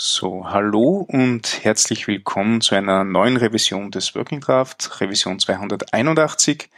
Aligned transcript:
So, 0.00 0.44
hallo 0.48 1.04
und 1.08 1.64
herzlich 1.64 2.06
willkommen 2.06 2.60
zu 2.60 2.76
einer 2.76 3.02
neuen 3.02 3.36
Revision 3.36 3.90
des 3.90 4.14
Working 4.14 4.38
Draft, 4.38 5.00
Revision 5.00 5.40
281. 5.40 6.70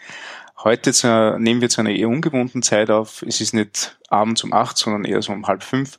Heute 0.64 0.94
zu, 0.94 1.36
nehmen 1.38 1.60
wir 1.60 1.68
zu 1.68 1.82
einer 1.82 1.90
eher 1.90 2.08
ungewohnten 2.08 2.62
Zeit 2.62 2.88
auf. 2.88 3.20
Es 3.20 3.42
ist 3.42 3.52
nicht 3.52 3.98
abends 4.08 4.42
um 4.42 4.54
acht, 4.54 4.78
sondern 4.78 5.04
eher 5.04 5.20
so 5.20 5.34
um 5.34 5.46
halb 5.46 5.62
fünf. 5.64 5.98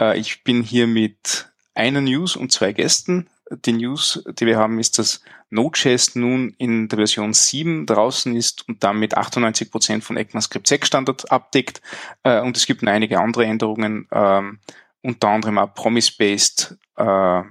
Äh, 0.00 0.18
ich 0.18 0.42
bin 0.42 0.64
hier 0.64 0.88
mit 0.88 1.48
einer 1.76 2.00
News 2.00 2.34
und 2.34 2.50
zwei 2.50 2.72
Gästen. 2.72 3.28
Die 3.64 3.74
News, 3.74 4.24
die 4.28 4.46
wir 4.46 4.58
haben, 4.58 4.80
ist, 4.80 4.98
dass 4.98 5.22
Node.js 5.50 6.16
nun 6.16 6.56
in 6.58 6.88
der 6.88 6.98
Version 6.98 7.34
7 7.34 7.86
draußen 7.86 8.34
ist 8.34 8.68
und 8.68 8.82
damit 8.82 9.16
98 9.16 9.70
Prozent 9.70 10.02
von 10.02 10.16
ECMAScript 10.16 10.66
6 10.66 10.88
Standard 10.88 11.30
abdeckt. 11.30 11.80
Äh, 12.24 12.40
und 12.40 12.56
es 12.56 12.66
gibt 12.66 12.82
noch 12.82 12.90
einige 12.90 13.20
andere 13.20 13.44
Änderungen. 13.44 14.08
Unter 15.02 15.28
anderem 15.28 15.58
auch 15.58 15.74
Promise-Based 15.74 16.76
äh, 16.96 17.42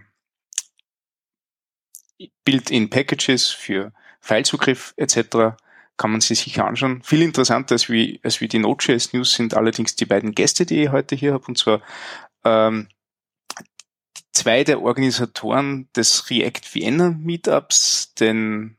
Built-in 2.43 2.89
Packages 2.89 3.49
für 3.49 3.93
Filezugriff 4.21 4.93
etc. 4.97 5.57
kann 5.97 6.11
man 6.11 6.21
sich 6.21 6.39
sicher 6.39 6.65
anschauen. 6.65 7.01
Viel 7.03 7.21
interessanter 7.21 7.73
als 7.73 7.89
wie, 7.89 8.19
als 8.23 8.41
wie 8.41 8.47
die 8.47 8.59
Node.js 8.59 9.13
News 9.13 9.33
sind 9.33 9.53
allerdings 9.53 9.95
die 9.95 10.05
beiden 10.05 10.33
Gäste, 10.33 10.65
die 10.65 10.83
ich 10.83 10.91
heute 10.91 11.15
hier 11.15 11.33
habe, 11.33 11.45
und 11.47 11.57
zwar 11.57 11.81
ähm, 12.43 12.87
zwei 14.33 14.63
der 14.63 14.81
Organisatoren 14.81 15.89
des 15.95 16.29
React 16.29 16.73
Vienna 16.73 17.09
Meetups, 17.09 18.13
den 18.15 18.77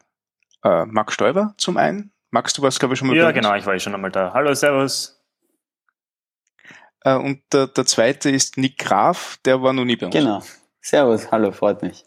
äh, 0.64 0.84
Marc 0.86 1.12
Stoiber 1.12 1.54
zum 1.58 1.76
einen. 1.76 2.12
Magst 2.30 2.58
du 2.58 2.62
was, 2.62 2.78
glaube 2.78 2.94
ich, 2.94 2.98
schon 2.98 3.08
mal 3.08 3.16
Ja, 3.16 3.30
genau, 3.30 3.54
ich 3.54 3.64
war 3.64 3.72
ja 3.72 3.80
schon 3.80 3.94
einmal 3.94 4.10
da. 4.10 4.32
Hallo, 4.34 4.52
Servus. 4.54 5.17
Äh, 7.08 7.16
und 7.16 7.40
der, 7.52 7.66
der 7.68 7.86
zweite 7.86 8.30
ist 8.30 8.56
Nick 8.56 8.78
Graf, 8.78 9.38
der 9.44 9.62
war 9.62 9.72
noch 9.72 9.84
nie 9.84 9.96
bei 9.96 10.06
uns. 10.06 10.14
Genau. 10.14 10.42
Servus, 10.80 11.30
hallo, 11.30 11.52
freut 11.52 11.82
mich. 11.82 12.04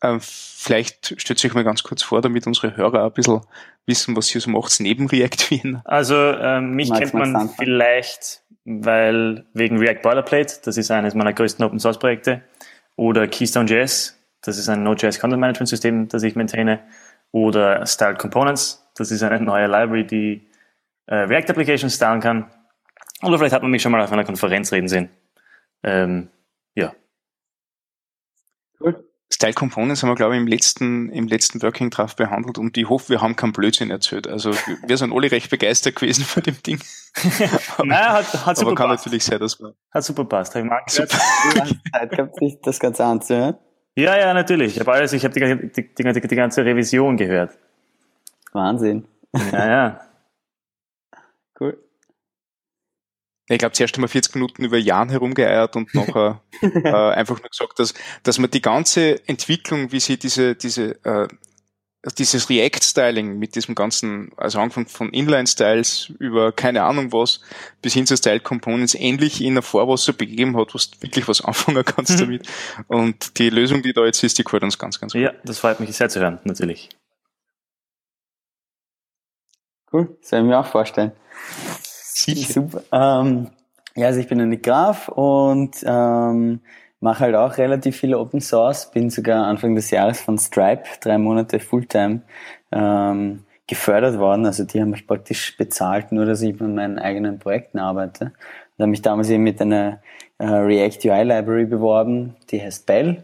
Äh, 0.00 0.18
vielleicht 0.20 1.20
stellt 1.20 1.38
sich 1.38 1.54
mal 1.54 1.64
ganz 1.64 1.82
kurz 1.82 2.02
vor, 2.02 2.20
damit 2.20 2.46
unsere 2.46 2.76
Hörer 2.76 3.04
ein 3.04 3.12
bisschen 3.12 3.40
wissen, 3.86 4.16
was 4.16 4.34
ihr 4.34 4.40
so 4.40 4.50
macht 4.50 4.78
neben 4.80 5.06
React 5.06 5.50
Wien. 5.50 5.80
Also 5.84 6.14
ähm, 6.14 6.72
mich 6.72 6.90
Magst 6.90 7.12
kennt 7.12 7.32
man 7.32 7.48
vielleicht, 7.50 8.42
weil 8.64 9.46
wegen 9.54 9.78
React 9.78 10.02
Boilerplate, 10.02 10.60
das 10.64 10.76
ist 10.76 10.90
eines 10.90 11.14
meiner 11.14 11.32
größten 11.32 11.64
Open 11.64 11.80
Source 11.80 11.98
Projekte, 11.98 12.42
oder 12.96 13.26
Keystone.js, 13.26 14.16
das 14.42 14.58
ist 14.58 14.68
ein 14.68 14.82
Node.js 14.82 15.18
Content 15.18 15.40
Management 15.40 15.68
System, 15.68 16.08
das 16.08 16.22
ich 16.22 16.36
maintaine, 16.36 16.80
oder 17.32 17.84
Styled 17.86 18.18
Components, 18.18 18.84
das 18.94 19.10
ist 19.10 19.22
eine 19.22 19.40
neue 19.40 19.66
Library, 19.66 20.06
die 20.06 20.48
äh, 21.06 21.14
React 21.14 21.50
Applications 21.50 21.94
stylen 21.94 22.20
kann. 22.20 22.50
Oder 23.22 23.38
vielleicht 23.38 23.54
hat 23.54 23.62
man 23.62 23.70
mich 23.70 23.82
schon 23.82 23.92
mal 23.92 24.00
auf 24.00 24.12
einer 24.12 24.24
Konferenz 24.24 24.72
reden 24.72 24.88
sehen. 24.88 25.10
Ähm, 25.82 26.28
ja. 26.74 26.94
Cool. 28.80 29.04
Style 29.30 29.52
Components 29.52 30.02
haben 30.02 30.10
wir, 30.10 30.14
glaube 30.14 30.36
ich, 30.36 30.40
im 30.40 30.46
letzten, 30.46 31.10
im 31.10 31.26
letzten 31.26 31.60
Working 31.62 31.90
Draft 31.90 32.16
behandelt 32.16 32.56
und 32.56 32.76
ich 32.78 32.88
hoffe, 32.88 33.10
wir 33.10 33.20
haben 33.20 33.36
keinen 33.36 33.52
Blödsinn 33.52 33.90
erzählt. 33.90 34.26
Also 34.26 34.52
wir 34.86 34.96
sind 34.96 35.12
alle 35.12 35.30
recht 35.30 35.50
begeistert 35.50 35.96
gewesen 35.96 36.24
von 36.24 36.42
dem 36.42 36.62
Ding. 36.62 36.80
naja, 37.84 38.14
hat, 38.14 38.46
hat 38.46 38.56
super 38.56 38.68
aber 38.68 38.76
kann 38.76 38.88
passt. 38.88 39.04
natürlich 39.04 39.24
sein, 39.24 39.38
dass 39.38 39.60
wir... 39.60 39.74
Hat 39.90 40.04
super 40.04 40.24
passt. 40.24 40.56
Ich 40.56 40.64
mag 40.64 40.88
super. 40.88 41.08
Zeit 41.92 42.10
gehabt, 42.10 42.36
sich 42.36 42.58
das 42.62 42.80
Ganze 42.80 43.04
anzuhören. 43.04 43.56
Ja, 43.96 44.16
ja, 44.16 44.32
natürlich. 44.32 44.76
Ich 44.76 44.80
habe 44.80 44.92
alles, 44.92 45.12
ich 45.12 45.24
habe 45.24 45.34
die, 45.34 45.70
die, 45.72 45.94
die, 45.94 46.20
die, 46.20 46.36
ganze 46.36 46.64
Revision 46.64 47.16
gehört. 47.16 47.58
Wahnsinn. 48.52 49.08
Ja, 49.52 49.68
ja. 49.68 50.00
Cool. 51.60 51.87
Ich 53.48 53.58
glaube, 53.58 53.72
zuerst 53.72 53.94
einmal 53.94 54.08
40 54.08 54.34
Minuten 54.34 54.64
über 54.64 54.76
Jahren 54.76 55.08
herumgeeiert 55.08 55.74
und 55.74 55.94
nachher 55.94 56.42
äh, 56.62 56.90
einfach 56.90 57.40
nur 57.40 57.48
gesagt, 57.48 57.78
dass, 57.78 57.94
dass 58.22 58.38
man 58.38 58.50
die 58.50 58.60
ganze 58.60 59.26
Entwicklung, 59.26 59.90
wie 59.90 60.00
sie 60.00 60.18
diese, 60.18 60.54
diese, 60.54 61.02
äh, 61.04 61.28
dieses 62.18 62.48
React-Styling 62.48 63.38
mit 63.38 63.54
diesem 63.54 63.74
ganzen, 63.74 64.30
also 64.36 64.60
Anfang 64.60 64.86
von 64.86 65.10
Inline-Styles 65.10 66.12
über 66.18 66.52
keine 66.52 66.82
Ahnung 66.82 67.12
was, 67.12 67.40
bis 67.82 67.94
hin 67.94 68.06
zu 68.06 68.16
Style-Components 68.16 68.94
endlich 68.94 69.40
in 69.42 69.56
ein 69.56 69.62
Vorwasser 69.62 70.12
begeben 70.12 70.56
hat, 70.56 70.74
wo 70.74 70.78
du 70.78 70.84
wirklich 71.00 71.26
was 71.26 71.40
anfangen 71.44 71.84
kannst 71.84 72.12
mhm. 72.12 72.18
damit. 72.18 72.48
Und 72.86 73.38
die 73.38 73.50
Lösung, 73.50 73.82
die 73.82 73.92
da 73.92 74.04
jetzt 74.04 74.22
ist, 74.22 74.38
die 74.38 74.44
gefällt 74.44 74.62
uns 74.62 74.78
ganz, 74.78 75.00
ganz 75.00 75.14
gut. 75.14 75.22
Ja, 75.22 75.32
das 75.44 75.58
freut 75.58 75.80
mich 75.80 75.96
sehr 75.96 76.08
zu 76.08 76.20
hören, 76.20 76.38
natürlich. 76.44 76.90
Cool, 79.90 80.16
soll 80.20 80.40
ich 80.40 80.44
mir 80.44 80.58
auch 80.58 80.66
vorstellen. 80.66 81.12
Sicher. 82.18 82.52
Super. 82.52 82.82
Ähm, 82.92 83.48
ja, 83.94 84.06
also 84.06 84.18
ich 84.20 84.26
bin 84.26 84.40
ein 84.40 84.60
Graf 84.60 85.08
und 85.08 85.76
ähm, 85.84 86.60
mache 87.00 87.20
halt 87.20 87.36
auch 87.36 87.58
relativ 87.58 87.96
viel 87.96 88.14
Open 88.14 88.40
Source. 88.40 88.90
Bin 88.90 89.10
sogar 89.10 89.46
Anfang 89.46 89.76
des 89.76 89.90
Jahres 89.90 90.20
von 90.20 90.36
Stripe 90.36 90.82
drei 91.00 91.16
Monate 91.16 91.60
Fulltime 91.60 92.22
ähm, 92.72 93.44
gefördert 93.68 94.18
worden. 94.18 94.46
Also 94.46 94.64
die 94.64 94.80
haben 94.80 94.90
mich 94.90 95.06
praktisch 95.06 95.56
bezahlt, 95.56 96.10
nur 96.10 96.26
dass 96.26 96.42
ich 96.42 96.60
an 96.60 96.74
meinen 96.74 96.98
eigenen 96.98 97.38
Projekten 97.38 97.78
arbeite. 97.78 98.26
Und 98.76 98.82
habe 98.82 98.90
mich 98.90 99.02
damals 99.02 99.30
eben 99.30 99.44
mit 99.44 99.60
einer 99.60 100.00
äh, 100.38 100.46
React 100.46 101.08
UI 101.08 101.22
Library 101.22 101.66
beworben, 101.66 102.34
die 102.50 102.60
heißt 102.60 102.84
Bell. 102.86 103.22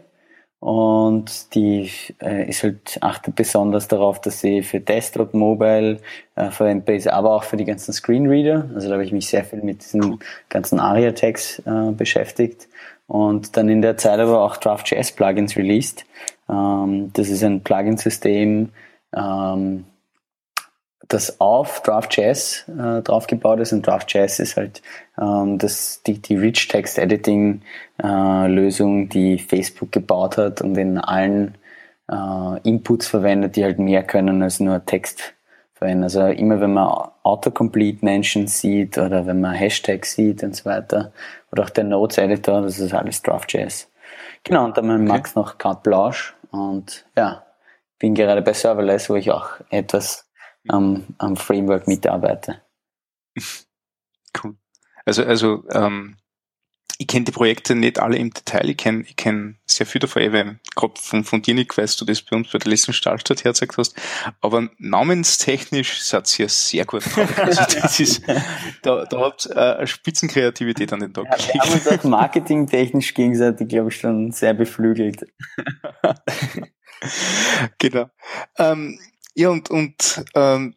Und 0.59 1.53
die 1.53 1.91
äh, 2.21 2.49
ist 2.49 2.63
halt, 2.63 2.97
achtet 3.01 3.35
besonders 3.35 3.87
darauf, 3.87 4.19
dass 4.21 4.39
sie 4.39 4.63
für 4.63 4.79
Desktop, 4.79 5.33
Mobile 5.33 5.99
äh, 6.35 6.49
verwendbar 6.49 6.95
ist, 6.95 7.07
aber 7.07 7.35
auch 7.35 7.43
für 7.43 7.57
die 7.57 7.65
ganzen 7.65 7.93
Screenreader. 7.93 8.69
Also 8.73 8.87
da 8.87 8.93
habe 8.93 9.03
ich 9.03 9.11
mich 9.11 9.27
sehr 9.27 9.43
viel 9.43 9.61
mit 9.61 9.83
diesen 9.83 10.19
ganzen 10.49 10.79
ARIA-Tags 10.79 11.59
äh, 11.59 11.91
beschäftigt. 11.91 12.67
Und 13.07 13.55
dann 13.57 13.69
in 13.69 13.81
der 13.81 13.97
Zeit 13.97 14.19
aber 14.19 14.41
auch 14.41 14.57
Draft.js 14.57 15.11
Plugins 15.11 15.55
released. 15.55 16.05
Ähm, 16.49 17.11
das 17.13 17.29
ist 17.29 17.43
ein 17.43 17.61
Plugin-System, 17.61 18.69
ähm, 19.15 19.85
das 21.07 21.39
auf 21.39 21.81
Draft.js 21.81 22.65
äh, 22.67 23.01
draufgebaut 23.01 23.59
ist 23.59 23.73
und 23.73 23.85
Draft.js 23.85 24.39
ist 24.39 24.57
halt 24.57 24.81
ähm, 25.19 25.57
das, 25.57 26.01
die, 26.03 26.21
die 26.21 26.35
Rich 26.35 26.67
Text 26.67 26.97
Editing 26.97 27.61
äh, 28.01 28.47
Lösung, 28.47 29.09
die 29.09 29.39
Facebook 29.39 29.91
gebaut 29.91 30.37
hat 30.37 30.61
und 30.61 30.77
in 30.77 30.97
allen 30.97 31.55
äh, 32.09 32.59
Inputs 32.63 33.07
verwendet, 33.07 33.55
die 33.55 33.63
halt 33.63 33.79
mehr 33.79 34.03
können 34.03 34.41
als 34.41 34.59
nur 34.59 34.83
Text 34.85 35.33
verwenden. 35.73 36.03
Also 36.03 36.25
immer 36.27 36.59
wenn 36.59 36.73
man 36.73 37.09
Autocomplete 37.23 38.03
Menschen 38.03 38.47
sieht 38.47 38.97
oder 38.97 39.25
wenn 39.25 39.41
man 39.41 39.53
Hashtags 39.53 40.13
sieht 40.13 40.43
und 40.43 40.55
so 40.55 40.65
weiter 40.65 41.11
oder 41.51 41.63
auch 41.63 41.69
der 41.69 41.83
Notes 41.83 42.17
Editor, 42.17 42.61
das 42.61 42.79
ist 42.79 42.93
alles 42.93 43.21
Draft.js. 43.21 43.89
Genau, 44.43 44.65
und 44.65 44.77
dann 44.77 44.89
okay. 44.89 45.01
Max 45.01 45.35
noch 45.35 45.57
Carte 45.57 45.81
Blanche 45.83 46.33
und 46.51 47.05
ja, 47.17 47.43
bin 47.99 48.13
gerade 48.15 48.41
bei 48.41 48.53
Serverless, 48.53 49.09
wo 49.09 49.15
ich 49.15 49.31
auch 49.31 49.49
etwas 49.69 50.24
am, 50.67 51.05
am 51.17 51.35
Framework 51.35 51.87
mitarbeite. 51.87 52.61
Cool. 54.43 54.57
Also, 55.05 55.23
also 55.23 55.63
ähm, 55.71 56.17
ich 56.97 57.07
kenne 57.07 57.25
die 57.25 57.31
Projekte 57.31 57.75
nicht 57.75 57.99
alle 57.99 58.17
im 58.17 58.31
Detail, 58.31 58.69
ich 58.69 58.77
kenne 58.77 59.03
ich 59.07 59.15
kenn 59.15 59.57
sehr 59.65 59.85
viel 59.85 59.99
davon, 59.99 60.31
weil 60.31 60.59
gerade 60.75 60.93
von, 60.99 61.23
von 61.23 61.41
dir 61.41 61.53
nicht 61.53 61.77
weißt 61.77 61.99
du 61.99 62.05
das 62.05 62.21
bei 62.21 62.37
uns 62.37 62.51
bei 62.51 62.57
der 62.57 62.69
letzten 62.69 62.93
Stahlstadt 62.93 63.43
hergezeigt 63.43 63.77
hast, 63.77 63.95
aber 64.41 64.69
namenstechnisch 64.77 66.01
seid 66.01 66.39
ihr 66.39 66.47
sehr 66.49 66.85
gut 66.85 67.03
drauf. 67.05 67.37
Also 67.45 67.63
das 67.81 67.99
ist, 67.99 68.23
da, 68.81 69.05
da 69.05 69.19
habt 69.19 69.45
ihr 69.45 69.79
äh, 69.79 69.87
Spitzenkreativität 69.87 70.93
an 70.93 71.01
den 71.01 71.13
Tag 71.13 71.25
ja, 71.25 71.53
Wir 71.53 71.61
haben 71.61 71.73
uns 71.73 71.87
auch 71.87 72.03
marketingtechnisch 72.05 73.13
gegenseitig, 73.13 73.67
glaube 73.67 73.89
ich, 73.89 73.97
schon 73.97 74.31
sehr 74.31 74.53
beflügelt. 74.53 75.25
genau. 77.77 78.09
Ähm, 78.57 78.99
ja, 79.37 79.49
und, 79.49 79.69
und 79.69 80.23
ähm, 80.33 80.75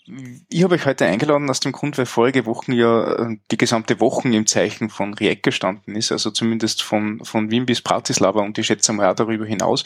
ich 0.48 0.64
habe 0.64 0.74
euch 0.74 0.84
heute 0.84 1.06
eingeladen 1.06 1.48
aus 1.48 1.60
dem 1.60 1.70
Grund, 1.70 1.96
weil 1.96 2.06
vorige 2.06 2.44
Wochen 2.44 2.72
ja 2.72 3.14
äh, 3.14 3.36
die 3.52 3.56
gesamte 3.56 4.00
Wochen 4.00 4.32
im 4.32 4.46
Zeichen 4.46 4.91
von 4.91 5.14
React 5.14 5.42
gestanden 5.42 5.94
ist, 5.94 6.10
also 6.10 6.32
zumindest 6.32 6.82
von, 6.82 7.24
von 7.24 7.52
Wien 7.52 7.66
bis 7.66 7.82
Bratislava 7.82 8.41
und 8.41 8.58
ich 8.58 8.66
schätze 8.66 8.92
mal 8.92 9.10
auch 9.10 9.15
darüber 9.15 9.47
hinaus. 9.47 9.84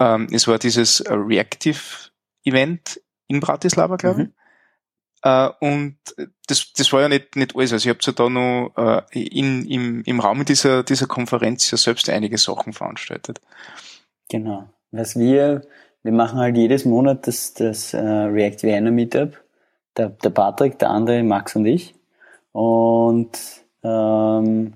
Ähm, 0.00 0.28
es 0.32 0.48
war 0.48 0.58
dieses 0.58 1.04
Reactive-Event 1.06 3.02
in 3.28 3.40
Bratislava, 3.40 3.96
glaube 3.96 4.22
ich. 4.22 4.28
Mhm. 4.28 4.34
Uh, 5.24 5.50
und 5.60 5.96
das, 6.46 6.72
das 6.74 6.92
war 6.92 7.00
ja 7.00 7.08
nicht, 7.08 7.34
nicht 7.34 7.56
alles. 7.56 7.72
Also 7.72 7.88
ich 7.88 7.88
habe 7.88 7.98
ja 8.00 8.12
da 8.12 8.28
noch 8.28 8.72
uh, 8.78 9.00
in, 9.10 9.66
im, 9.66 10.04
im 10.04 10.20
Rahmen 10.20 10.44
dieser, 10.44 10.84
dieser 10.84 11.06
Konferenz 11.06 11.70
ja 11.70 11.78
selbst 11.78 12.08
einige 12.08 12.38
Sachen 12.38 12.72
veranstaltet. 12.72 13.40
Genau. 14.28 14.70
Was 14.92 15.18
wir 15.18 15.62
wir 16.06 16.12
machen 16.12 16.38
halt 16.38 16.56
jedes 16.56 16.84
Monat 16.84 17.26
das, 17.26 17.52
das 17.54 17.92
uh, 17.92 17.98
React 17.98 18.62
Vienna 18.62 18.90
Meetup. 18.90 19.36
Der, 19.96 20.10
der 20.10 20.30
Patrick, 20.30 20.78
der 20.78 20.90
andere, 20.90 21.22
Max 21.22 21.56
und 21.56 21.66
ich. 21.66 21.94
Und 22.52 23.30
ähm, 23.82 24.74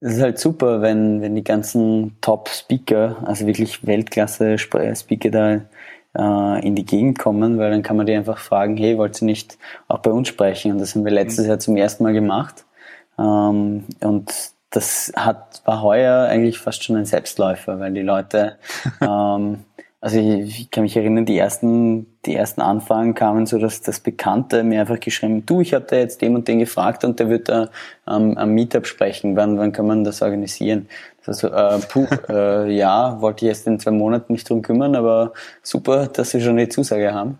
es 0.00 0.14
ist 0.14 0.22
halt 0.22 0.38
super, 0.38 0.80
wenn, 0.80 1.20
wenn 1.20 1.34
die 1.34 1.44
ganzen 1.44 2.16
Top-Speaker, 2.20 3.16
also 3.24 3.46
wirklich 3.46 3.86
Weltklasse-Speaker 3.86 5.30
da 5.30 5.60
äh, 6.16 6.66
in 6.66 6.76
die 6.76 6.86
Gegend 6.86 7.18
kommen, 7.18 7.58
weil 7.58 7.70
dann 7.70 7.82
kann 7.82 7.96
man 7.96 8.06
die 8.06 8.14
einfach 8.14 8.38
fragen, 8.38 8.76
hey, 8.76 8.96
wollt 8.98 9.20
ihr 9.20 9.26
nicht 9.26 9.58
auch 9.88 9.98
bei 9.98 10.10
uns 10.10 10.28
sprechen? 10.28 10.72
Und 10.72 10.78
das 10.78 10.94
haben 10.94 11.04
wir 11.04 11.12
letztes 11.12 11.44
mhm. 11.44 11.50
Jahr 11.50 11.58
zum 11.58 11.76
ersten 11.76 12.04
Mal 12.04 12.12
gemacht. 12.12 12.64
Ähm, 13.18 13.84
und 14.00 14.32
das 14.70 15.12
hat, 15.16 15.62
war 15.64 15.82
heuer 15.82 16.28
eigentlich 16.28 16.58
fast 16.58 16.84
schon 16.84 16.96
ein 16.96 17.06
Selbstläufer, 17.06 17.80
weil 17.80 17.92
die 17.92 18.02
Leute, 18.02 18.58
ähm, 19.00 19.64
also 20.00 20.18
ich, 20.18 20.60
ich, 20.60 20.70
kann 20.70 20.84
mich 20.84 20.96
erinnern, 20.96 21.26
die 21.26 21.38
ersten, 21.38 22.06
die 22.24 22.34
ersten 22.34 22.60
Anfragen 22.60 23.14
kamen 23.14 23.46
so, 23.46 23.58
dass 23.58 23.80
das 23.80 23.98
Bekannte 23.98 24.62
mir 24.62 24.80
einfach 24.80 25.00
geschrieben, 25.00 25.44
du, 25.44 25.60
ich 25.60 25.74
habe 25.74 25.86
da 25.88 25.96
jetzt 25.96 26.22
dem 26.22 26.36
und 26.36 26.46
den 26.46 26.60
gefragt 26.60 27.04
und 27.04 27.18
der 27.18 27.28
wird 27.28 27.48
da 27.48 27.68
ähm, 28.08 28.38
am 28.38 28.50
Meetup 28.50 28.86
sprechen, 28.86 29.34
wann, 29.36 29.58
wann 29.58 29.72
kann 29.72 29.86
man 29.86 30.04
das 30.04 30.22
organisieren? 30.22 30.88
Also, 31.26 31.48
äh, 31.48 31.78
puh, 31.80 32.06
äh, 32.28 32.72
ja, 32.72 33.20
wollte 33.20 33.44
ich 33.44 33.48
erst 33.50 33.66
in 33.66 33.80
zwei 33.80 33.90
Monaten 33.90 34.32
nicht 34.32 34.48
drum 34.48 34.62
kümmern, 34.62 34.94
aber 34.94 35.32
super, 35.62 36.06
dass 36.06 36.30
sie 36.30 36.40
schon 36.40 36.56
die 36.56 36.68
Zusage 36.68 37.12
haben. 37.12 37.38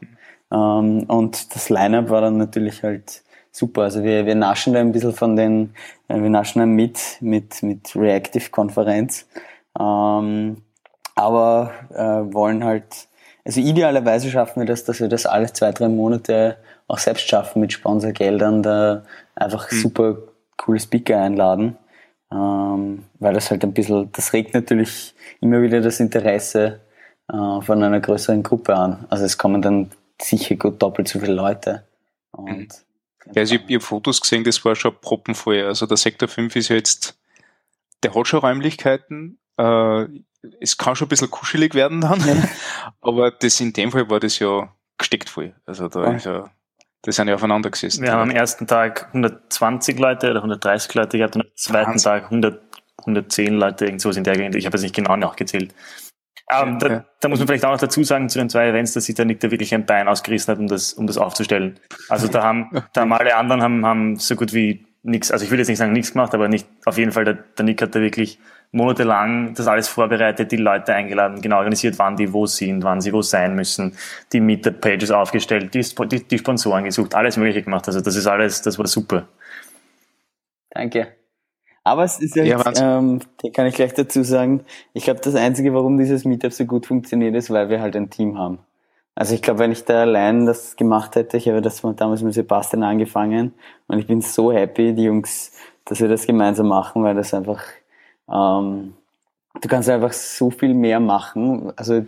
Ähm, 0.53 1.05
und 1.09 1.55
das 1.55 1.71
Line-Up 1.71 2.11
war 2.11 2.21
dann 2.23 2.39
natürlich 2.39 2.83
halt 2.83 3.23
super. 3.53 3.83
Also 3.83 4.03
wir, 4.03 4.27
wir 4.27 4.35
naschen 4.35 4.75
da 4.75 4.81
ein 4.81 4.93
bisschen 4.93 5.13
von 5.13 5.37
den, 5.37 5.75
äh, 6.09 6.21
wir 6.21 6.31
naschen 6.31 6.61
da 6.61 6.67
mit, 6.67 6.99
mit, 7.21 7.63
mit 7.63 7.95
Reactive-Konferenz. 7.95 9.29
Ähm, 9.79 10.59
aber 11.19 11.73
äh, 11.91 12.33
wollen 12.33 12.65
halt, 12.65 13.09
also 13.45 13.61
idealerweise 13.61 14.31
schaffen 14.31 14.61
wir 14.61 14.67
das, 14.67 14.85
dass 14.85 15.01
wir 15.01 15.09
das 15.09 15.27
alle 15.27 15.53
zwei, 15.53 15.73
drei 15.73 15.89
Monate 15.89 16.59
auch 16.87 16.99
selbst 16.99 17.29
schaffen 17.29 17.61
mit 17.61 17.73
Sponsorgeldern, 17.73 18.63
da 18.63 19.03
einfach 19.35 19.71
mhm. 19.71 19.77
super 19.77 20.17
coole 20.57 20.79
Speaker 20.79 21.21
einladen. 21.21 21.77
Ähm, 22.31 23.05
weil 23.19 23.35
das 23.35 23.51
halt 23.51 23.65
ein 23.65 23.73
bisschen, 23.73 24.13
das 24.13 24.33
regt 24.33 24.55
natürlich 24.55 25.15
immer 25.41 25.63
wieder 25.63 25.81
das 25.81 25.99
Interesse 25.99 26.81
äh, 27.33 27.61
von 27.63 27.83
einer 27.83 28.01
größeren 28.01 28.43
Gruppe 28.43 28.77
an. 28.77 29.07
Also 29.09 29.25
es 29.25 29.39
kommen 29.39 29.63
dann 29.63 29.91
sicher 30.21 30.57
gut 30.57 30.81
doppelt 30.81 31.09
so 31.09 31.19
viele 31.19 31.33
Leute. 31.33 31.85
Und 32.31 32.47
mhm. 32.47 32.69
Ja, 33.35 33.41
also 33.41 33.57
ich, 33.57 33.63
ich 33.67 33.75
habe 33.75 33.85
Fotos 33.85 34.21
gesehen, 34.21 34.45
das 34.45 34.65
war 34.65 34.75
schon 34.77 34.95
proppenvoll. 35.01 35.63
Also 35.65 35.87
der 35.87 35.97
Sektor 35.97 36.29
5 36.29 36.55
ist 36.57 36.69
ja 36.69 36.77
jetzt, 36.77 37.19
der 38.03 38.15
hat 38.15 38.27
schon 38.27 38.41
Räumlichkeiten. 38.41 39.39
Äh, 39.57 40.07
es 40.61 40.77
kann 40.79 40.97
schon 40.97 41.07
ein 41.07 41.09
bisschen 41.11 41.31
kuschelig 41.31 41.75
werden 41.75 42.01
dann, 42.01 42.21
ja. 42.21 42.37
aber 43.01 43.31
das 43.31 43.61
in 43.61 43.73
dem 43.73 43.91
Fall 43.91 44.09
war 44.11 44.21
das 44.21 44.39
ja 44.39 44.73
gesteckt 44.97 45.29
voll. 45.29 45.55
Also 45.67 45.89
da 45.89 46.05
ja. 46.05 46.13
ist 46.13 46.27
ja, 46.27 46.51
das 47.03 47.17
sind 47.17 47.29
ja 47.29 47.35
aufeinander 47.35 47.71
gesessen. 47.71 48.03
Wir 48.03 48.13
haben 48.13 48.31
am 48.31 48.37
ersten 48.37 48.67
Tag 48.67 49.07
120 49.09 49.99
Leute 49.99 50.31
oder 50.31 50.41
130 50.41 50.95
Leute 50.95 51.19
gehabt 51.19 51.37
und 51.37 51.43
am 51.43 51.49
zweiten 51.55 51.91
Wahnsinn. 51.91 52.13
Tag 52.13 52.25
100, 52.25 52.63
110 52.99 53.55
Leute, 53.55 53.85
irgendwas 53.87 54.17
in 54.17 54.25
der 54.25 54.37
Gegend. 54.37 54.57
Ich 54.57 54.67
habe 54.67 54.77
jetzt 54.77 54.83
nicht 54.83 54.95
genau 54.95 55.17
nachgezählt. 55.17 55.75
Ähm, 56.51 56.79
da, 56.79 57.05
da, 57.21 57.29
muss 57.29 57.39
man 57.39 57.47
vielleicht 57.47 57.65
auch 57.67 57.73
noch 57.73 57.81
dazu 57.81 58.03
sagen 58.05 58.29
zu 58.31 58.39
den 58.39 58.49
zwei 58.49 58.69
Events, 58.69 58.95
dass 58.95 59.05
sich 59.05 59.15
der 59.15 59.27
Nick 59.27 59.41
da 59.41 59.51
wirklich 59.51 59.75
ein 59.75 59.85
Bein 59.85 60.09
ausgerissen 60.09 60.53
hat, 60.53 60.59
um 60.59 60.67
das, 60.67 60.95
um 60.95 61.07
das 61.07 61.19
aufzustellen. 61.19 61.79
Also 62.09 62.27
da 62.27 62.43
haben, 62.43 62.71
da 62.95 63.03
haben 63.03 63.13
alle 63.13 63.37
anderen 63.37 63.63
haben, 63.63 63.85
haben 63.85 64.17
so 64.17 64.35
gut 64.35 64.55
wie 64.55 64.87
nichts, 65.03 65.31
also 65.31 65.45
ich 65.45 65.51
will 65.51 65.59
jetzt 65.59 65.69
nicht 65.69 65.79
sagen 65.79 65.93
nichts 65.93 66.13
gemacht, 66.13 66.35
aber 66.35 66.49
nicht, 66.49 66.67
auf 66.87 66.97
jeden 66.97 67.13
Fall, 67.13 67.25
der, 67.25 67.35
der 67.35 67.65
Nick 67.65 67.83
hat 67.83 67.95
da 67.95 68.01
wirklich 68.01 68.39
monatelang 68.73 69.55
das 69.55 69.67
alles 69.67 69.89
vorbereitet, 69.89 70.53
die 70.53 70.57
Leute 70.57 70.95
eingeladen, 70.95 71.41
genau 71.41 71.57
organisiert, 71.59 71.99
wann 71.99 72.17
die 72.17 72.33
wo 72.33 72.47
sind, 72.47 72.85
wann 72.85 73.01
sie 73.01 73.13
wo 73.13 73.23
sein 73.23 73.55
müssen, 73.55 73.97
die 74.33 74.41
Meetup-Pages 74.41 75.11
aufgestellt, 75.11 75.73
die, 75.75 75.83
die, 75.83 76.29
die 76.29 76.39
Sponsoren 76.39 76.85
gesucht, 76.85 77.15
alles 77.15 77.37
mögliche 77.37 77.63
gemacht. 77.63 77.87
Also 77.87 78.01
das 78.01 78.17
ist 78.17 78.27
alles, 78.27 78.63
das 78.63 78.79
war 78.79 78.87
super. 78.87 79.27
Danke. 80.71 81.09
Aber 81.83 82.05
es 82.05 82.21
ist 82.21 82.37
ja, 82.37 82.45
ja 82.45 82.63
ähm, 82.79 83.21
den 83.43 83.53
kann 83.53 83.67
ich 83.67 83.75
gleich 83.75 83.95
dazu 83.95 84.23
sagen, 84.23 84.65
ich 84.93 85.05
glaube, 85.05 85.21
das 85.23 85.35
Einzige, 85.35 85.73
warum 85.73 85.97
dieses 85.97 86.27
Meetup 86.27 86.53
so 86.53 86.67
gut 86.67 86.85
funktioniert, 86.85 87.35
ist, 87.35 87.51
weil 87.51 87.71
wir 87.71 87.81
halt 87.81 87.97
ein 87.97 88.11
Team 88.11 88.37
haben. 88.37 88.59
Also 89.15 89.35
ich 89.35 89.43
glaube, 89.43 89.61
wenn 89.61 89.73
ich 89.73 89.85
da 89.85 90.03
allein 90.03 90.47
das 90.47 90.77
gemacht 90.77 91.17
hätte, 91.17 91.39
ich 91.39 91.49
habe 91.49 91.63
das 91.63 91.81
damals 91.81 92.23
mit 92.23 92.35
Sebastian 92.35 92.85
angefangen 92.85 93.53
und 93.89 93.99
ich 93.99 94.07
bin 94.07 94.21
so 94.21 94.53
happy, 94.53 94.93
die 94.95 95.05
Jungs, 95.05 95.53
dass 95.87 96.01
wir 96.01 96.09
das 96.09 96.27
gemeinsam 96.27 96.69
machen, 96.69 97.03
weil 97.03 97.17
das 97.17 97.35
einfach, 97.35 97.61
ähm, 98.33 98.95
du 99.61 99.69
kannst 99.69 99.89
einfach 99.89 100.13
so 100.13 100.51
viel 100.51 100.75
mehr 100.75 101.01
machen. 101.01 101.73
Also 101.77 102.05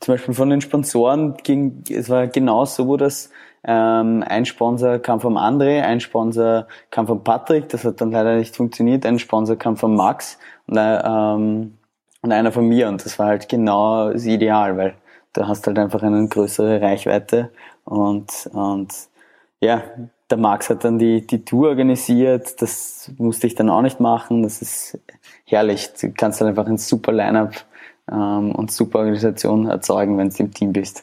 zum 0.00 0.14
Beispiel 0.14 0.34
von 0.34 0.50
den 0.50 0.60
Sponsoren 0.60 1.34
ging, 1.42 1.84
es 1.88 2.08
war 2.10 2.26
genau 2.26 2.64
so, 2.64 2.96
dass 2.96 3.30
ähm, 3.64 4.24
ein 4.26 4.44
Sponsor 4.44 4.98
kam 4.98 5.20
vom 5.20 5.36
André, 5.36 5.82
ein 5.82 6.00
Sponsor 6.00 6.66
kam 6.90 7.06
von 7.06 7.22
Patrick, 7.22 7.68
das 7.68 7.84
hat 7.84 8.00
dann 8.00 8.10
leider 8.10 8.36
nicht 8.36 8.56
funktioniert, 8.56 9.06
ein 9.06 9.18
Sponsor 9.18 9.56
kam 9.56 9.76
von 9.76 9.94
Max 9.94 10.38
und, 10.66 10.76
äh, 10.76 11.00
ähm, 11.04 11.78
und 12.22 12.32
einer 12.32 12.52
von 12.52 12.66
mir 12.66 12.88
und 12.88 13.04
das 13.04 13.18
war 13.18 13.28
halt 13.28 13.48
genau 13.48 14.10
das 14.12 14.24
Ideal, 14.24 14.76
weil 14.76 14.94
du 15.32 15.46
hast 15.46 15.66
halt 15.66 15.78
einfach 15.78 16.02
eine 16.02 16.26
größere 16.26 16.80
Reichweite 16.80 17.50
und, 17.84 18.50
und 18.52 18.92
ja, 19.60 19.82
der 20.32 20.38
Max 20.38 20.70
hat 20.70 20.84
dann 20.84 20.98
die, 20.98 21.26
die 21.26 21.44
Tour 21.44 21.68
organisiert, 21.68 22.60
das 22.62 23.12
musste 23.18 23.46
ich 23.46 23.54
dann 23.54 23.68
auch 23.68 23.82
nicht 23.82 24.00
machen, 24.00 24.42
das 24.42 24.62
ist 24.62 24.98
herrlich, 25.44 25.90
du 26.00 26.10
kannst 26.12 26.40
halt 26.40 26.48
einfach 26.48 26.66
ein 26.66 26.78
super 26.78 27.12
Line-Up 27.12 27.54
ähm, 28.10 28.52
und 28.52 28.72
super 28.72 29.00
Organisation 29.00 29.68
erzeugen, 29.68 30.16
wenn 30.16 30.30
du 30.30 30.36
im 30.38 30.54
Team 30.54 30.72
bist. 30.72 31.02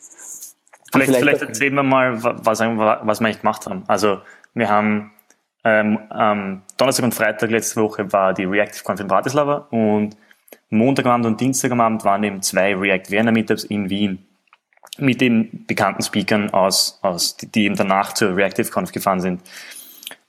Vielleicht, 0.92 1.10
vielleicht, 1.10 1.20
vielleicht 1.20 1.42
erzählen 1.44 1.76
wir 1.76 1.84
mal, 1.84 2.24
was, 2.24 2.60
was 2.60 3.20
wir 3.20 3.28
eigentlich 3.28 3.42
gemacht 3.42 3.68
haben. 3.68 3.84
Also 3.86 4.18
wir 4.56 4.68
haben 4.68 5.12
ähm, 5.64 6.00
ähm, 6.12 6.62
Donnerstag 6.78 7.06
und 7.06 7.14
Freitag 7.14 7.52
letzte 7.52 7.80
Woche 7.82 8.12
war 8.12 8.34
die 8.34 8.46
Reactive 8.46 8.84
Conf 8.84 9.00
in 9.00 9.08
Bratislava 9.08 9.68
und 9.70 10.18
Montagabend 10.72 11.28
und 11.28 11.40
Dienstagabend 11.40 12.04
waren 12.04 12.24
eben 12.24 12.42
zwei 12.42 12.76
React 12.76 13.12
Vienna 13.12 13.32
Meetups 13.32 13.66
in 13.66 13.92
Wien 13.92 14.26
mit 15.02 15.22
den 15.22 15.66
bekannten 15.66 16.04
Speakern 16.04 16.50
aus, 16.52 17.00
aus 17.02 17.38
die, 17.38 17.52
die 17.52 17.66
eben 17.66 17.76
danach 17.76 18.14
zur 18.14 18.36
Reactive 18.36 18.70
Conf 18.70 18.92
gefahren 18.92 19.22
sind. 19.22 19.42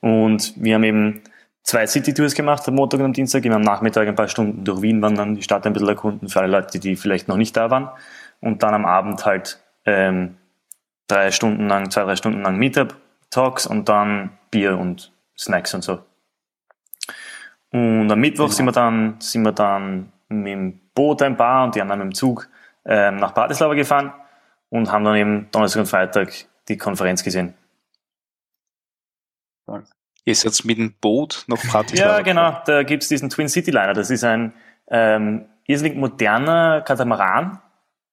Und 0.01 0.53
wir 0.57 0.75
haben 0.75 0.83
eben 0.83 1.21
zwei 1.63 1.87
City 1.87 2.13
Tours 2.13 2.33
gemacht 2.33 2.67
am 2.67 2.75
Montag 2.75 2.99
und 2.99 3.07
am 3.07 3.13
Dienstag, 3.13 3.45
immer 3.45 3.55
am 3.55 3.61
Nachmittag 3.61 4.07
ein 4.07 4.15
paar 4.15 4.27
Stunden 4.27 4.63
durch 4.63 4.81
Wien 4.81 5.01
wandern, 5.01 5.35
die 5.35 5.43
Stadt 5.43 5.65
ein 5.65 5.73
bisschen 5.73 5.89
erkunden 5.89 6.29
für 6.29 6.39
alle 6.39 6.51
Leute, 6.51 6.79
die 6.79 6.95
vielleicht 6.95 7.27
noch 7.27 7.37
nicht 7.37 7.55
da 7.55 7.69
waren. 7.69 7.89
Und 8.39 8.63
dann 8.63 8.73
am 8.73 8.85
Abend 8.85 9.25
halt 9.25 9.61
ähm, 9.85 10.37
drei 11.07 11.31
Stunden 11.31 11.67
lang, 11.67 11.91
zwei, 11.91 12.03
drei 12.03 12.15
Stunden 12.15 12.41
lang 12.41 12.57
Meetup-Talks 12.57 13.67
und 13.67 13.87
dann 13.89 14.31
Bier 14.49 14.77
und 14.77 15.11
Snacks 15.37 15.73
und 15.73 15.83
so. 15.83 15.99
Und 17.71 18.11
am 18.11 18.19
Mittwoch 18.19 18.45
genau. 18.45 18.55
sind 18.55 18.65
wir 18.65 18.71
dann, 18.71 19.15
sind 19.19 19.43
wir 19.43 19.51
dann 19.51 20.11
mit 20.27 20.47
dem 20.47 20.79
Boot 20.93 21.21
ein 21.21 21.37
paar 21.37 21.63
und 21.63 21.75
die 21.75 21.81
anderen 21.81 21.99
mit 21.99 22.11
dem 22.11 22.15
Zug 22.15 22.49
ähm, 22.85 23.17
nach 23.17 23.33
Bratislava 23.33 23.75
gefahren 23.75 24.11
und 24.71 24.91
haben 24.91 25.05
dann 25.05 25.15
eben 25.15 25.47
Donnerstag 25.51 25.81
und 25.81 25.85
Freitag 25.85 26.33
die 26.67 26.77
Konferenz 26.77 27.23
gesehen. 27.23 27.53
Ihr 30.25 30.35
seid 30.35 30.65
mit 30.65 30.77
dem 30.77 30.93
Boot 30.93 31.43
nach 31.47 31.61
Bratislava? 31.61 32.17
Ja, 32.17 32.21
genau. 32.21 32.57
Da 32.65 32.83
gibt's 32.83 33.07
diesen 33.07 33.29
Twin 33.29 33.49
City 33.49 33.71
Liner. 33.71 33.93
Das 33.93 34.09
ist 34.09 34.23
ein 34.23 34.53
ähm, 34.89 35.45
irrsinnig 35.67 35.95
moderner 35.95 36.81
Katamaran, 36.81 37.59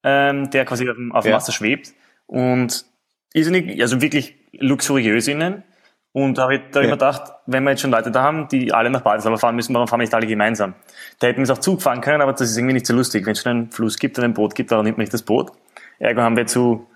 ähm, 0.03 0.49
der 0.49 0.65
quasi 0.65 0.89
auf 0.89 0.95
dem, 0.95 1.11
auf 1.11 1.23
dem 1.23 1.31
ja. 1.31 1.37
Wasser 1.37 1.51
schwebt. 1.51 1.93
Und 2.25 2.85
irrsinnig, 3.33 3.81
also 3.81 4.01
wirklich 4.01 4.35
luxuriös 4.53 5.27
innen. 5.27 5.63
Und 6.11 6.37
da 6.37 6.43
habe 6.43 6.55
ich, 6.55 6.61
da 6.71 6.81
ich 6.81 6.87
mir 6.87 6.93
gedacht, 6.93 7.31
wenn 7.45 7.63
wir 7.63 7.71
jetzt 7.71 7.81
schon 7.81 7.91
Leute 7.91 8.09
da 8.11 8.23
haben, 8.23 8.47
die 8.47 8.73
alle 8.73 8.89
nach 8.89 9.03
Bratislava 9.03 9.37
fahren 9.37 9.55
müssen, 9.55 9.73
warum 9.75 9.87
fahren 9.87 9.99
wir 9.99 10.05
nicht 10.05 10.13
alle 10.13 10.25
gemeinsam? 10.25 10.73
Da 11.19 11.27
hätten 11.27 11.37
wir 11.37 11.43
es 11.43 11.51
auch 11.51 11.59
Zug 11.59 11.81
fahren 11.81 12.01
können, 12.01 12.21
aber 12.21 12.31
das 12.31 12.49
ist 12.49 12.57
irgendwie 12.57 12.73
nicht 12.73 12.87
so 12.87 12.95
lustig. 12.95 13.25
Wenn 13.25 13.33
es 13.33 13.43
schon 13.43 13.51
einen 13.51 13.71
Fluss 13.71 13.97
gibt 13.97 14.17
und 14.17 14.25
ein 14.25 14.33
Boot 14.33 14.55
gibt, 14.55 14.71
dann 14.71 14.83
nimmt 14.83 14.97
man 14.97 15.03
nicht 15.03 15.13
das 15.13 15.21
Boot. 15.21 15.51
Ergo 15.99 16.21
haben 16.21 16.37
wir 16.37 16.47
zu 16.47 16.87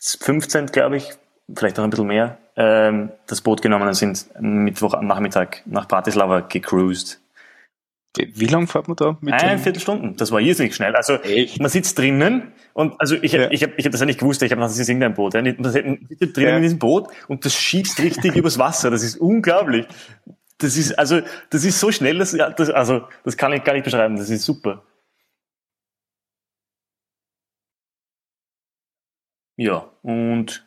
15, 0.00 0.66
glaube 0.66 0.96
ich, 0.96 1.10
vielleicht 1.54 1.78
auch 1.78 1.84
ein 1.84 1.90
bisschen 1.90 2.06
mehr, 2.06 2.38
ähm, 2.56 3.10
das 3.26 3.40
Boot 3.40 3.62
genommen 3.62 3.86
und 3.88 3.94
sind 3.94 4.28
Mittwoch 4.40 4.94
am 4.94 5.06
Nachmittag 5.06 5.62
nach 5.66 5.86
Bratislava 5.86 6.40
gecruised. 6.40 7.20
Wie 8.16 8.46
lange 8.46 8.66
fährt 8.66 8.88
man 8.88 8.96
da? 8.96 9.16
Mit 9.22 9.32
Ein 9.32 9.58
Viertelstunden. 9.58 10.16
Das 10.16 10.30
war 10.32 10.40
irrsinnig 10.40 10.74
schnell. 10.74 10.94
Also 10.94 11.14
Echt? 11.14 11.60
man 11.60 11.70
sitzt 11.70 11.98
drinnen 11.98 12.52
und 12.74 13.00
also 13.00 13.16
ich, 13.16 13.32
ja. 13.32 13.50
ich 13.50 13.62
habe 13.62 13.72
ich 13.78 13.86
hab 13.86 13.92
das 13.92 14.00
ja 14.00 14.06
nicht 14.06 14.20
gewusst. 14.20 14.42
Ich 14.42 14.50
habe 14.50 14.56
gedacht, 14.56 14.70
das 14.70 14.78
ist 14.78 14.88
irgendein 14.88 15.14
Boot. 15.14 15.32
Man 15.32 15.44
sitzt 15.46 16.36
drinnen 16.36 16.50
ja. 16.50 16.56
in 16.56 16.62
diesem 16.62 16.78
Boot 16.78 17.08
und 17.28 17.46
das 17.46 17.54
schiebt 17.54 17.98
richtig 17.98 18.36
übers 18.36 18.58
Wasser. 18.58 18.90
Das 18.90 19.02
ist 19.02 19.16
unglaublich. 19.16 19.86
Das 20.58 20.76
ist 20.76 20.98
also 20.98 21.22
das 21.48 21.64
ist 21.64 21.80
so 21.80 21.90
schnell, 21.90 22.18
dass, 22.18 22.32
das, 22.32 22.68
also 22.68 23.02
das 23.24 23.38
kann 23.38 23.54
ich 23.54 23.64
gar 23.64 23.72
nicht 23.72 23.84
beschreiben. 23.84 24.16
Das 24.16 24.28
ist 24.28 24.44
super. 24.44 24.82
Ja 29.62 29.90
und 30.02 30.66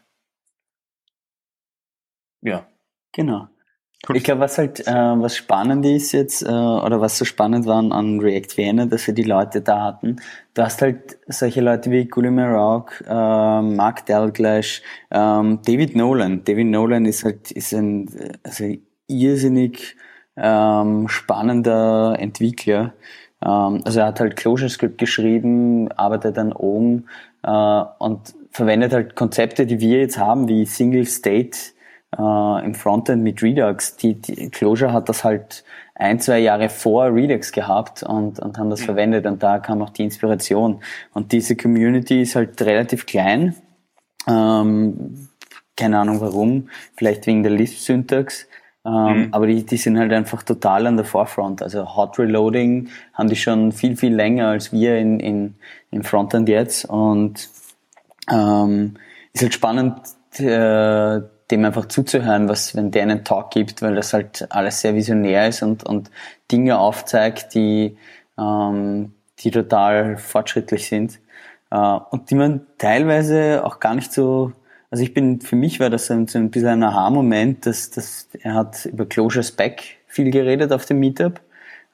ja. 2.42 2.66
Genau. 3.12 3.48
Ich 4.14 4.24
glaube, 4.24 4.42
was 4.42 4.58
halt, 4.60 4.82
äh, 4.88 4.92
was 4.94 5.36
spannend 5.36 5.84
ist 5.86 6.12
jetzt, 6.12 6.44
äh, 6.44 6.46
oder 6.48 7.02
was 7.02 7.18
so 7.18 7.26
spannend 7.26 7.66
war 7.66 7.80
an 7.80 8.20
React 8.20 8.58
Vienna, 8.58 8.86
dass 8.86 9.08
wir 9.08 9.16
die 9.16 9.24
Leute 9.24 9.62
da 9.62 9.82
hatten. 9.84 10.18
Du 10.54 10.62
hast 10.62 10.82
halt 10.84 11.18
solche 11.28 11.62
Leute 11.62 11.90
wie 11.90 12.06
Gulimer 12.06 12.50
Rock, 12.50 13.04
äh, 13.08 13.62
Mark 13.62 14.06
Dalglash, 14.06 14.84
ähm, 15.12 15.60
David 15.66 15.96
Nolan. 15.96 16.44
David 16.44 16.68
Nolan 16.68 17.06
ist 17.06 17.24
halt, 17.24 17.52
ist 17.52 17.74
ein, 17.74 18.08
also 18.44 18.66
irrsinnig, 19.08 19.96
ähm, 20.38 21.08
spannender 21.08 22.16
Entwickler. 22.20 22.94
Ähm, 23.44 23.82
also 23.86 24.00
er 24.02 24.08
hat 24.08 24.20
halt 24.20 24.36
ClojureScript 24.36 24.98
geschrieben, 24.98 25.92
arbeitet 25.94 26.38
an 26.38 26.54
oben, 26.54 27.08
und 27.50 28.34
verwendet 28.52 28.94
halt 28.94 29.16
Konzepte, 29.16 29.66
die 29.66 29.80
wir 29.80 30.00
jetzt 30.00 30.18
haben, 30.18 30.48
wie 30.48 30.66
Single 30.66 31.06
State, 31.06 31.58
äh, 32.18 32.66
im 32.66 32.74
Frontend 32.74 33.24
mit 33.24 33.42
Redux. 33.44 33.98
Die, 33.98 34.20
die 34.22 34.50
Clojure 34.50 34.94
hat 34.94 35.10
das 35.10 35.24
halt 35.24 35.64
ein, 35.96 36.20
zwei 36.20 36.40
Jahre 36.40 36.70
vor 36.70 37.14
Redux 37.14 37.52
gehabt 37.52 38.04
und, 38.04 38.40
und 38.40 38.58
haben 38.58 38.70
das 38.70 38.82
mhm. 38.82 38.86
verwendet 38.86 39.26
und 39.26 39.44
da 39.44 39.60
kam 39.60 39.82
auch 39.82 39.90
die 39.90 40.04
Inspiration. 40.04 40.82
Und 41.14 41.32
diese 41.32 41.56
Community 41.56 42.22
ist 42.22 42.36
halt 42.36 42.62
relativ 42.62 43.06
klein. 43.06 43.56
Ähm, 44.28 45.30
keine 45.78 46.00
Ahnung 46.00 46.22
warum, 46.22 46.70
vielleicht 46.96 47.28
wegen 47.28 47.44
der 47.44 47.52
Lisp-Syntax. 47.52 48.48
Ähm, 48.86 48.92
mhm. 48.94 49.28
Aber 49.32 49.48
die, 49.48 49.66
die 49.66 49.78
sind 49.78 49.98
halt 49.98 50.14
einfach 50.14 50.44
total 50.44 50.86
an 50.86 50.96
der 50.96 51.06
Forefront. 51.06 51.62
Also 51.62 51.96
Hot 51.96 52.20
Reloading 52.20 52.90
haben 53.14 53.30
die 53.30 53.36
schon 53.36 53.72
viel, 53.72 53.98
viel 53.98 54.14
länger 54.14 54.50
als 54.50 54.72
wir 54.72 54.98
in, 54.98 55.20
in, 55.20 55.56
im 55.92 56.04
Frontend 56.04 56.48
jetzt. 56.48 56.86
Und 56.86 57.50
ähm, 58.32 58.96
ist 59.34 59.42
halt 59.42 59.54
spannend, 59.54 60.00
äh, 60.40 61.22
dem 61.52 61.66
einfach 61.66 61.86
zuzuhören, 61.88 62.48
was, 62.48 62.76
wenn 62.76 62.92
der 62.92 63.04
einen 63.04 63.24
Talk 63.24 63.52
gibt, 63.52 63.82
weil 63.82 63.96
das 63.96 64.14
halt 64.14 64.48
alles 64.50 64.82
sehr 64.82 64.96
visionär 64.96 65.48
ist 65.48 65.62
und, 65.62 65.84
und 65.84 66.10
Dinge 66.52 66.80
aufzeigt, 66.80 67.54
die, 67.54 67.98
ähm, 68.38 69.14
die 69.40 69.52
total 69.52 70.18
fortschrittlich 70.18 70.88
sind. 70.88 71.20
Äh, 71.72 71.78
und 71.78 72.30
die 72.30 72.36
man 72.36 72.62
teilweise 72.78 73.64
auch 73.64 73.80
gar 73.80 73.96
nicht 73.96 74.14
so, 74.14 74.54
also 74.96 75.04
ich 75.04 75.14
bin, 75.14 75.42
für 75.42 75.58
mich 75.58 75.82
war 75.82 75.90
das 75.90 76.10
ein, 76.10 76.26
so 76.28 76.40
ein 76.40 76.50
bisschen 76.50 76.70
ein 76.70 76.84
Aha-Moment, 76.84 77.66
dass, 77.66 77.90
dass 77.90 78.30
er 78.40 78.54
hat 78.54 78.86
über 78.86 79.06
Closure 79.06 79.44
Spec 79.44 79.98
viel 80.08 80.32
geredet 80.32 80.72
auf 80.72 80.86
dem 80.86 81.00
Meetup. 81.00 81.42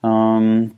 Ähm, 0.03 0.74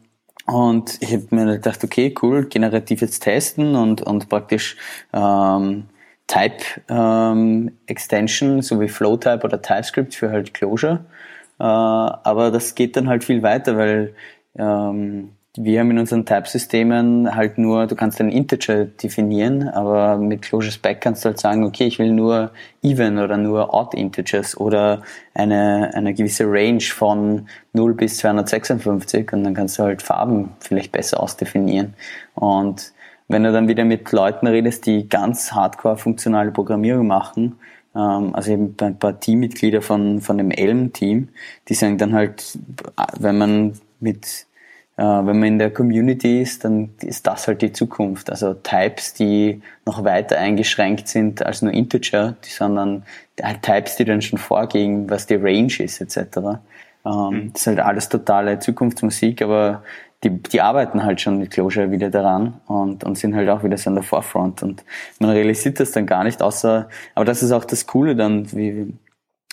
und 0.45 1.01
ich 1.01 1.11
habe 1.11 1.27
mir 1.31 1.45
gedacht, 1.57 1.83
okay, 1.83 2.15
cool, 2.21 2.45
generativ 2.45 3.01
jetzt 3.01 3.23
testen 3.23 3.75
und, 3.75 4.03
und 4.03 4.29
praktisch 4.29 4.77
ähm, 5.11 5.83
Type 6.27 6.63
ähm, 6.87 7.73
Extension, 7.87 8.61
so 8.61 8.79
wie 8.79 8.87
Flowtype 8.87 9.43
oder 9.43 9.61
TypeScript 9.61 10.15
für 10.15 10.31
halt 10.31 10.53
Closure. 10.53 11.03
Äh, 11.59 11.63
aber 11.63 12.51
das 12.51 12.73
geht 12.73 12.95
dann 12.95 13.09
halt 13.09 13.25
viel 13.25 13.43
weiter, 13.43 13.75
weil 13.75 14.15
ähm, 14.57 15.33
wir 15.55 15.79
haben 15.79 15.91
in 15.91 15.99
unseren 15.99 16.25
Type-Systemen 16.25 17.35
halt 17.35 17.59
nur, 17.59 17.85
du 17.85 17.95
kannst 17.95 18.19
einen 18.19 18.31
Integer 18.31 18.85
definieren, 18.85 19.67
aber 19.69 20.17
mit 20.17 20.41
Closure 20.41 20.71
Spec 20.71 20.99
kannst 20.99 21.23
du 21.23 21.29
halt 21.29 21.39
sagen, 21.39 21.63
okay, 21.63 21.85
ich 21.85 21.99
will 21.99 22.11
nur 22.11 22.51
even 22.81 23.19
oder 23.19 23.37
nur 23.37 23.71
odd 23.71 23.95
Integers 23.95 24.57
oder 24.57 25.03
eine, 25.35 25.91
eine 25.93 26.15
gewisse 26.15 26.45
Range 26.45 26.81
von 26.81 27.47
0 27.73 27.93
bis 27.93 28.17
256 28.17 29.31
und 29.31 29.43
dann 29.43 29.53
kannst 29.53 29.77
du 29.77 29.83
halt 29.83 30.01
Farben 30.01 30.53
vielleicht 30.59 30.91
besser 30.91 31.19
ausdefinieren. 31.19 31.93
Und 32.33 32.91
wenn 33.27 33.43
du 33.43 33.51
dann 33.51 33.67
wieder 33.67 33.85
mit 33.85 34.11
Leuten 34.11 34.47
redest, 34.47 34.87
die 34.87 35.07
ganz 35.07 35.51
hardcore 35.51 35.97
funktionale 35.97 36.51
Programmierung 36.51 37.05
machen, 37.05 37.59
ähm, 37.95 38.33
also 38.33 38.51
eben 38.51 38.75
ein 38.81 38.97
paar 38.97 39.19
Teammitglieder 39.19 39.83
von, 39.83 40.19
von 40.19 40.39
dem 40.39 40.49
Elm-Team, 40.49 41.29
die 41.69 41.73
sagen 41.75 41.99
dann 41.99 42.13
halt, 42.13 42.57
wenn 43.19 43.37
man 43.37 43.73
mit 43.99 44.47
wenn 45.01 45.39
man 45.39 45.43
in 45.43 45.59
der 45.59 45.71
Community 45.71 46.41
ist, 46.41 46.63
dann 46.65 46.91
ist 47.01 47.25
das 47.25 47.47
halt 47.47 47.61
die 47.61 47.71
Zukunft. 47.71 48.29
Also 48.29 48.53
Types, 48.53 49.13
die 49.13 49.61
noch 49.85 50.03
weiter 50.03 50.37
eingeschränkt 50.37 51.07
sind 51.07 51.43
als 51.43 51.63
nur 51.63 51.73
Integer, 51.73 52.35
die 52.45 52.49
sondern 52.49 53.03
halt 53.41 53.63
Types, 53.63 53.95
die 53.95 54.05
dann 54.05 54.21
schon 54.21 54.37
vorgehen, 54.37 55.09
was 55.09 55.25
die 55.25 55.35
Range 55.35 55.73
ist, 55.79 55.99
etc. 55.99 56.37
Ähm, 57.05 57.29
mhm. 57.29 57.53
Das 57.53 57.61
ist 57.61 57.67
halt 57.67 57.79
alles 57.79 58.09
totale 58.09 58.59
Zukunftsmusik, 58.59 59.41
aber 59.41 59.83
die, 60.23 60.29
die 60.29 60.61
arbeiten 60.61 61.03
halt 61.03 61.19
schon 61.21 61.39
mit 61.39 61.51
Closure 61.51 61.91
wieder 61.91 62.09
daran 62.09 62.61
und, 62.67 63.03
und 63.03 63.17
sind 63.17 63.35
halt 63.35 63.49
auch 63.49 63.63
wieder 63.63 63.77
so 63.77 63.89
an 63.89 63.95
der 63.95 64.03
Forefront 64.03 64.63
und 64.63 64.83
man 65.19 65.31
realisiert 65.31 65.79
das 65.79 65.91
dann 65.91 66.05
gar 66.05 66.23
nicht, 66.23 66.41
außer, 66.41 66.87
aber 67.15 67.25
das 67.25 67.43
ist 67.43 67.51
auch 67.51 67.65
das 67.65 67.87
Coole 67.87 68.15
dann, 68.15 68.49
wie, 68.53 68.93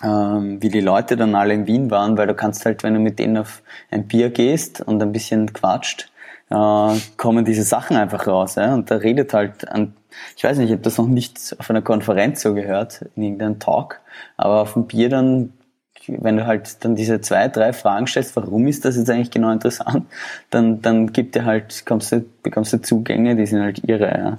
ähm, 0.03 0.63
wie 0.63 0.69
die 0.69 0.81
Leute 0.81 1.17
dann 1.17 1.35
alle 1.35 1.55
in 1.55 1.67
Wien 1.67 1.91
waren, 1.91 2.17
weil 2.17 2.27
du 2.27 2.35
kannst 2.35 2.65
halt, 2.65 2.83
wenn 2.83 2.95
du 2.95 3.01
mit 3.01 3.19
denen 3.19 3.37
auf 3.37 3.63
ein 3.91 4.07
Bier 4.07 4.31
gehst 4.31 4.81
und 4.81 5.03
ein 5.03 5.13
bisschen 5.13 5.53
quatscht, 5.53 6.11
äh, 6.51 6.97
kommen 7.17 7.45
diese 7.45 7.63
Sachen 7.63 7.97
einfach 7.97 8.27
raus. 8.27 8.55
Ja? 8.57 8.75
Und 8.75 8.91
da 8.91 8.97
redet 8.97 9.35
halt 9.35 9.69
an, 9.69 9.95
ich 10.37 10.45
weiß 10.45 10.59
nicht, 10.59 10.67
ich 10.67 10.73
habe 10.73 10.83
das 10.83 10.99
noch 10.99 11.07
nicht 11.07 11.55
auf 11.59 11.71
einer 11.71 11.83
Konferenz 11.83 12.43
so 12.43 12.55
gehört, 12.55 13.07
in 13.15 13.23
irgendeinem 13.23 13.59
Talk, 13.59 14.01
aber 14.37 14.63
auf 14.63 14.75
dem 14.75 14.87
Bier 14.87 15.09
dann 15.09 15.53
wenn 16.19 16.37
du 16.37 16.47
halt 16.47 16.85
dann 16.85 16.97
diese 16.97 17.21
zwei, 17.21 17.49
drei 17.49 17.73
Fragen 17.73 18.07
stellst, 18.07 18.35
warum 18.37 18.67
ist 18.67 18.85
das 18.85 18.97
jetzt 18.97 19.11
eigentlich 19.11 19.31
genau 19.31 19.51
interessant, 19.51 20.07
dann, 20.51 20.83
dann 20.83 21.13
gibt 21.13 21.35
dir 21.35 21.45
halt, 21.45 21.85
kommst 21.87 22.13
du, 22.13 22.25
bekommst 22.43 22.73
du 22.73 22.81
Zugänge, 22.81 23.37
die 23.37 23.47
sind 23.47 23.63
halt 23.63 23.85
irre, 23.87 24.09
ja. 24.09 24.37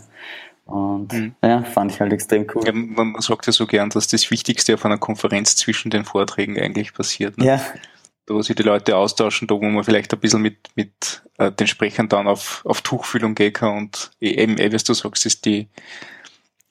Und 0.72 1.12
mhm. 1.12 1.36
ja, 1.44 1.64
fand 1.64 1.92
ich 1.92 2.00
halt 2.00 2.14
extrem 2.14 2.48
cool. 2.56 2.64
Ja, 2.66 2.72
man 2.72 3.16
sagt 3.20 3.46
ja 3.46 3.52
so 3.52 3.68
gern, 3.68 3.90
dass 3.90 4.08
das 4.08 4.32
Wichtigste 4.32 4.74
auf 4.74 4.86
einer 4.86 4.98
Konferenz 4.98 5.58
zwischen 5.58 5.92
den 5.92 6.06
Vorträgen 6.06 6.58
eigentlich 6.58 6.94
passiert. 6.94 7.38
Ne? 7.38 7.46
Ja. 7.46 7.62
Da 8.26 8.36
wo 8.36 8.42
sich 8.42 8.56
die 8.56 8.64
Leute 8.64 8.96
austauschen, 8.96 9.48
da 9.48 9.56
wo 9.56 9.62
man 9.62 9.84
vielleicht 9.84 10.14
ein 10.14 10.20
bisschen 10.20 10.42
mit, 10.42 10.70
mit 10.76 11.24
äh, 11.40 11.52
den 11.52 11.68
Sprechern 11.68 12.08
dann 12.08 12.28
auf, 12.28 12.62
auf 12.66 12.82
Tuchfühlung 12.82 13.36
gehen 13.36 13.52
kann 13.52 13.78
und 13.78 14.12
eben, 14.22 14.58
eh, 14.58 14.72
wie 14.72 14.78
du 14.78 14.94
sagst, 14.94 15.26
ist 15.26 15.44
die, 15.44 15.68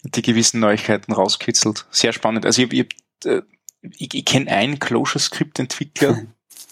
die 0.02 0.23
gewissen 0.23 0.61
Neuigkeiten 0.61 1.12
rauskitzelt. 1.12 1.87
Sehr 1.90 2.14
spannend. 2.14 2.47
Also 2.47 2.62
ich, 2.62 2.73
ich, 2.73 2.88
äh, 3.26 3.42
ich, 3.83 4.14
ich 4.14 4.25
kenne 4.25 4.50
einen 4.50 4.78
Closure-Script-Entwickler. 4.78 6.23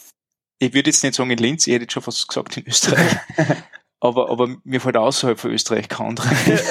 ich 0.58 0.72
würde 0.72 0.88
jetzt 0.88 1.02
nicht 1.02 1.14
sagen 1.14 1.30
in 1.30 1.38
Linz, 1.38 1.66
ich 1.66 1.74
hätte 1.74 1.92
schon 1.92 2.02
fast 2.02 2.26
gesagt 2.26 2.56
in 2.56 2.66
Österreich. 2.66 3.16
aber, 4.00 4.30
aber 4.30 4.56
mir 4.64 4.80
fällt 4.80 4.96
außerhalb 4.96 5.38
von 5.40 5.50
Österreich 5.50 5.88
kein 5.88 6.08
anderer. 6.08 6.30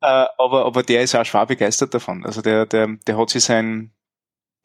äh, 0.00 0.26
aber, 0.38 0.66
aber 0.66 0.82
der 0.82 1.02
ist 1.02 1.14
auch 1.14 1.24
schwer 1.24 1.46
begeistert 1.46 1.94
davon. 1.94 2.24
Also 2.24 2.42
der, 2.42 2.66
der, 2.66 2.96
der 3.06 3.18
hat 3.18 3.30
sich 3.30 3.42
sein, 3.42 3.90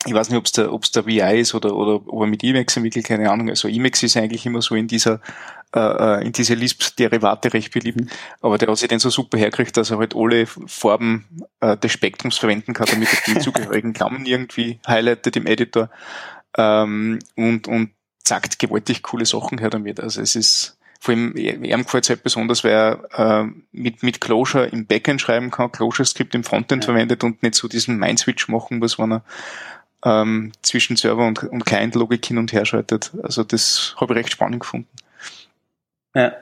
ich 0.05 0.13
weiß 0.13 0.29
nicht, 0.29 0.37
ob 0.37 0.45
es 0.45 0.51
der, 0.51 0.71
ob's 0.71 0.91
der 0.91 1.07
VI 1.07 1.39
ist 1.39 1.55
oder, 1.55 1.75
oder 1.75 1.95
ob 1.95 2.21
er 2.21 2.27
mit 2.27 2.43
Emacs 2.43 2.77
entwickelt, 2.77 3.05
keine 3.05 3.31
Ahnung. 3.31 3.49
Also 3.49 3.67
Emacs 3.67 4.03
ist 4.03 4.17
eigentlich 4.17 4.45
immer 4.45 4.61
so 4.61 4.75
in 4.75 4.87
dieser, 4.87 5.19
äh, 5.75 5.79
äh 5.79 6.25
in 6.25 6.31
diese 6.31 6.53
Lisp-Derivate 6.53 7.53
recht 7.53 7.73
beliebt. 7.73 8.01
Mhm. 8.01 8.09
Aber 8.41 8.59
der 8.59 8.69
hat 8.69 8.77
sich 8.77 8.87
den 8.87 8.99
so 8.99 9.09
super 9.09 9.39
hergekriegt, 9.39 9.75
dass 9.77 9.89
er 9.89 9.97
halt 9.97 10.15
alle 10.15 10.45
Farben 10.45 11.25
äh, 11.59 11.75
des 11.75 11.91
Spektrums 11.91 12.37
verwenden 12.37 12.73
kann, 12.73 12.87
damit 12.89 13.09
er 13.11 13.33
die 13.33 13.39
zugehörigen 13.43 13.93
Klammern 13.93 14.27
irgendwie 14.27 14.79
highlightet 14.87 15.35
im 15.37 15.47
Editor. 15.47 15.89
Ähm, 16.55 17.19
und, 17.35 17.67
und 17.67 17.91
sagt 18.23 18.59
gewaltig 18.59 19.03
coole 19.03 19.25
Sachen 19.25 19.57
her 19.57 19.69
damit. 19.69 19.99
Also 19.99 20.21
es 20.21 20.35
ist, 20.35 20.78
vor 20.99 21.13
allem, 21.13 21.35
ihm 21.37 21.83
gefällt 21.83 22.03
es 22.03 22.09
halt 22.09 22.23
besonders, 22.23 22.63
weil 22.63 22.71
er 22.71 23.43
äh, 23.43 23.47
mit, 23.71 24.03
mit 24.03 24.19
Closure 24.19 24.67
im 24.67 24.85
Backend 24.85 25.21
schreiben 25.21 25.49
kann, 25.49 25.71
Closure-Skript 25.71 26.35
im 26.35 26.43
Frontend 26.43 26.83
ja. 26.83 26.91
verwendet 26.91 27.23
und 27.23 27.41
nicht 27.41 27.55
so 27.55 27.69
diesen 27.69 27.97
Mind-Switch 27.97 28.49
machen 28.49 28.79
muss, 28.79 28.99
wenn 28.99 29.13
er 29.13 29.23
ähm, 30.03 30.51
zwischen 30.61 30.97
Server 30.97 31.25
und, 31.25 31.43
und 31.43 31.65
Client-Logik 31.65 32.25
hin 32.25 32.37
und 32.37 32.51
her 32.51 32.65
schaltet. 32.65 33.11
Also 33.23 33.43
das 33.43 33.95
habe 33.97 34.13
ich 34.13 34.19
recht 34.19 34.31
spannend 34.31 34.59
gefunden. 34.59 34.89
Ja. 36.13 36.33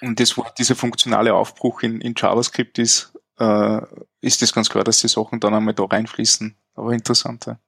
Und 0.00 0.20
das, 0.20 0.36
wo 0.36 0.46
dieser 0.56 0.76
funktionale 0.76 1.34
Aufbruch 1.34 1.82
in, 1.82 2.00
in 2.00 2.14
JavaScript 2.16 2.78
ist, 2.78 3.12
äh, 3.38 3.80
ist 4.20 4.42
das 4.42 4.52
ganz 4.52 4.68
klar, 4.68 4.84
dass 4.84 5.00
die 5.00 5.08
Sachen 5.08 5.40
dann 5.40 5.54
einmal 5.54 5.74
da 5.74 5.84
reinfließen. 5.84 6.56
Aber 6.74 6.92
interessant. 6.92 7.46
Ja. 7.46 7.58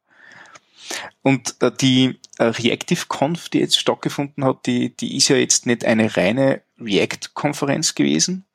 Und 1.22 1.56
äh, 1.60 1.70
die 1.72 2.18
äh, 2.38 2.44
Reactive 2.44 3.06
Conf, 3.08 3.48
die 3.48 3.60
jetzt 3.60 3.78
stattgefunden 3.78 4.44
hat, 4.44 4.66
die, 4.66 4.96
die 4.96 5.16
ist 5.16 5.28
ja 5.28 5.36
jetzt 5.36 5.66
nicht 5.66 5.84
eine 5.84 6.16
reine 6.16 6.62
React-Konferenz 6.80 7.94
gewesen, 7.94 8.46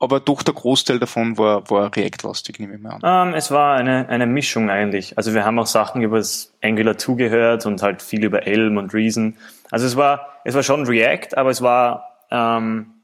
aber 0.00 0.20
doch 0.20 0.42
der 0.42 0.54
Großteil 0.54 1.00
davon 1.00 1.38
war, 1.38 1.68
war 1.70 1.94
React-lastig, 1.94 2.60
nehme 2.60 2.76
ich 2.76 2.80
mal 2.80 3.00
an. 3.00 3.02
Um, 3.02 3.28
ähm, 3.32 3.34
es 3.34 3.50
war 3.50 3.76
eine, 3.76 4.08
eine 4.08 4.26
Mischung 4.26 4.70
eigentlich. 4.70 5.18
Also 5.18 5.34
wir 5.34 5.44
haben 5.44 5.58
auch 5.58 5.66
Sachen 5.66 6.02
über 6.02 6.18
das 6.18 6.54
Angular 6.62 6.96
2 6.96 7.14
gehört 7.14 7.66
und 7.66 7.82
halt 7.82 8.00
viel 8.00 8.24
über 8.24 8.46
Elm 8.46 8.76
und 8.76 8.94
Reason. 8.94 9.36
Also 9.70 9.86
es 9.86 9.96
war, 9.96 10.40
es 10.44 10.54
war 10.54 10.62
schon 10.62 10.86
React, 10.86 11.36
aber 11.36 11.50
es 11.50 11.62
war 11.62 12.20
ähm, 12.30 12.94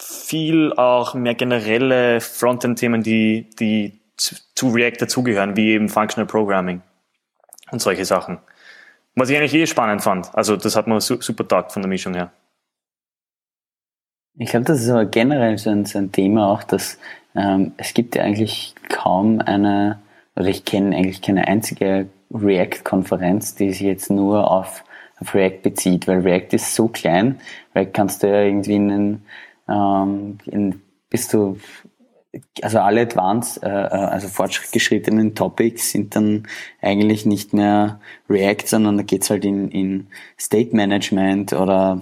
viel 0.00 0.72
auch 0.74 1.14
mehr 1.14 1.34
generelle 1.34 2.20
Frontend-Themen, 2.20 3.02
die, 3.02 3.50
die 3.58 4.00
zu 4.16 4.68
React 4.68 4.98
dazugehören, 5.00 5.56
wie 5.56 5.72
eben 5.72 5.88
Functional 5.88 6.26
Programming 6.26 6.82
und 7.74 7.80
solche 7.80 8.04
Sachen. 8.04 8.38
Was 9.14 9.28
ich 9.28 9.36
eigentlich 9.36 9.54
eh 9.54 9.66
spannend 9.66 10.02
fand. 10.02 10.34
Also 10.34 10.56
das 10.56 10.74
hat 10.74 10.86
man 10.86 11.00
super 11.00 11.46
taugt 11.46 11.72
von 11.72 11.82
der 11.82 11.88
Mischung 11.88 12.14
her. 12.14 12.32
Ich 14.36 14.50
glaube, 14.50 14.64
das 14.64 14.80
ist 14.80 14.88
aber 14.88 15.04
generell 15.04 15.58
so 15.58 15.70
ein, 15.70 15.84
so 15.84 15.98
ein 15.98 16.10
Thema 16.10 16.48
auch, 16.48 16.64
dass 16.64 16.98
ähm, 17.36 17.72
es 17.76 17.94
gibt 17.94 18.16
ja 18.16 18.22
eigentlich 18.22 18.74
kaum 18.88 19.40
eine, 19.40 20.00
oder 20.34 20.48
ich 20.48 20.64
kenne 20.64 20.96
eigentlich 20.96 21.22
keine 21.22 21.46
einzige 21.46 22.08
React-Konferenz, 22.32 23.54
die 23.54 23.70
sich 23.70 23.82
jetzt 23.82 24.10
nur 24.10 24.50
auf, 24.50 24.82
auf 25.20 25.34
React 25.34 25.62
bezieht, 25.62 26.08
weil 26.08 26.20
React 26.20 26.54
ist 26.54 26.74
so 26.74 26.88
klein, 26.88 27.40
React 27.76 27.92
kannst 27.92 28.22
du 28.22 28.28
ja 28.28 28.42
irgendwie 28.42 28.74
in, 28.74 29.22
ähm, 29.68 30.38
in 30.46 30.80
bis 31.10 31.28
du 31.28 31.60
also 32.62 32.78
alle 32.80 33.02
Advanced, 33.02 33.62
äh, 33.62 33.68
äh, 33.68 33.88
also 33.88 34.28
fortgeschrittenen 34.28 35.34
Topics 35.34 35.90
sind 35.90 36.16
dann 36.16 36.46
eigentlich 36.80 37.26
nicht 37.26 37.52
mehr 37.52 38.00
React, 38.28 38.66
sondern 38.66 38.96
da 38.96 39.02
geht's 39.02 39.30
halt 39.30 39.44
in, 39.44 39.70
in 39.70 40.06
State 40.38 40.74
Management 40.74 41.52
oder 41.52 42.00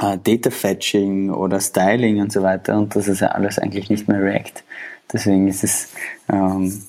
äh, 0.00 0.18
Data 0.18 0.50
Fetching 0.50 1.30
oder 1.30 1.60
Styling 1.60 2.20
und 2.20 2.32
so 2.32 2.42
weiter 2.42 2.78
und 2.78 2.94
das 2.96 3.08
ist 3.08 3.20
ja 3.20 3.28
alles 3.28 3.58
eigentlich 3.58 3.90
nicht 3.90 4.08
mehr 4.08 4.22
React. 4.22 4.62
Deswegen 5.12 5.48
ist 5.48 5.64
es 5.64 5.88
ähm, 6.28 6.82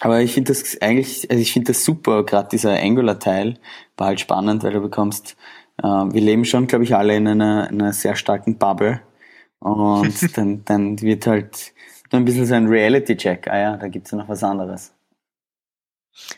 Aber 0.00 0.20
ich 0.20 0.34
finde 0.34 0.52
das 0.52 0.80
eigentlich, 0.80 1.30
also 1.30 1.40
ich 1.40 1.52
finde 1.52 1.72
das 1.72 1.84
super, 1.84 2.24
gerade 2.24 2.48
dieser 2.50 2.80
Angular-Teil 2.80 3.58
war 3.96 4.08
halt 4.08 4.20
spannend, 4.20 4.62
weil 4.62 4.72
du 4.72 4.80
bekommst, 4.80 5.36
äh, 5.78 5.86
wir 5.86 6.20
leben 6.20 6.44
schon, 6.44 6.66
glaube 6.66 6.84
ich, 6.84 6.94
alle 6.94 7.16
in 7.16 7.26
einer, 7.26 7.70
in 7.70 7.80
einer 7.80 7.92
sehr 7.92 8.16
starken 8.16 8.58
Bubble. 8.58 9.00
Und 9.60 10.36
dann, 10.36 10.64
dann 10.64 11.00
wird 11.00 11.26
halt 11.26 11.72
ein 12.16 12.24
bisschen 12.24 12.46
so 12.46 12.54
ein 12.54 12.66
Reality-Check, 12.66 13.48
ah 13.48 13.58
ja, 13.58 13.76
da 13.76 13.88
gibt's 13.88 14.10
ja 14.10 14.18
noch 14.18 14.28
was 14.28 14.42
anderes. 14.42 14.92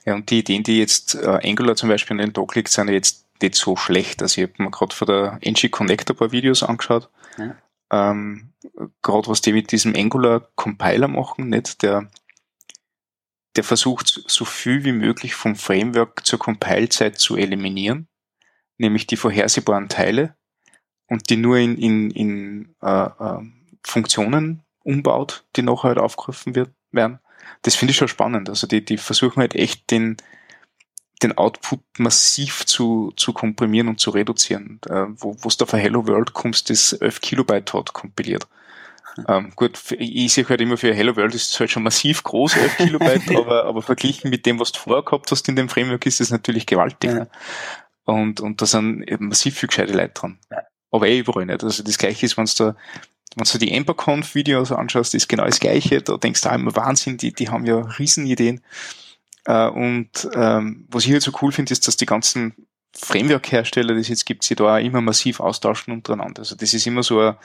Ja, 0.05 0.15
und 0.15 0.31
die 0.31 0.41
Ideen, 0.41 0.63
die 0.63 0.79
jetzt 0.79 1.15
äh, 1.15 1.41
Angular 1.43 1.77
zum 1.77 1.89
Beispiel 1.89 2.17
in 2.17 2.27
den 2.27 2.33
Dock 2.33 2.55
liegt, 2.55 2.69
sind 2.69 2.89
ja 2.89 2.95
jetzt 2.95 3.27
nicht 3.41 3.55
so 3.55 3.77
schlecht. 3.77 4.23
Also 4.23 4.41
ich 4.41 4.49
habe 4.49 4.63
mir 4.63 4.71
gerade 4.71 4.95
von 4.95 5.07
der 5.07 5.39
NG 5.41 5.69
Connect 5.71 6.11
ein 6.11 6.17
paar 6.17 6.33
Videos 6.33 6.63
angeschaut. 6.63 7.09
Ja. 7.39 7.57
Ähm, 7.93 8.53
gerade 9.03 9.29
was 9.29 9.41
die 9.41 9.53
mit 9.53 9.73
diesem 9.73 9.95
Angular 9.97 10.49
Compiler 10.55 11.09
machen, 11.09 11.49
nicht? 11.49 11.83
Der, 11.83 12.11
der 13.57 13.65
versucht 13.65 14.23
so 14.27 14.45
viel 14.45 14.85
wie 14.85 14.93
möglich 14.93 15.35
vom 15.35 15.57
Framework 15.57 16.25
zur 16.27 16.39
Compile-Zeit 16.39 17.19
zu 17.19 17.37
eliminieren, 17.37 18.07
nämlich 18.79 19.07
die 19.07 19.17
vorhersehbaren 19.17 19.89
Teile 19.89 20.37
und 21.07 21.31
die 21.31 21.37
nur 21.37 21.57
in, 21.59 21.77
in, 21.77 22.11
in 22.11 22.75
äh, 22.83 23.07
äh, 23.07 23.41
Funktionen 23.85 24.63
umbaut, 24.91 25.45
die 25.57 25.63
nachher 25.63 25.89
halt 25.89 25.99
aufgerufen 25.99 26.55
wird, 26.55 26.71
werden. 26.93 27.21
Das 27.63 27.75
finde 27.75 27.93
ich 27.93 27.97
schon 27.97 28.09
spannend. 28.09 28.49
Also 28.49 28.67
die, 28.67 28.85
die 28.85 28.97
versuchen 28.97 29.41
halt 29.41 29.55
echt 29.55 29.91
den, 29.91 30.17
den 31.23 31.37
Output 31.37 31.81
massiv 31.99 32.67
zu, 32.67 33.13
zu 33.17 33.33
komprimieren 33.33 33.89
und 33.89 34.01
zu 34.01 34.11
reduzieren. 34.11 34.81
Äh, 34.89 35.07
wo 35.09 35.37
wo 35.39 35.49
es 35.49 35.57
da 35.57 35.67
für 35.67 35.79
Hello 35.79 36.07
World 36.07 36.33
kommst, 36.33 36.71
das 36.71 36.93
11 36.93 37.21
Kilobyte 37.21 37.73
hat 37.75 37.93
kompiliert. 37.93 38.49
Ähm, 39.29 39.53
gut, 39.57 39.79
ich 39.99 40.33
sehe 40.33 40.49
halt 40.49 40.61
immer 40.61 40.77
für 40.77 40.95
Hello 40.95 41.17
World 41.17 41.35
ist 41.35 41.53
es 41.53 41.61
halt 41.61 41.71
schon 41.71 41.83
massiv 41.83 42.23
groß, 42.23 42.57
11 42.57 42.77
Kilobyte, 42.77 43.31
aber, 43.37 43.65
aber 43.65 43.83
verglichen 43.83 44.31
mit 44.31 44.47
dem, 44.47 44.61
was 44.61 44.73
du 44.73 44.79
vorher 44.79 45.03
gehabt 45.03 45.31
hast 45.31 45.49
in 45.49 45.57
dem 45.57 45.69
Framework, 45.69 46.07
ist 46.07 46.21
es 46.21 46.31
natürlich 46.31 46.67
gewaltig. 46.67 47.11
Ja. 47.11 47.27
Und, 48.05 48.41
und 48.41 48.63
da 48.63 48.67
sind 48.67 49.05
massiv 49.21 49.59
viel 49.59 49.69
gescheite 49.69 49.93
Leute 49.93 50.15
dran. 50.15 50.39
Ja. 50.51 50.63
Aber 50.93 51.07
eh 51.07 51.19
überall 51.19 51.47
nicht. 51.47 51.63
Also 51.63 51.83
das 51.83 51.99
gleiche 51.99 52.27
ist, 52.27 52.37
wenn 52.37 52.47
du 52.47 52.53
da 52.57 52.77
wenn 53.37 53.45
du 53.45 53.59
die 53.59 53.73
Emperconf-Videos 53.73 54.73
anschaust, 54.73 55.15
ist 55.15 55.29
genau 55.29 55.45
das 55.45 55.61
Gleiche. 55.61 56.03
Da 56.03 56.17
denkst 56.17 56.41
du 56.41 56.51
auch 56.51 56.55
immer 56.55 56.75
Wahnsinn, 56.75 57.17
die, 57.17 57.33
die 57.33 57.49
haben 57.49 57.65
ja 57.65 57.79
Riesenideen. 57.79 58.61
Äh, 59.45 59.69
und 59.69 60.29
ähm, 60.35 60.87
was 60.91 61.07
ich 61.07 61.13
halt 61.13 61.23
so 61.23 61.33
cool 61.41 61.53
finde, 61.53 61.73
ist, 61.73 61.87
dass 61.87 61.97
die 61.97 62.07
ganzen 62.07 62.55
Framework-Hersteller, 62.97 63.95
die 63.95 64.01
es 64.01 64.09
jetzt 64.09 64.27
gibt, 64.27 64.43
sich 64.43 64.57
da 64.57 64.77
auch 64.77 64.81
immer 64.81 65.01
massiv 65.01 65.41
austauschen 65.41 65.93
untereinander. 65.93 66.41
Also 66.41 66.57
das 66.57 66.75
ist 66.75 66.87
immer 66.87 67.03
so 67.03 67.21
ein, 67.21 67.37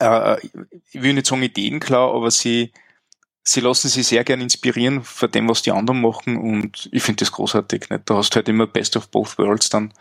äh, 0.00 0.40
ich 0.44 1.02
will 1.02 1.14
nicht 1.14 1.26
sagen 1.26 1.42
Ideenklar, 1.42 2.12
aber 2.12 2.30
sie, 2.30 2.72
sie 3.44 3.60
lassen 3.60 3.88
sich 3.88 4.06
sehr 4.06 4.24
gern 4.24 4.40
inspirieren 4.40 5.02
von 5.04 5.30
dem, 5.30 5.48
was 5.48 5.62
die 5.62 5.70
anderen 5.70 6.00
machen 6.00 6.36
und 6.36 6.88
ich 6.92 7.02
finde 7.02 7.20
das 7.20 7.32
großartig. 7.32 7.90
Nicht? 7.90 8.10
Da 8.10 8.16
hast 8.16 8.30
du 8.30 8.36
halt 8.36 8.48
immer 8.48 8.66
Best 8.66 8.96
of 8.96 9.08
Both 9.08 9.38
Worlds 9.38 9.70
dann 9.70 9.94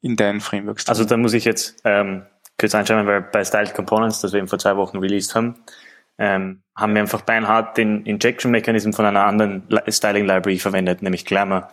in 0.00 0.16
deinen 0.16 0.40
Frameworks. 0.40 0.88
Also 0.88 1.04
da 1.04 1.16
muss 1.16 1.34
ich 1.34 1.44
jetzt 1.44 1.80
ähm, 1.84 2.26
kurz 2.58 2.74
anschauen, 2.74 3.06
weil 3.06 3.22
bei 3.22 3.44
Styled 3.44 3.74
Components, 3.74 4.20
das 4.20 4.32
wir 4.32 4.38
eben 4.38 4.48
vor 4.48 4.58
zwei 4.58 4.76
Wochen 4.76 4.98
released 4.98 5.34
haben, 5.34 5.56
ähm, 6.18 6.62
haben 6.76 6.94
wir 6.94 7.02
einfach 7.02 7.22
beinhart 7.22 7.76
den 7.76 8.04
Injection 8.04 8.50
Mechanism 8.50 8.92
von 8.92 9.04
einer 9.04 9.24
anderen 9.24 9.62
Styling 9.88 10.26
Library 10.26 10.58
verwendet, 10.58 11.02
nämlich 11.02 11.24
Glamour. 11.24 11.68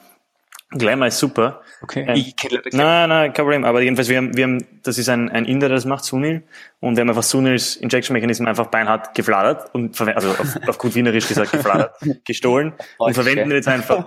Glamour 0.72 1.08
ist 1.08 1.18
super. 1.18 1.62
Okay. 1.82 2.06
Ähm, 2.08 2.16
ich 2.16 2.36
kenne 2.36 2.62
Nein, 2.72 3.10
nein, 3.10 3.34
kein 3.34 3.46
Problem. 3.46 3.66
Aber 3.66 3.82
jedenfalls, 3.82 4.08
wir 4.08 4.18
haben, 4.18 4.38
wir 4.38 4.44
haben, 4.44 4.66
das 4.84 5.00
ist 5.00 5.10
ein, 5.10 5.30
ein 5.30 5.46
Inder, 5.46 5.68
der 5.68 5.78
das 5.78 5.86
macht, 5.86 6.06
Sunil. 6.06 6.44
Und 6.80 6.96
wir 6.96 7.02
haben 7.02 7.10
einfach 7.10 7.24
Sunils 7.24 7.76
Injection 7.76 8.14
Mechanism 8.14 8.46
einfach 8.46 8.68
beinhart 8.68 9.16
gefladert 9.16 9.74
und, 9.74 10.00
also 10.00 10.30
auf, 10.30 10.68
auf 10.68 10.78
gut 10.78 10.94
Wienerisch 10.94 11.28
gesagt, 11.28 11.52
gefladert, 11.52 11.96
gestohlen 12.26 12.74
und 13.00 13.14
verwenden 13.14 13.52
jetzt 13.52 13.68
einfach. 13.68 14.06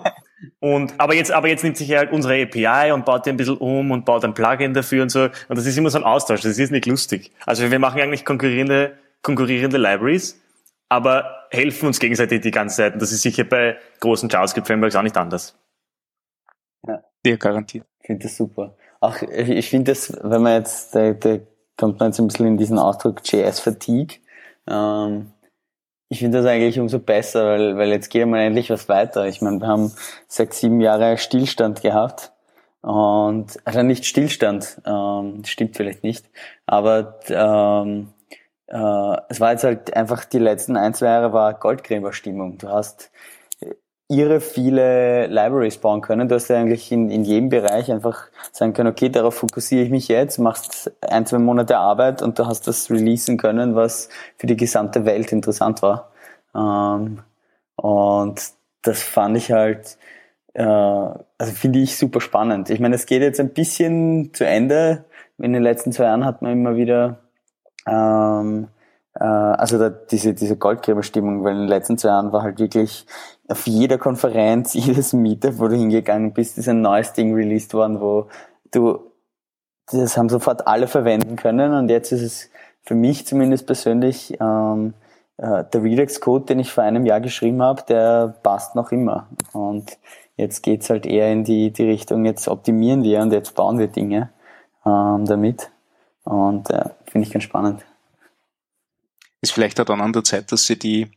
Und, 0.60 0.94
aber 0.98 1.14
jetzt, 1.14 1.30
aber 1.30 1.48
jetzt 1.48 1.62
nimmt 1.62 1.76
sich 1.76 1.92
halt 1.92 2.12
unsere 2.12 2.42
API 2.42 2.92
und 2.92 3.04
baut 3.04 3.26
die 3.26 3.30
ein 3.30 3.36
bisschen 3.36 3.58
um 3.58 3.90
und 3.90 4.04
baut 4.04 4.24
ein 4.24 4.34
Plugin 4.34 4.74
dafür 4.74 5.02
und 5.02 5.10
so. 5.10 5.24
Und 5.24 5.58
das 5.58 5.66
ist 5.66 5.76
immer 5.76 5.90
so 5.90 5.98
ein 5.98 6.04
Austausch. 6.04 6.40
Das 6.40 6.58
ist 6.58 6.70
nicht 6.70 6.86
lustig. 6.86 7.32
Also 7.46 7.70
wir 7.70 7.78
machen 7.78 8.00
eigentlich 8.00 8.24
konkurrierende, 8.24 8.96
konkurrierende 9.22 9.78
Libraries, 9.78 10.40
aber 10.88 11.46
helfen 11.50 11.86
uns 11.86 12.00
gegenseitig 12.00 12.40
die 12.40 12.50
ganze 12.50 12.76
Zeit. 12.76 12.94
Und 12.94 13.02
das 13.02 13.12
ist 13.12 13.22
sicher 13.22 13.44
bei 13.44 13.76
großen 14.00 14.28
JavaScript-Frameworks 14.28 14.96
auch 14.96 15.02
nicht 15.02 15.16
anders. 15.16 15.56
Ja, 16.86 17.02
ja 17.24 17.36
garantiert. 17.36 17.86
Ich 18.00 18.06
finde 18.06 18.24
das 18.24 18.36
super. 18.36 18.76
Auch, 19.00 19.20
ich 19.22 19.68
finde 19.68 19.92
das, 19.92 20.16
wenn 20.22 20.42
man 20.42 20.54
jetzt, 20.54 20.94
da, 20.94 21.12
da 21.12 21.38
kommt 21.76 22.00
man 22.00 22.10
jetzt 22.10 22.20
ein 22.20 22.28
bisschen 22.28 22.46
in 22.46 22.56
diesen 22.56 22.78
Ausdruck 22.78 23.20
JS-Fatigue. 23.24 24.18
Ähm, 24.68 25.32
ich 26.12 26.18
finde 26.18 26.38
das 26.38 26.46
eigentlich 26.46 26.78
umso 26.78 26.98
besser, 26.98 27.46
weil, 27.46 27.78
weil 27.78 27.88
jetzt 27.88 28.10
geht 28.10 28.26
mal 28.26 28.42
endlich 28.42 28.68
was 28.68 28.86
weiter. 28.86 29.26
Ich 29.26 29.40
meine, 29.40 29.60
wir 29.60 29.66
haben 29.66 29.92
sechs, 30.28 30.60
sieben 30.60 30.82
Jahre 30.82 31.16
Stillstand 31.16 31.80
gehabt. 31.80 32.32
Und, 32.82 33.58
also 33.64 33.82
nicht 33.82 34.04
Stillstand, 34.04 34.82
ähm, 34.84 35.42
stimmt 35.46 35.74
vielleicht 35.74 36.02
nicht, 36.02 36.26
aber 36.66 37.20
ähm, 37.28 38.12
äh, 38.66 39.16
es 39.30 39.40
war 39.40 39.52
jetzt 39.52 39.64
halt 39.64 39.96
einfach 39.96 40.26
die 40.26 40.38
letzten 40.38 40.76
ein, 40.76 40.92
zwei 40.92 41.06
Jahre 41.06 41.32
war 41.32 41.54
Goldgräberstimmung. 41.54 42.58
Du 42.58 42.68
hast 42.68 43.10
irre 44.12 44.40
viele 44.40 45.26
Libraries 45.26 45.78
bauen 45.78 46.02
können. 46.02 46.28
Du 46.28 46.34
hast 46.34 46.48
ja 46.48 46.58
eigentlich 46.58 46.92
in, 46.92 47.10
in 47.10 47.24
jedem 47.24 47.48
Bereich 47.48 47.90
einfach 47.90 48.28
sagen 48.52 48.74
können, 48.74 48.90
okay, 48.90 49.08
darauf 49.08 49.34
fokussiere 49.34 49.82
ich 49.82 49.90
mich 49.90 50.08
jetzt, 50.08 50.38
machst 50.38 50.92
ein, 51.00 51.26
zwei 51.26 51.38
Monate 51.38 51.78
Arbeit 51.78 52.22
und 52.22 52.38
du 52.38 52.46
hast 52.46 52.66
das 52.68 52.90
releasen 52.90 53.38
können, 53.38 53.74
was 53.74 54.08
für 54.36 54.46
die 54.46 54.56
gesamte 54.56 55.04
Welt 55.04 55.32
interessant 55.32 55.82
war. 55.82 56.10
Ähm, 56.54 57.20
und 57.76 58.40
das 58.82 59.02
fand 59.02 59.36
ich 59.36 59.50
halt, 59.50 59.96
äh, 60.54 60.62
also 60.62 61.52
finde 61.54 61.78
ich 61.78 61.96
super 61.96 62.20
spannend. 62.20 62.70
Ich 62.70 62.80
meine, 62.80 62.94
es 62.94 63.06
geht 63.06 63.22
jetzt 63.22 63.40
ein 63.40 63.54
bisschen 63.54 64.34
zu 64.34 64.46
Ende. 64.46 65.04
In 65.38 65.52
den 65.52 65.62
letzten 65.62 65.92
zwei 65.92 66.04
Jahren 66.04 66.24
hat 66.24 66.42
man 66.42 66.52
immer 66.52 66.76
wieder 66.76 67.18
ähm, 67.86 68.68
äh, 69.14 69.24
also 69.24 69.78
da, 69.78 69.90
diese, 69.90 70.34
diese 70.34 70.56
Goldgräberstimmung, 70.56 71.44
weil 71.44 71.52
in 71.52 71.60
den 71.60 71.68
letzten 71.68 71.98
zwei 71.98 72.08
Jahren 72.08 72.32
war 72.32 72.42
halt 72.42 72.58
wirklich 72.58 73.06
auf 73.48 73.66
jeder 73.66 73.98
Konferenz, 73.98 74.74
jedes 74.74 75.12
Meetup, 75.12 75.58
wo 75.58 75.68
du 75.68 75.76
hingegangen 75.76 76.32
bist, 76.32 76.58
ist 76.58 76.68
ein 76.68 76.82
neues 76.82 77.12
Ding 77.12 77.34
released 77.34 77.74
worden, 77.74 78.00
wo 78.00 78.28
du, 78.70 79.00
das 79.90 80.16
haben 80.16 80.28
sofort 80.28 80.66
alle 80.66 80.86
verwenden 80.86 81.36
können 81.36 81.74
und 81.74 81.90
jetzt 81.90 82.12
ist 82.12 82.22
es 82.22 82.50
für 82.82 82.94
mich 82.94 83.26
zumindest 83.26 83.66
persönlich, 83.66 84.36
ähm, 84.40 84.94
äh, 85.36 85.64
der 85.72 85.82
Redux-Code, 85.82 86.46
den 86.46 86.58
ich 86.58 86.72
vor 86.72 86.84
einem 86.84 87.06
Jahr 87.06 87.20
geschrieben 87.20 87.62
habe, 87.62 87.82
der 87.88 88.34
passt 88.42 88.74
noch 88.74 88.90
immer. 88.90 89.28
Und 89.52 89.98
jetzt 90.36 90.62
geht's 90.62 90.90
halt 90.90 91.06
eher 91.06 91.32
in 91.32 91.44
die, 91.44 91.72
die 91.72 91.84
Richtung, 91.84 92.24
jetzt 92.24 92.48
optimieren 92.48 93.02
wir 93.04 93.20
und 93.20 93.32
jetzt 93.32 93.54
bauen 93.54 93.78
wir 93.78 93.86
Dinge 93.86 94.30
ähm, 94.84 95.24
damit. 95.26 95.70
Und 96.24 96.70
äh, 96.70 96.90
finde 97.06 97.26
ich 97.26 97.32
ganz 97.32 97.44
spannend 97.44 97.84
ist 99.42 99.52
vielleicht 99.52 99.80
auch 99.80 99.84
dann 99.84 100.00
an 100.00 100.12
der 100.12 100.24
Zeit, 100.24 100.50
dass 100.52 100.66
sie 100.66 100.78
die, 100.78 101.08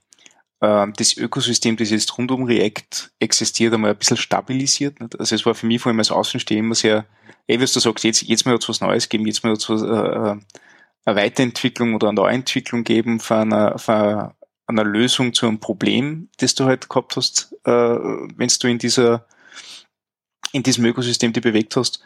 äh, 0.59 0.87
das 0.97 1.15
Ökosystem, 1.15 1.77
das 1.77 1.91
jetzt 1.91 2.17
rund 2.17 2.31
um 2.31 2.43
React 2.43 3.11
existiert, 3.19 3.73
einmal 3.73 3.91
ein 3.91 3.97
bisschen 3.97 4.17
stabilisiert. 4.17 4.99
Nicht? 4.99 5.17
Also 5.19 5.35
es 5.35 5.45
war 5.45 5.55
für 5.55 5.67
mich 5.67 5.81
vor 5.81 5.91
allem 5.91 5.99
als 5.99 6.11
Außenstehender 6.11 6.65
immer 6.65 6.75
sehr, 6.75 7.05
ey, 7.47 7.59
wie 7.59 7.65
du 7.65 7.79
sagst, 7.79 8.03
jetzt, 8.03 8.23
jetzt 8.23 8.45
mal 8.45 8.57
was 8.67 8.81
Neues 8.81 9.07
geben, 9.07 9.27
jetzt 9.27 9.43
mal 9.43 9.53
was, 9.53 9.69
äh, 9.69 9.85
äh, 9.85 10.39
eine 11.05 11.15
Weiterentwicklung 11.15 11.93
oder 11.93 12.09
eine 12.09 12.15
Neuentwicklung 12.15 12.83
geben 12.83 13.19
von 13.19 13.53
einer, 13.53 13.77
von 13.77 14.33
einer 14.65 14.83
Lösung 14.83 15.33
zu 15.33 15.47
einem 15.47 15.59
Problem, 15.59 16.29
das 16.37 16.55
du 16.55 16.65
halt 16.65 16.89
gehabt 16.89 17.15
hast, 17.15 17.55
äh, 17.63 17.71
wenn 17.71 18.49
du 18.59 18.67
in 18.67 18.79
dieser, 18.79 19.27
in 20.51 20.63
diesem 20.63 20.85
Ökosystem 20.85 21.31
dich 21.31 21.43
bewegt 21.43 21.75
hast. 21.75 22.01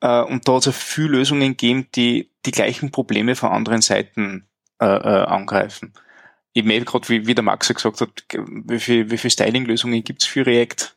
Äh, 0.00 0.22
und 0.22 0.46
da 0.46 0.54
hat 0.54 0.66
es 0.68 0.76
viele 0.76 1.08
Lösungen 1.08 1.56
gegeben, 1.56 1.88
die 1.96 2.30
die 2.44 2.52
gleichen 2.52 2.92
Probleme 2.92 3.34
von 3.34 3.50
anderen 3.50 3.82
Seiten 3.82 4.46
äh, 4.80 4.86
äh, 4.86 5.24
angreifen. 5.24 5.92
Ich 6.52 6.64
meine 6.64 6.84
gerade, 6.84 7.08
wie, 7.08 7.26
wie 7.26 7.34
der 7.34 7.44
Max 7.44 7.68
ja 7.68 7.74
gesagt 7.74 8.00
hat, 8.00 8.24
wie 8.30 8.78
viel, 8.78 9.10
wie 9.10 9.18
viel 9.18 9.30
Styling-Lösungen 9.30 10.02
gibt's 10.02 10.24
für 10.24 10.46
React? 10.46 10.94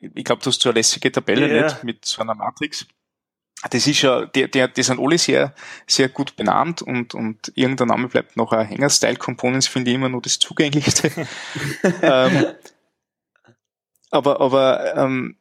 Ich 0.00 0.24
glaube, 0.24 0.42
du 0.42 0.48
hast 0.48 0.60
so 0.60 0.70
eine 0.70 0.78
lässige 0.78 1.12
Tabelle 1.12 1.54
ja. 1.54 1.64
nicht 1.64 1.84
mit 1.84 2.04
so 2.04 2.22
einer 2.22 2.34
Matrix. 2.34 2.86
Das 3.70 3.86
ist 3.86 4.02
ja, 4.02 4.26
die, 4.26 4.50
die, 4.50 4.66
die 4.72 4.82
sind 4.82 4.98
alle 4.98 5.18
sehr, 5.18 5.54
sehr 5.86 6.08
gut 6.08 6.34
benannt 6.34 6.82
und, 6.82 7.14
und 7.14 7.52
irgendein 7.54 7.88
Name 7.88 8.08
bleibt 8.08 8.36
noch 8.36 8.52
ein 8.52 8.66
Hänger. 8.66 8.90
Style 8.90 9.16
Components 9.16 9.68
finde 9.68 9.90
ich 9.90 9.94
immer 9.94 10.08
nur 10.08 10.22
das 10.22 10.38
zugänglichste. 10.38 11.12
ähm, 12.02 12.46
aber, 14.10 14.40
aber 14.40 14.96
ähm, 14.96 15.36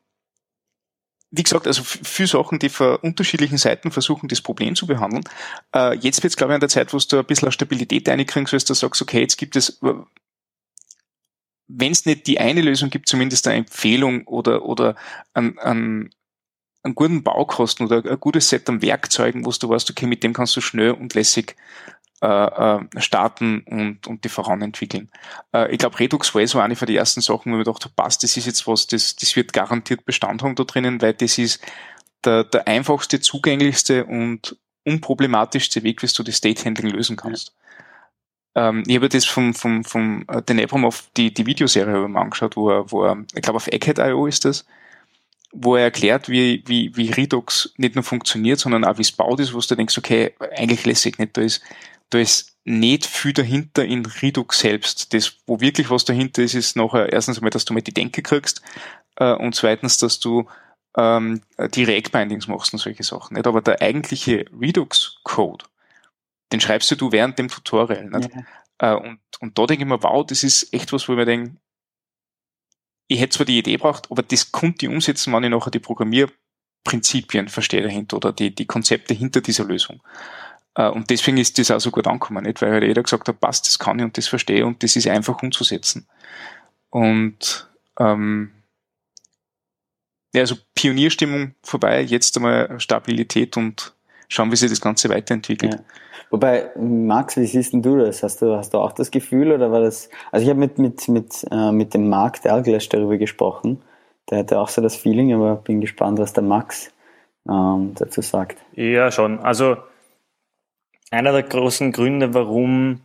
wie 1.31 1.43
gesagt, 1.43 1.65
also 1.65 1.81
viele 1.83 2.27
Sachen, 2.27 2.59
die 2.59 2.67
von 2.67 2.97
unterschiedlichen 2.97 3.57
Seiten 3.57 3.91
versuchen, 3.91 4.27
das 4.27 4.41
Problem 4.41 4.75
zu 4.75 4.85
behandeln. 4.85 5.23
Äh, 5.73 5.95
jetzt 5.95 6.21
wird 6.23 6.31
es, 6.31 6.37
glaube 6.37 6.51
ich, 6.51 6.55
an 6.55 6.59
der 6.59 6.69
Zeit, 6.69 6.93
wo 6.93 6.97
du 6.97 7.19
ein 7.19 7.25
bisschen 7.25 7.51
Stabilität 7.53 8.07
reinkriegst, 8.07 8.53
dass 8.53 8.65
du 8.65 8.73
sagst, 8.73 9.01
okay, 9.01 9.21
jetzt 9.21 9.37
gibt 9.37 9.55
es, 9.55 9.79
wenn 11.67 11.91
es 11.91 12.05
nicht 12.05 12.27
die 12.27 12.39
eine 12.39 12.61
Lösung 12.61 12.89
gibt, 12.89 13.07
zumindest 13.07 13.47
eine 13.47 13.59
Empfehlung 13.59 14.27
oder, 14.27 14.65
oder 14.65 14.95
an, 15.33 15.57
an, 15.59 16.09
einen 16.83 16.95
guten 16.95 17.23
Baukosten 17.23 17.85
oder 17.85 18.11
ein 18.11 18.19
gutes 18.19 18.49
Set 18.49 18.67
an 18.67 18.81
Werkzeugen, 18.81 19.45
wo 19.45 19.51
du 19.51 19.69
weißt, 19.69 19.89
okay, 19.89 20.07
mit 20.07 20.23
dem 20.23 20.33
kannst 20.33 20.57
du 20.57 20.61
schnell 20.61 20.91
und 20.91 21.13
lässig 21.13 21.55
äh, 22.21 22.27
äh, 22.27 22.79
starten 22.97 23.63
und, 23.65 24.05
und 24.05 24.23
die 24.23 24.29
voranentwickeln. 24.29 25.09
Äh, 25.53 25.71
ich 25.71 25.79
glaube, 25.79 25.99
Redux 25.99 26.35
war 26.35 26.41
eh 26.41 26.45
so 26.45 26.59
eine 26.59 26.75
von 26.75 26.85
den 26.85 26.95
ersten 26.95 27.21
Sachen, 27.21 27.51
wo 27.51 27.57
ich 27.57 27.65
gedacht 27.65 27.83
habe, 27.83 27.95
passt, 27.95 28.21
das 28.21 28.37
ist 28.37 28.45
jetzt 28.45 28.67
was, 28.67 28.85
das, 28.85 29.15
das 29.15 29.35
wird 29.35 29.53
garantiert 29.53 30.05
Bestand 30.05 30.43
haben 30.43 30.53
da 30.53 30.63
drinnen, 30.63 31.01
weil 31.01 31.13
das 31.13 31.39
ist 31.39 31.65
der, 32.23 32.43
der 32.43 32.67
einfachste, 32.67 33.21
zugänglichste 33.21 34.05
und 34.05 34.55
unproblematischste 34.85 35.81
Weg, 35.81 36.03
wie 36.03 36.07
du 36.07 36.21
das 36.21 36.35
State 36.35 36.63
Handling 36.63 36.91
lösen 36.91 37.15
kannst. 37.15 37.55
Ähm, 38.53 38.83
ich 38.85 38.95
habe 38.97 39.09
das 39.09 39.25
vom, 39.25 39.53
vom, 39.53 39.83
vom 39.83 40.25
äh, 40.27 40.41
den 40.41 40.59
Abramov, 40.59 41.09
die, 41.17 41.33
die 41.33 41.45
Videoserie 41.45 42.07
mir 42.07 42.19
angeschaut, 42.19 42.55
wo 42.55 42.69
er, 42.69 42.91
wo 42.91 43.03
er, 43.03 43.17
ich 43.33 43.41
glaube 43.41 43.57
auf 43.57 43.67
Egghead.io 43.67 44.27
ist 44.27 44.45
das, 44.45 44.65
wo 45.51 45.75
er 45.75 45.85
erklärt, 45.85 46.29
wie, 46.29 46.63
wie, 46.65 46.95
wie 46.95 47.09
Redux 47.09 47.73
nicht 47.77 47.95
nur 47.95 48.03
funktioniert, 48.03 48.59
sondern 48.59 48.85
auch 48.85 48.97
wie 48.97 49.03
es 49.03 49.11
baut 49.11 49.39
ist, 49.39 49.53
wo 49.53 49.59
du 49.59 49.75
denkst, 49.75 49.97
okay, 49.97 50.33
eigentlich 50.55 50.85
lässig 50.85 51.17
nicht, 51.17 51.35
da 51.35 51.41
ist, 51.41 51.61
da 52.11 52.19
ist 52.19 52.55
nicht 52.63 53.05
viel 53.07 53.33
dahinter 53.33 53.83
in 53.83 54.05
Redux 54.05 54.59
selbst. 54.59 55.13
Das, 55.13 55.37
wo 55.47 55.59
wirklich 55.59 55.89
was 55.89 56.05
dahinter 56.05 56.43
ist, 56.43 56.53
ist 56.53 56.75
nachher 56.75 57.11
erstens 57.11 57.37
einmal, 57.37 57.49
dass 57.49 57.65
du 57.65 57.73
mal 57.73 57.81
die 57.81 57.93
Denke 57.93 58.21
kriegst 58.21 58.61
äh, 59.15 59.33
und 59.33 59.55
zweitens, 59.55 59.97
dass 59.97 60.19
du 60.19 60.47
ähm, 60.95 61.41
die 61.73 61.83
React-Bindings 61.83 62.47
machst 62.47 62.73
und 62.73 62.79
solche 62.79 63.03
Sachen. 63.03 63.35
Nicht? 63.35 63.47
Aber 63.47 63.61
der 63.61 63.81
eigentliche 63.81 64.45
Redux-Code, 64.59 65.65
den 66.51 66.61
schreibst 66.61 66.91
du 66.91 67.11
während 67.11 67.39
dem 67.39 67.47
Tutorial. 67.47 68.05
Nicht? 68.09 68.29
Ja. 68.79 68.93
Äh, 68.93 68.95
und, 68.95 69.19
und 69.39 69.57
da 69.57 69.65
denke 69.65 69.83
ich 69.83 69.89
mir, 69.89 70.03
wow, 70.03 70.25
das 70.25 70.43
ist 70.43 70.73
echt 70.73 70.93
was, 70.93 71.07
wo 71.07 71.13
ich 71.13 71.17
mir 71.17 71.25
denke, 71.25 71.57
ich 73.07 73.19
hätte 73.19 73.37
zwar 73.37 73.45
die 73.45 73.57
Idee 73.57 73.77
braucht, 73.77 74.09
aber 74.09 74.23
das 74.23 74.51
konnte 74.51 74.85
ich 74.85 74.91
umsetzen, 74.91 75.33
wenn 75.33 75.43
ich 75.43 75.49
nachher 75.49 75.71
die 75.71 75.79
Programmierprinzipien 75.79 77.49
verstehe 77.49 77.81
dahinter 77.81 78.17
oder 78.17 78.31
die, 78.31 78.55
die 78.55 78.65
Konzepte 78.65 79.13
hinter 79.13 79.41
dieser 79.41 79.65
Lösung. 79.65 80.01
Äh, 80.75 80.89
und 80.89 81.09
deswegen 81.09 81.37
ist 81.37 81.57
das 81.57 81.71
auch 81.71 81.79
so 81.79 81.91
gut 81.91 82.07
angekommen, 82.07 82.43
nicht? 82.43 82.61
Weil 82.61 82.71
halt 82.71 82.83
jeder 82.83 83.03
gesagt 83.03 83.27
hat, 83.27 83.39
passt, 83.39 83.67
das 83.67 83.79
kann 83.79 83.99
ich 83.99 84.05
und 84.05 84.17
das 84.17 84.27
verstehe 84.27 84.65
und 84.65 84.83
das 84.83 84.95
ist 84.95 85.07
einfach 85.07 85.41
umzusetzen. 85.41 86.07
Und 86.89 87.69
ähm, 87.99 88.51
ja, 90.33 90.41
also 90.41 90.55
Pionierstimmung 90.75 91.55
vorbei, 91.63 92.01
jetzt 92.01 92.37
einmal 92.37 92.79
Stabilität 92.79 93.57
und 93.57 93.93
schauen, 94.29 94.51
wie 94.51 94.55
sich 94.55 94.69
das 94.69 94.81
Ganze 94.81 95.09
weiterentwickelt. 95.09 95.73
Ja. 95.73 95.79
Wobei, 96.29 96.71
Max, 96.77 97.35
wie 97.35 97.45
siehst 97.45 97.73
denn 97.73 97.81
du 97.81 97.97
das? 97.97 98.23
Hast 98.23 98.41
du, 98.41 98.55
hast 98.55 98.73
du 98.73 98.77
auch 98.77 98.93
das 98.93 99.11
Gefühl 99.11 99.51
oder 99.51 99.69
war 99.73 99.81
das, 99.81 100.09
also 100.31 100.45
ich 100.45 100.49
habe 100.49 100.59
mit, 100.59 100.77
mit, 100.77 101.09
mit, 101.09 101.45
äh, 101.51 101.73
mit 101.73 101.93
dem 101.93 102.07
Marc 102.07 102.41
Derglash 102.41 102.87
darüber 102.87 103.17
gesprochen. 103.17 103.81
Der 104.29 104.39
hatte 104.39 104.57
auch 104.59 104.69
so 104.69 104.81
das 104.81 104.95
Feeling, 104.95 105.33
aber 105.33 105.57
bin 105.57 105.81
gespannt, 105.81 106.19
was 106.19 106.31
der 106.31 106.43
Max 106.43 106.89
ähm, 107.49 107.93
dazu 107.95 108.21
sagt. 108.21 108.59
Ja, 108.73 109.11
schon. 109.11 109.39
Also 109.39 109.75
einer 111.11 111.31
der 111.31 111.43
großen 111.43 111.91
Gründe, 111.91 112.33
warum, 112.33 113.01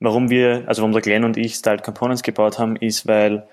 warum 0.00 0.30
wir, 0.30 0.64
also 0.66 0.82
warum 0.82 0.92
der 0.92 1.02
Glenn 1.02 1.24
und 1.24 1.36
ich 1.36 1.54
Styled 1.54 1.84
Components 1.84 2.22
gebaut 2.22 2.58
haben, 2.58 2.76
ist, 2.76 3.06
weil 3.06 3.46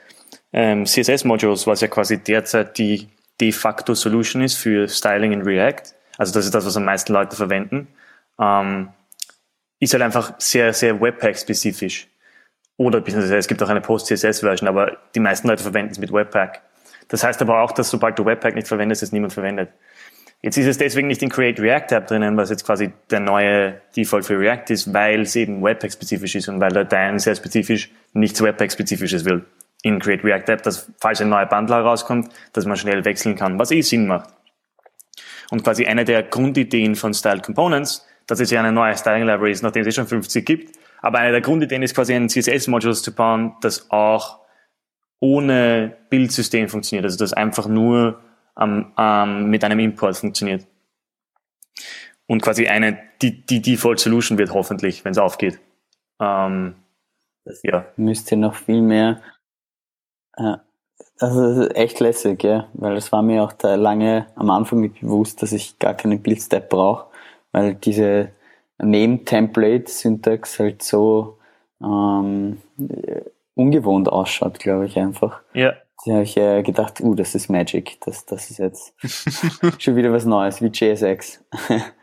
ähm, 0.53 0.85
CSS-Modules, 0.85 1.67
was 1.67 1.81
ja 1.81 1.87
quasi 1.87 2.17
derzeit 2.17 2.77
die 2.77 3.09
de 3.39 3.51
facto 3.51 3.93
Solution 3.93 4.41
ist 4.41 4.55
für 4.55 4.87
Styling 4.87 5.33
in 5.33 5.41
React, 5.43 5.93
also 6.17 6.33
das 6.33 6.45
ist 6.45 6.55
das, 6.55 6.65
was 6.65 6.77
am 6.77 6.85
meisten 6.85 7.13
Leute 7.13 7.35
verwenden, 7.35 7.87
ähm, 8.39 8.89
ist 9.79 9.93
halt 9.93 10.01
einfach 10.01 10.33
sehr, 10.39 10.73
sehr 10.73 10.99
Webpack-spezifisch. 10.99 12.07
Oder 12.77 13.03
es 13.05 13.47
gibt 13.47 13.61
auch 13.61 13.69
eine 13.69 13.81
Post-CSS-Version, 13.81 14.67
aber 14.67 14.97
die 15.13 15.19
meisten 15.19 15.47
Leute 15.47 15.63
verwenden 15.63 15.91
es 15.91 15.99
mit 15.99 16.11
Webpack. 16.11 16.61
Das 17.07 17.23
heißt 17.23 17.41
aber 17.41 17.61
auch, 17.61 17.71
dass 17.71 17.89
sobald 17.89 18.17
du 18.19 18.25
Webpack 18.25 18.55
nicht 18.55 18.67
verwendest, 18.67 19.01
es 19.03 19.11
niemand 19.11 19.33
verwendet. 19.33 19.69
Jetzt 20.41 20.57
ist 20.57 20.67
es 20.67 20.77
deswegen 20.77 21.07
nicht 21.07 21.23
in 21.23 21.29
Create 21.29 21.59
React 21.59 21.95
App 21.95 22.07
drinnen, 22.07 22.37
was 22.37 22.49
jetzt 22.49 22.65
quasi 22.65 22.91
der 23.09 23.19
neue 23.19 23.81
Default 23.95 24.25
für 24.25 24.39
React 24.39 24.69
ist, 24.69 24.93
weil 24.93 25.21
es 25.21 25.35
eben 25.35 25.63
Webpack-spezifisch 25.63 26.35
ist 26.35 26.47
und 26.47 26.59
weil 26.59 26.85
Dein 26.85 27.17
sehr 27.17 27.35
spezifisch 27.35 27.89
nichts 28.13 28.41
Webpack-spezifisches 28.41 29.25
will 29.25 29.45
in 29.81 29.99
Create 29.99 30.23
React 30.23 30.49
App, 30.49 30.63
dass 30.63 30.91
falls 30.99 31.21
ein 31.21 31.29
neuer 31.29 31.45
Bundle 31.45 31.75
herauskommt, 31.75 32.29
dass 32.53 32.65
man 32.65 32.77
schnell 32.77 33.03
wechseln 33.05 33.35
kann, 33.35 33.57
was 33.57 33.71
eh 33.71 33.81
Sinn 33.81 34.07
macht. 34.07 34.29
Und 35.49 35.63
quasi 35.63 35.85
eine 35.85 36.05
der 36.05 36.23
Grundideen 36.23 36.95
von 36.95 37.13
Style 37.13 37.41
Components, 37.41 38.05
dass 38.27 38.39
es 38.39 38.51
ja 38.51 38.59
eine 38.59 38.71
neue 38.71 38.95
Styling 38.97 39.25
Library 39.25 39.51
ist, 39.51 39.63
nachdem 39.63 39.81
es 39.81 39.87
eh 39.87 39.91
schon 39.91 40.07
50 40.07 40.45
gibt, 40.45 40.77
aber 41.01 41.19
eine 41.19 41.31
der 41.31 41.41
Grundideen 41.41 41.83
ist 41.83 41.95
quasi 41.95 42.13
ein 42.13 42.29
CSS-Module 42.29 42.95
zu 42.95 43.13
bauen, 43.13 43.55
das 43.61 43.89
auch 43.91 44.39
ohne 45.19 45.95
Bildsystem 46.09 46.67
funktioniert, 46.67 47.05
also 47.05 47.17
das 47.17 47.33
einfach 47.33 47.67
nur 47.67 48.19
ähm, 48.59 48.91
ähm, 48.97 49.49
mit 49.49 49.63
einem 49.63 49.79
Import 49.79 50.17
funktioniert. 50.17 50.65
Und 52.27 52.41
quasi 52.41 52.67
eine, 52.67 52.97
die, 53.21 53.45
die 53.45 53.61
Default 53.61 53.99
Solution 53.99 54.37
wird 54.37 54.53
hoffentlich, 54.53 55.05
wenn 55.05 55.11
es 55.11 55.17
aufgeht. 55.17 55.59
Ähm, 56.19 56.75
das 57.45 57.61
ja. 57.63 57.85
müsste 57.95 58.35
noch 58.35 58.55
viel 58.55 58.81
mehr 58.81 59.21
ja. 60.37 60.61
Also 61.19 61.67
echt 61.69 61.99
lässig, 61.99 62.43
ja, 62.43 62.67
weil 62.73 62.95
es 62.95 63.11
war 63.11 63.23
mir 63.23 63.43
auch 63.43 63.53
da 63.53 63.75
lange 63.75 64.27
am 64.35 64.51
Anfang 64.51 64.81
nicht 64.81 65.01
bewusst, 65.01 65.41
dass 65.41 65.51
ich 65.51 65.79
gar 65.79 65.95
keine 65.95 66.17
Build-Step 66.17 66.69
brauche, 66.69 67.07
weil 67.51 67.73
diese 67.73 68.29
Name-Template-Syntax 68.77 70.59
halt 70.59 70.83
so 70.83 71.39
ähm, 71.81 72.61
ungewohnt 73.55 74.09
ausschaut, 74.09 74.59
glaube 74.59 74.85
ich 74.85 74.97
einfach. 74.97 75.41
Ja. 75.53 75.73
Da 76.05 76.13
habe 76.13 76.23
ich 76.23 76.37
äh, 76.37 76.61
gedacht, 76.61 77.01
uh, 77.01 77.15
das 77.15 77.33
ist 77.33 77.49
Magic, 77.49 77.99
das, 78.05 78.25
das 78.25 78.51
ist 78.51 78.59
jetzt 78.59 78.93
schon 79.79 79.95
wieder 79.95 80.11
was 80.11 80.25
Neues, 80.25 80.61
wie 80.61 80.67
JSX. 80.67 81.43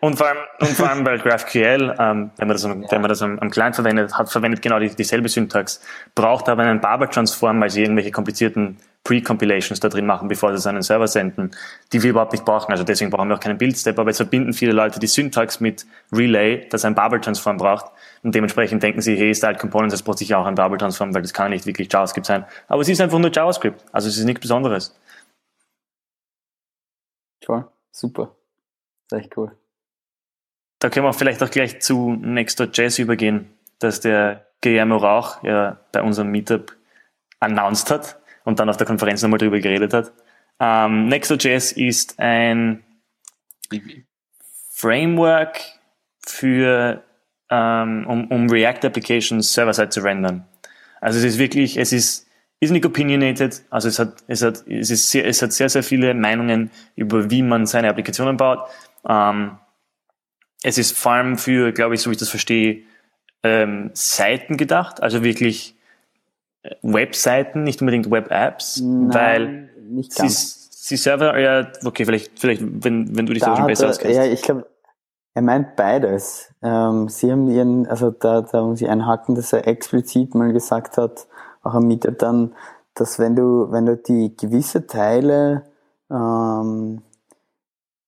und, 0.00 0.16
vor 0.16 0.26
allem, 0.26 0.38
und 0.60 0.68
vor 0.70 0.90
allem 0.90 1.04
bei 1.04 1.16
GraphQL, 1.16 1.94
ähm, 1.98 2.30
wenn 2.36 2.48
man 2.48 2.48
das, 2.48 2.64
am, 2.64 2.82
ja. 2.82 2.90
wenn 2.90 3.00
man 3.00 3.08
das 3.08 3.22
am, 3.22 3.38
am 3.38 3.50
Client 3.50 3.76
verwendet, 3.76 4.18
hat 4.18 4.30
verwendet 4.30 4.62
genau 4.62 4.80
die, 4.80 4.88
dieselbe 4.94 5.28
Syntax, 5.28 5.80
braucht 6.14 6.48
aber 6.48 6.64
einen 6.64 6.80
Barber-Transform, 6.80 7.60
weil 7.60 7.70
sie 7.70 7.82
irgendwelche 7.82 8.10
komplizierten 8.10 8.78
Pre-Compilations 9.04 9.80
da 9.80 9.90
drin 9.90 10.06
machen, 10.06 10.28
bevor 10.28 10.50
sie 10.50 10.56
es 10.56 10.66
an 10.66 10.76
den 10.76 10.82
Server 10.82 11.06
senden, 11.06 11.50
die 11.92 12.02
wir 12.02 12.10
überhaupt 12.10 12.32
nicht 12.32 12.46
brauchen. 12.46 12.72
Also 12.72 12.84
deswegen 12.84 13.10
brauchen 13.10 13.28
wir 13.28 13.36
auch 13.36 13.40
keinen 13.40 13.58
Build-Step, 13.58 13.98
aber 13.98 14.08
jetzt 14.08 14.16
verbinden 14.16 14.54
viele 14.54 14.72
Leute 14.72 14.98
die 14.98 15.06
Syntax 15.06 15.60
mit 15.60 15.84
Relay, 16.10 16.66
das 16.70 16.86
ein 16.86 16.94
Barber-Transform 16.94 17.58
braucht. 17.58 17.92
Und 18.22 18.34
dementsprechend 18.34 18.82
denken 18.82 19.02
sie, 19.02 19.14
hey, 19.16 19.34
Style 19.34 19.56
Components, 19.56 19.92
das 19.92 20.02
braucht 20.02 20.18
sicher 20.18 20.38
auch 20.38 20.46
ein 20.46 20.54
Barber-Transform, 20.54 21.14
weil 21.14 21.20
das 21.20 21.34
kann 21.34 21.50
nicht 21.50 21.66
wirklich 21.66 21.92
JavaScript 21.92 22.26
sein. 22.26 22.46
Aber 22.66 22.80
es 22.80 22.88
ist 22.88 23.00
einfach 23.02 23.18
nur 23.18 23.30
JavaScript. 23.30 23.84
Also 23.92 24.08
es 24.08 24.16
ist 24.16 24.24
nichts 24.24 24.40
Besonderes. 24.40 24.98
Cool, 27.46 27.68
super. 27.92 28.34
Das 29.10 29.18
ist 29.18 29.26
echt 29.26 29.36
cool. 29.36 29.52
Da 30.78 30.88
können 30.88 31.04
wir 31.04 31.12
vielleicht 31.12 31.42
auch 31.42 31.50
gleich 31.50 31.80
zu 31.82 32.12
Next.js 32.12 32.98
übergehen, 32.98 33.50
dass 33.80 34.00
der 34.00 34.46
Guillermo 34.62 34.96
Rauch 34.96 35.42
ja 35.42 35.78
bei 35.92 36.00
unserem 36.00 36.30
Meetup 36.30 36.74
announced 37.40 37.90
hat 37.90 38.23
und 38.44 38.60
dann 38.60 38.68
auf 38.68 38.76
der 38.76 38.86
Konferenz 38.86 39.22
nochmal 39.22 39.38
drüber 39.38 39.58
geredet 39.58 39.92
hat. 39.92 40.12
Ähm, 40.60 41.08
Next.js 41.08 41.72
ist 41.72 42.18
ein 42.18 42.84
Framework 44.70 45.60
für, 46.26 47.02
ähm, 47.50 48.06
um, 48.06 48.28
um 48.28 48.50
React 48.50 48.86
Applications 48.86 49.52
server-side 49.52 49.88
zu 49.88 50.00
rendern. 50.00 50.46
Also 51.00 51.18
es 51.18 51.24
ist 51.24 51.38
wirklich, 51.38 51.76
es 51.76 51.92
ist, 51.92 52.26
ist 52.60 52.70
nicht 52.70 52.86
opinionated, 52.86 53.62
also 53.70 53.88
es 53.88 53.98
hat, 53.98 54.24
es 54.26 54.42
hat, 54.42 54.66
es 54.66 54.90
ist 54.90 55.10
sehr, 55.10 55.26
es 55.26 55.42
hat 55.42 55.52
sehr, 55.52 55.68
sehr 55.68 55.82
viele 55.82 56.14
Meinungen 56.14 56.70
über, 56.96 57.30
wie 57.30 57.42
man 57.42 57.66
seine 57.66 57.90
Applikationen 57.90 58.36
baut. 58.36 58.68
Ähm, 59.06 59.58
es 60.62 60.78
ist 60.78 60.96
vor 60.96 61.12
allem 61.12 61.36
für, 61.36 61.72
glaube 61.72 61.94
ich, 61.94 62.00
so 62.00 62.10
wie 62.10 62.14
ich 62.14 62.20
das 62.20 62.30
verstehe, 62.30 62.84
ähm, 63.42 63.90
Seiten 63.92 64.56
gedacht, 64.56 65.02
also 65.02 65.22
wirklich 65.22 65.76
Webseiten, 66.82 67.64
nicht 67.64 67.80
unbedingt 67.80 68.10
Web-Apps, 68.10 68.82
weil 68.82 69.70
nicht 69.88 70.16
ganz. 70.16 70.70
Sie, 70.70 70.88
sie 70.88 70.96
Server, 70.96 71.38
ja, 71.38 71.66
okay, 71.84 72.04
vielleicht, 72.04 72.38
vielleicht, 72.38 72.62
wenn, 72.62 73.16
wenn 73.16 73.26
du 73.26 73.32
dich 73.32 73.42
da 73.42 73.56
schon 73.56 73.66
besser 73.66 73.88
auskennst. 73.88 74.16
Ja, 74.16 74.24
ich 74.24 74.42
glaube, 74.42 74.66
er 75.34 75.42
meint 75.42 75.76
beides. 75.76 76.54
Ähm, 76.62 77.08
sie 77.08 77.30
haben 77.30 77.48
ihren, 77.48 77.86
also 77.86 78.10
da, 78.10 78.42
da 78.42 78.62
muss 78.62 78.80
ich 78.80 78.88
einhaken, 78.88 79.34
dass 79.34 79.52
er 79.52 79.66
explizit 79.66 80.34
mal 80.34 80.52
gesagt 80.52 80.96
hat, 80.96 81.26
auch 81.62 81.74
am 81.74 81.86
Meetup 81.86 82.18
dann, 82.18 82.54
dass 82.94 83.18
wenn 83.18 83.34
du, 83.34 83.70
wenn 83.70 83.86
du 83.86 83.96
die 83.96 84.36
gewisse 84.36 84.86
Teile, 84.86 85.64
ähm, 86.10 87.02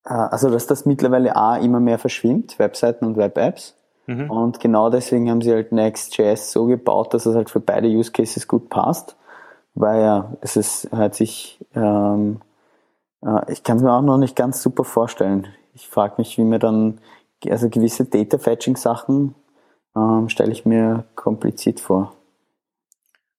äh, 0.05 0.13
also 0.13 0.51
dass 0.51 0.67
das 0.67 0.87
mittlerweile 0.87 1.35
A 1.35 1.57
immer 1.57 1.81
mehr 1.81 1.99
verschwimmt, 1.99 2.59
Webseiten 2.59 3.05
und 3.05 3.17
Web-Apps, 3.17 3.76
Mhm. 4.07 4.31
Und 4.31 4.61
genau 4.61 4.91
deswegen 4.91 5.31
haben 5.31 5.43
sie 5.43 5.53
halt 5.53 5.73
Next.js 5.73 6.53
so 6.53 6.67
gebaut, 6.67 7.13
dass 7.13 7.27
es 7.27 7.35
halt 7.35 7.51
für 7.51 7.61
beide 7.61 7.89
Use 7.89 8.13
Cases 8.13 8.47
gut 8.47 8.71
passt. 8.71 9.17
Weil 9.75 10.01
ja, 10.01 10.33
es 10.41 10.57
ist, 10.57 10.91
hat 10.93 11.15
sich, 11.15 11.59
ähm, 11.75 12.41
äh, 13.23 13.53
ich 13.53 13.63
kann 13.63 13.77
es 13.77 13.83
mir 13.83 13.93
auch 13.93 14.03
noch 14.03 14.19
nicht 14.19 14.37
ganz 14.37 14.63
super 14.63 14.85
vorstellen. 14.85 15.49
Ich 15.75 15.89
frage 15.89 16.15
mich, 16.19 16.39
wie 16.39 16.45
mir 16.45 16.59
dann, 16.59 16.99
also 17.49 17.69
gewisse 17.69 18.07
Data 18.07 18.39
Fetching 18.39 18.77
Sachen 18.77 19.35
ähm, 19.95 20.29
stelle 20.29 20.53
ich 20.53 20.65
mir 20.65 21.05
kompliziert 21.15 21.81
vor. 21.81 22.15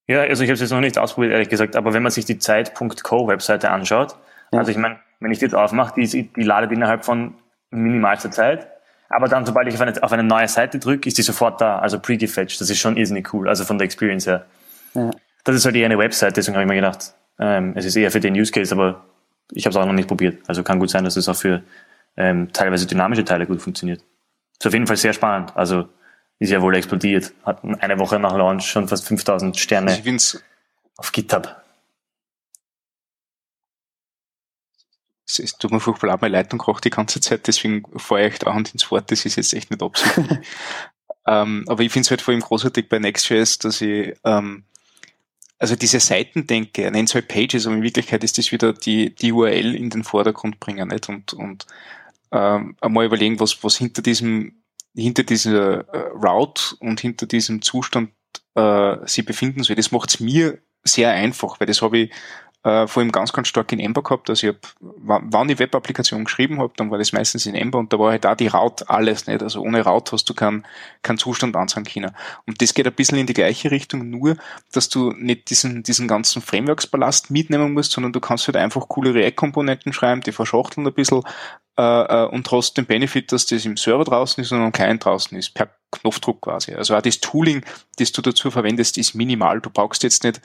Ja, 0.05 0.21
also 0.21 0.43
ich 0.43 0.49
habe 0.49 0.53
es 0.53 0.61
jetzt 0.61 0.71
noch 0.71 0.79
nicht 0.79 0.97
ausprobiert, 0.97 1.33
ehrlich 1.33 1.49
gesagt, 1.49 1.75
aber 1.75 1.93
wenn 1.93 2.03
man 2.03 2.11
sich 2.11 2.25
die 2.25 2.37
Zeit.co 2.37 3.27
Webseite 3.27 3.71
anschaut, 3.71 4.15
ja. 4.53 4.59
also 4.59 4.71
ich 4.71 4.77
meine, 4.77 4.99
wenn 5.19 5.31
ich 5.31 5.39
die 5.39 5.45
jetzt 5.45 5.55
aufmache, 5.55 5.99
die, 5.99 6.31
die 6.31 6.43
ladet 6.43 6.71
innerhalb 6.71 7.03
von 7.03 7.33
minimalster 7.71 8.31
Zeit 8.31 8.67
Aber 9.09 9.27
dann, 9.27 9.45
sobald 9.45 9.67
ich 9.67 9.75
auf 9.75 9.81
eine, 9.81 10.03
auf 10.03 10.11
eine 10.11 10.23
neue 10.23 10.47
Seite 10.47 10.79
drücke, 10.79 11.07
ist 11.07 11.17
die 11.17 11.21
sofort 11.21 11.61
da, 11.61 11.79
also 11.79 11.99
pre-gefetched. 11.99 12.59
Das 12.59 12.69
ist 12.69 12.79
schon 12.79 12.97
irrsinnig 12.97 13.33
cool, 13.33 13.47
also 13.47 13.63
von 13.63 13.77
der 13.77 13.85
Experience 13.85 14.27
her. 14.27 14.45
Ja. 14.93 15.11
Das 15.43 15.55
ist 15.55 15.65
halt 15.65 15.75
eher 15.75 15.85
eine 15.85 15.97
Website, 15.97 16.35
deswegen 16.35 16.55
habe 16.55 16.63
ich 16.63 16.69
mir 16.69 16.75
gedacht, 16.75 17.13
ähm, 17.39 17.73
es 17.75 17.85
ist 17.85 17.95
eher 17.95 18.11
für 18.11 18.19
den 18.19 18.33
Use 18.33 18.51
Case, 18.51 18.73
aber 18.73 19.05
ich 19.51 19.65
habe 19.65 19.71
es 19.71 19.77
auch 19.77 19.85
noch 19.85 19.93
nicht 19.93 20.07
probiert. 20.07 20.41
Also 20.47 20.63
kann 20.63 20.79
gut 20.79 20.89
sein, 20.89 21.03
dass 21.03 21.15
es 21.15 21.29
auch 21.29 21.35
für 21.35 21.63
ähm, 22.17 22.51
teilweise 22.51 22.85
dynamische 22.85 23.23
Teile 23.23 23.45
gut 23.45 23.61
funktioniert. 23.61 24.01
Ist 24.59 24.67
auf 24.67 24.73
jeden 24.73 24.87
Fall 24.87 24.97
sehr 24.97 25.13
spannend. 25.13 25.53
Also 25.55 25.87
ist 26.39 26.51
ja 26.51 26.61
wohl 26.61 26.75
explodiert. 26.75 27.33
Hat 27.43 27.63
eine 27.63 27.99
Woche 27.99 28.19
nach 28.19 28.35
Launch 28.35 28.65
schon 28.65 28.87
fast 28.87 29.07
5000 29.07 29.57
Sterne 29.57 29.91
also 29.91 30.39
auf 30.97 31.11
GitHub. 31.11 31.55
Es 35.27 35.57
tut 35.57 35.71
mir 35.71 35.79
furchtbar 35.79 36.07
leid, 36.07 36.21
meine 36.21 36.37
Leitung 36.37 36.59
kocht 36.59 36.85
die 36.85 36.89
ganze 36.89 37.19
Zeit, 37.19 37.47
deswegen 37.47 37.83
fahre 37.97 38.27
ich 38.27 38.39
da 38.39 38.53
Hand 38.53 38.73
ins 38.73 38.89
Wort, 38.91 39.11
das 39.11 39.25
ist 39.25 39.35
jetzt 39.35 39.53
echt 39.53 39.69
nicht 39.69 39.83
Absicht. 39.83 40.15
ähm, 41.27 41.65
aber 41.67 41.83
ich 41.83 41.91
finde 41.91 42.05
es 42.05 42.09
halt 42.11 42.21
vor 42.21 42.33
allem 42.33 42.41
großartig 42.41 42.87
bei 42.87 42.99
Next.js, 42.99 43.57
dass 43.59 43.81
ich 43.81 44.15
ähm, 44.23 44.63
also 45.59 45.75
diese 45.75 45.99
Seitendenke, 45.99 46.83
er 46.83 46.91
nennt 46.91 47.09
es 47.09 47.15
halt 47.15 47.27
Pages, 47.27 47.65
aber 47.65 47.75
in 47.75 47.83
Wirklichkeit 47.83 48.23
ist 48.23 48.37
das 48.37 48.51
wieder 48.51 48.73
die, 48.73 49.13
die 49.15 49.31
URL 49.31 49.75
in 49.75 49.89
den 49.89 50.03
Vordergrund 50.03 50.59
bringen, 50.59 50.87
nicht? 50.89 51.09
Und, 51.09 51.33
und 51.33 51.65
ähm, 52.31 52.75
einmal 52.81 53.05
überlegen, 53.05 53.39
was, 53.39 53.63
was 53.63 53.77
hinter 53.77 54.01
diesem, 54.01 54.61
hinter 54.95 55.23
dieser 55.23 55.87
äh, 55.93 56.09
Route 56.13 56.75
und 56.79 56.99
hinter 56.99 57.25
diesem 57.25 57.61
Zustand 57.61 58.11
äh, 58.55 58.97
sie 59.05 59.23
befinden 59.23 59.63
soll. 59.63 59.75
Das 59.75 59.91
macht 59.91 60.09
es 60.09 60.19
mir 60.19 60.59
sehr 60.83 61.11
einfach, 61.11 61.59
weil 61.59 61.67
das 61.67 61.81
habe 61.81 61.97
ich 61.97 62.11
äh, 62.63 62.87
vor 62.87 63.01
allem 63.01 63.11
ganz, 63.11 63.33
ganz 63.33 63.47
stark 63.47 63.71
in 63.71 63.79
Ember 63.79 64.03
gehabt. 64.03 64.29
Also 64.29 64.47
ich 64.47 64.53
habe, 64.53 65.21
wann 65.29 65.49
ich 65.49 65.59
Web-Applikation 65.59 66.25
geschrieben 66.25 66.59
habe, 66.59 66.73
dann 66.75 66.91
war 66.91 66.97
das 66.97 67.13
meistens 67.13 67.45
in 67.45 67.55
Ember 67.55 67.79
und 67.79 67.93
da 67.93 67.99
war 67.99 68.11
halt 68.11 68.25
auch 68.25 68.35
die 68.35 68.47
Route 68.47 68.89
alles 68.89 69.27
nicht. 69.27 69.41
Also 69.41 69.61
ohne 69.61 69.85
Route 69.85 70.13
hast 70.13 70.29
du 70.29 70.33
keinen 70.33 70.65
keinen 71.01 71.17
Zustand 71.17 71.55
anzeigen 71.55 71.87
können. 71.87 72.11
Und 72.45 72.61
das 72.61 72.73
geht 72.73 72.87
ein 72.87 72.93
bisschen 72.93 73.17
in 73.17 73.27
die 73.27 73.33
gleiche 73.33 73.71
Richtung, 73.71 74.09
nur 74.09 74.37
dass 74.71 74.89
du 74.89 75.11
nicht 75.11 75.49
diesen, 75.49 75.83
diesen 75.83 76.07
ganzen 76.07 76.41
Frameworks-Ballast 76.41 77.31
mitnehmen 77.31 77.73
musst, 77.73 77.91
sondern 77.91 78.11
du 78.11 78.19
kannst 78.19 78.47
halt 78.47 78.57
einfach 78.57 78.87
coole 78.89 79.13
React-Komponenten 79.13 79.93
schreiben, 79.93 80.21
die 80.21 80.31
verschachteln 80.31 80.85
ein 80.85 80.93
bisschen 80.93 81.23
äh, 81.77 81.83
äh, 81.83 82.27
und 82.27 82.51
hast 82.51 82.75
den 82.77 82.85
Benefit, 82.85 83.31
dass 83.31 83.45
das 83.45 83.65
im 83.65 83.77
Server 83.77 84.03
draußen 84.03 84.43
ist 84.43 84.51
und 84.51 84.61
am 84.61 84.71
Client 84.71 85.05
draußen 85.05 85.37
ist, 85.37 85.53
per 85.53 85.69
Knopfdruck 85.91 86.41
quasi. 86.41 86.73
Also 86.73 86.95
auch 86.95 87.01
das 87.01 87.19
Tooling, 87.19 87.63
das 87.97 88.11
du 88.11 88.21
dazu 88.21 88.51
verwendest, 88.51 88.97
ist 88.97 89.13
minimal. 89.13 89.61
Du 89.61 89.69
brauchst 89.69 90.03
jetzt 90.03 90.23
nicht 90.23 90.41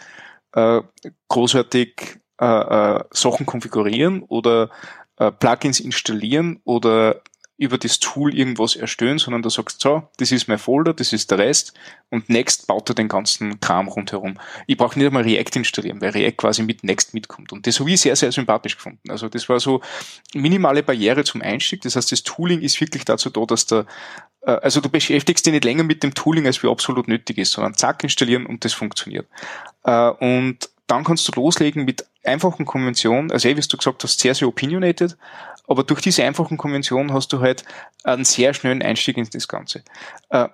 äh, 0.52 0.82
großartig 1.28 2.20
äh, 2.40 2.44
äh, 2.44 3.04
Sachen 3.12 3.46
konfigurieren 3.46 4.22
oder 4.22 4.70
äh, 5.16 5.30
Plugins 5.30 5.80
installieren 5.80 6.60
oder 6.64 7.22
über 7.58 7.78
das 7.78 8.00
Tool 8.00 8.34
irgendwas 8.34 8.74
erstellen, 8.74 9.18
sondern 9.18 9.42
du 9.42 9.50
sagst, 9.50 9.80
so, 9.80 10.08
das 10.16 10.32
ist 10.32 10.48
mein 10.48 10.58
Folder, 10.58 10.94
das 10.94 11.12
ist 11.12 11.30
der 11.30 11.38
Rest 11.38 11.74
und 12.10 12.28
Next 12.28 12.66
baut 12.66 12.88
er 12.88 12.94
den 12.94 13.08
ganzen 13.08 13.60
Kram 13.60 13.88
rundherum. 13.88 14.38
Ich 14.66 14.76
brauche 14.76 14.98
nicht 14.98 15.06
einmal 15.06 15.22
React 15.22 15.56
installieren, 15.56 16.00
weil 16.00 16.10
React 16.10 16.36
quasi 16.38 16.62
mit 16.62 16.82
Next 16.82 17.14
mitkommt. 17.14 17.52
Und 17.52 17.66
das 17.66 17.78
habe 17.78 17.90
ich 17.90 18.00
sehr, 18.00 18.16
sehr 18.16 18.32
sympathisch 18.32 18.76
gefunden. 18.76 19.10
Also 19.10 19.28
das 19.28 19.48
war 19.48 19.60
so 19.60 19.80
minimale 20.34 20.82
Barriere 20.82 21.24
zum 21.24 21.42
Einstieg. 21.42 21.82
Das 21.82 21.94
heißt, 21.94 22.10
das 22.10 22.22
Tooling 22.22 22.60
ist 22.62 22.80
wirklich 22.80 23.04
dazu 23.04 23.30
da, 23.30 23.44
dass 23.44 23.66
der 23.66 23.86
äh, 24.42 24.50
also 24.50 24.80
du 24.80 24.88
beschäftigst 24.88 25.46
dich 25.46 25.52
nicht 25.52 25.64
länger 25.64 25.84
mit 25.84 26.02
dem 26.02 26.14
Tooling, 26.14 26.46
als 26.46 26.62
wie 26.62 26.68
absolut 26.68 27.08
nötig 27.08 27.38
ist, 27.38 27.52
sondern 27.52 27.74
zack, 27.74 28.02
installieren 28.02 28.46
und 28.46 28.64
das 28.64 28.72
funktioniert. 28.72 29.26
Äh, 29.84 30.08
und 30.08 30.68
dann 30.86 31.04
kannst 31.04 31.26
du 31.28 31.32
loslegen 31.40 31.84
mit 31.84 32.04
einfachen 32.24 32.66
Konventionen, 32.66 33.30
also 33.30 33.48
eh, 33.48 33.56
wie 33.56 33.60
du 33.60 33.76
gesagt 33.76 34.04
hast, 34.04 34.20
sehr, 34.20 34.34
sehr 34.34 34.48
opinionated, 34.48 35.16
aber 35.66 35.84
durch 35.84 36.00
diese 36.00 36.24
einfachen 36.24 36.58
Konventionen 36.58 37.12
hast 37.12 37.32
du 37.32 37.40
halt 37.40 37.64
einen 38.04 38.24
sehr 38.24 38.54
schnellen 38.54 38.82
Einstieg 38.82 39.16
in 39.16 39.28
das 39.30 39.48
Ganze. 39.48 39.82
Äh, 40.30 40.48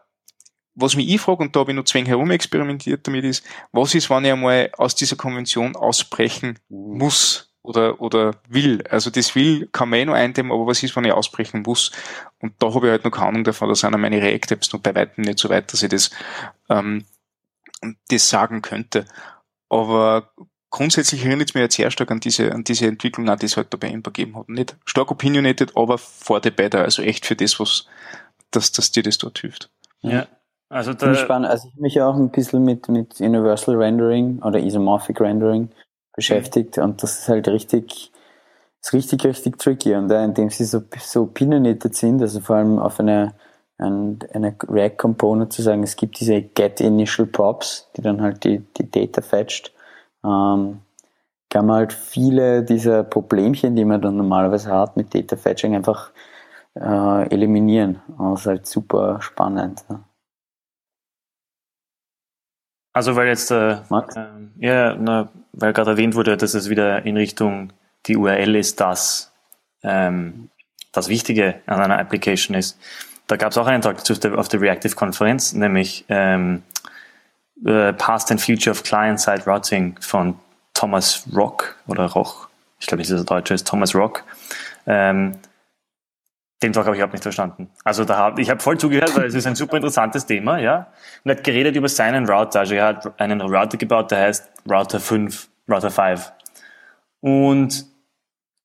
was 0.75 0.95
mich 0.95 1.09
ich 1.09 1.21
frage, 1.21 1.43
und 1.43 1.57
da 1.57 1.61
habe 1.61 1.73
ich 1.73 1.77
noch 1.77 1.85
zwäng 1.85 2.07
herum 2.07 2.31
experimentiert 2.31 3.07
damit, 3.07 3.25
ist, 3.25 3.45
was 3.73 3.95
ist, 3.95 4.11
wenn 4.11 4.25
ich 4.25 4.33
einmal 4.33 4.71
aus 4.77 4.95
dieser 4.95 5.17
Konvention 5.17 5.75
ausbrechen 5.75 6.59
muss? 6.69 7.49
oder, 7.69 8.01
oder 8.01 8.35
will. 8.49 8.83
Also 8.89 9.11
das 9.11 9.35
will 9.35 9.69
kann 9.73 9.91
man 9.91 9.99
eh 9.99 10.05
noch 10.07 10.15
eindämmen, 10.15 10.53
aber 10.53 10.67
was 10.67 10.83
ist, 10.83 10.97
wenn 10.97 11.05
ich 11.05 11.13
ausbrechen 11.13 11.63
muss? 11.67 11.93
Und 12.41 12.55
da 12.63 12.73
habe 12.73 12.87
ich 12.87 12.91
halt 12.91 13.05
noch 13.05 13.11
keine 13.11 13.29
Ahnung 13.29 13.45
davon, 13.45 13.69
da 13.69 13.75
sind 13.75 13.99
meine 13.99 14.23
React-Apps 14.23 14.73
noch 14.73 14.81
bei 14.81 14.95
weitem 14.95 15.25
nicht 15.25 15.39
so 15.39 15.51
weit, 15.51 15.71
dass 15.73 15.83
ich 15.83 15.91
das, 15.91 16.11
ähm, 16.71 17.05
das 18.09 18.31
sagen 18.31 18.63
könnte. 18.63 19.05
Aber 19.69 20.33
grundsätzlich 20.71 21.25
erinnert 21.25 21.49
es 21.49 21.55
mich 21.55 21.63
jetzt 21.63 21.77
sehr 21.77 21.91
stark 21.91 22.11
an 22.11 22.21
diese, 22.21 22.53
an 22.53 22.65
diese 22.65 22.87
Entwicklung, 22.87 23.27
die 23.37 23.47
es 23.47 23.57
halt 23.57 23.73
da 23.73 23.79
bei 23.79 23.89
Ember 23.89 24.11
gegeben 24.11 24.37
hat. 24.37 24.49
Nicht 24.49 24.77
stark 24.85 25.11
opinionated, 25.11 25.77
aber 25.77 25.99
for 25.99 26.41
the 26.43 26.51
better, 26.51 26.81
also 26.81 27.03
echt 27.03 27.27
für 27.27 27.37
das, 27.37 27.59
was, 27.59 27.87
dass, 28.51 28.73
dass 28.73 28.91
dir 28.91 29.03
das 29.03 29.19
dort 29.19 29.39
hilft. 29.39 29.71
Ja. 30.03 30.27
Also 30.71 30.93
da, 30.93 31.15
spannend. 31.15 31.49
Also 31.49 31.69
ich 31.69 31.81
mich 31.81 32.01
auch 32.03 32.15
ein 32.15 32.31
bisschen 32.31 32.63
mit, 32.63 32.89
mit 32.89 33.21
Universal 33.21 33.77
Rendering 33.77 34.43
oder 34.43 34.59
Isomorphic 34.59 35.21
Rendering 35.21 35.71
beschäftigt 36.15 36.79
und 36.79 37.03
das 37.03 37.21
ist 37.21 37.29
halt 37.29 37.49
richtig, 37.49 38.13
ist 38.83 38.93
richtig, 38.93 39.25
richtig 39.25 39.59
tricky 39.59 39.95
und 39.95 40.11
äh, 40.11 40.25
indem 40.25 40.51
sie 40.51 40.65
so, 40.65 40.83
so 40.99 41.23
opinionated 41.23 41.95
sind, 41.95 42.21
also 42.21 42.41
vor 42.41 42.57
allem 42.57 42.79
auf 42.79 43.01
eine, 43.01 43.35
eine, 43.79 44.19
eine 44.35 44.57
React 44.69 44.97
Component 44.99 45.53
zu 45.53 45.63
sagen, 45.63 45.83
es 45.83 45.97
gibt 45.97 46.21
diese 46.21 46.43
Get 46.43 46.81
Initial 46.81 47.27
Props, 47.27 47.89
die 47.97 48.03
dann 48.03 48.21
halt 48.21 48.45
die, 48.45 48.59
die 48.77 48.91
Data 48.91 49.23
fetcht, 49.23 49.73
ähm, 50.25 50.81
kann 51.51 51.67
man 51.67 51.77
halt 51.77 51.93
viele 51.93 52.63
dieser 52.63 53.05
Problemchen, 53.05 53.75
die 53.75 53.85
man 53.85 54.03
dann 54.03 54.17
normalerweise 54.17 54.71
hat 54.71 54.97
mit 54.97 55.15
Data 55.15 55.37
Fetching, 55.37 55.75
einfach 55.75 56.11
äh, 56.75 57.33
eliminieren. 57.33 58.01
das 58.19 58.41
ist 58.41 58.47
halt 58.47 58.67
super 58.67 59.21
spannend. 59.23 59.85
Ja. 59.89 60.01
Also 62.93 63.17
weil 63.17 63.29
jetzt 63.29 63.51
äh, 63.51 63.73
äh, 63.73 64.27
ja, 64.59 64.95
na, 64.97 65.29
weil 65.53 65.73
gerade 65.73 65.93
erwähnt 65.93 66.15
wurde, 66.15 66.37
dass 66.37 66.55
es 66.55 66.69
wieder 66.69 67.05
in 67.07 67.17
Richtung 67.17 67.73
die 68.07 68.17
URL 68.17 68.57
ist, 68.57 68.81
das 68.81 69.33
ähm, 69.83 70.51
das 70.93 71.09
Wichtige 71.09 71.61
an 71.67 71.81
einer 71.81 71.99
Application 71.99 72.57
ist. 72.57 72.79
Da 73.27 73.37
gab 73.37 73.53
es 73.53 73.59
auch 73.59 73.67
einen 73.67 73.83
Talk 73.83 73.99
auf 74.11 74.19
der, 74.19 74.39
auf 74.39 74.49
der 74.49 74.61
Reactive 74.61 74.95
Konferenz, 74.95 75.53
nämlich 75.53 76.05
ähm, 76.09 76.63
äh, 77.67 77.93
Past 77.93 78.31
and 78.31 78.41
Future 78.41 78.71
of 78.71 78.83
Client-Side 78.83 79.45
Routing 79.47 79.97
von 80.01 80.35
Thomas 80.75 81.25
Rock 81.35 81.77
oder 81.87 82.07
Roch, 82.07 82.49
ich 82.79 82.87
glaube 82.87 83.01
nicht, 83.01 83.11
dass 83.11 83.21
er 83.21 83.25
Deutscher 83.25 83.55
ist, 83.55 83.67
Thomas 83.67 83.95
Rock. 83.95 84.25
Ähm, 84.87 85.39
den 86.63 86.73
Talk 86.73 86.87
habe 86.87 86.97
ich 86.97 86.99
überhaupt 86.99 87.13
nicht 87.13 87.23
verstanden. 87.23 87.71
Also 87.85 88.05
da 88.05 88.17
hab, 88.17 88.39
ich 88.39 88.51
habe 88.51 88.61
voll 88.61 88.79
zugehört, 88.79 89.17
weil 89.17 89.27
es 89.27 89.35
ist 89.35 89.47
ein 89.47 89.55
super 89.55 89.77
interessantes 89.77 90.27
Thema, 90.27 90.59
ja. 90.59 90.89
Und 91.25 91.31
er 91.31 91.37
hat 91.37 91.45
geredet 91.45 91.77
über 91.77 91.89
seinen 91.89 92.29
Router. 92.29 92.61
Also 92.61 92.75
er 92.75 92.87
hat 92.87 93.21
einen 93.21 93.41
Router 93.41 93.77
gebaut, 93.77 94.11
der 94.11 94.23
heißt 94.23 94.49
Router 94.69 94.99
5, 94.99 95.49
Router 95.69 95.91
5. 95.91 96.33
Und 97.21 97.87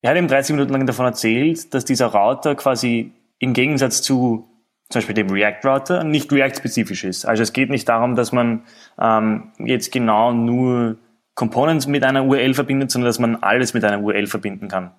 er 0.01 0.12
hat 0.12 0.17
ihm 0.17 0.27
30 0.27 0.56
Minuten 0.56 0.73
lang 0.73 0.86
davon 0.88 1.06
erzählt, 1.06 1.73
dass 1.73 1.86
dieser 1.86 2.08
Router 2.08 2.56
quasi 2.56 3.12
im 3.38 3.53
Gegensatz 3.53 4.01
zu 4.01 4.47
zum 4.93 4.99
Beispiel 4.99 5.15
dem 5.15 5.29
React-Router 5.29 6.03
nicht 6.03 6.32
React-spezifisch 6.32 7.03
ist. 7.03 7.25
Also 7.25 7.43
es 7.43 7.53
geht 7.53 7.69
nicht 7.69 7.89
darum, 7.89 8.15
dass 8.15 8.32
man 8.32 8.63
ähm, 8.99 9.51
jetzt 9.60 9.91
genau 9.91 10.32
nur 10.32 10.97
Components 11.36 11.88
mit 11.88 12.03
einer 12.03 12.23
URL 12.23 12.53
verbindet, 12.53 12.91
sondern 12.91 13.10
dass 13.10 13.19
man 13.19 13.36
alles 13.38 13.73
mit 13.73 13.84
einer 13.84 14.01
URL 14.01 14.27
verbinden 14.27 14.67
kann 14.67 14.91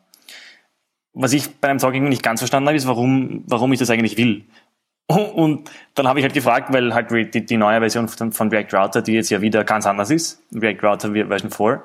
was 1.14 1.33
ich 1.33 1.61
bei 1.61 1.68
einem 1.68 1.78
Talk 1.78 1.94
irgendwie 1.94 2.11
nicht 2.11 2.22
ganz 2.22 2.40
verstanden 2.40 2.68
habe, 2.68 2.76
ist, 2.76 2.87
warum, 2.87 3.44
warum 3.46 3.72
ich 3.72 3.78
das 3.78 3.90
eigentlich 3.90 4.18
will. 4.18 4.44
Und 5.07 5.70
dann 5.94 6.09
habe 6.09 6.18
ich 6.18 6.24
halt 6.24 6.35
gefragt, 6.35 6.72
weil 6.72 6.92
halt 6.92 7.11
die, 7.11 7.46
die 7.46 7.57
neue 7.57 7.78
Version 7.78 8.09
von, 8.09 8.33
von, 8.33 8.48
React 8.48 8.76
Router, 8.76 9.02
die 9.02 9.12
jetzt 9.12 9.30
ja 9.30 9.40
wieder 9.40 9.64
ganz 9.64 9.87
anders 9.87 10.11
ist, 10.11 10.42
React 10.52 10.83
Router 10.83 11.12
Version 11.12 11.50
4, 11.50 11.83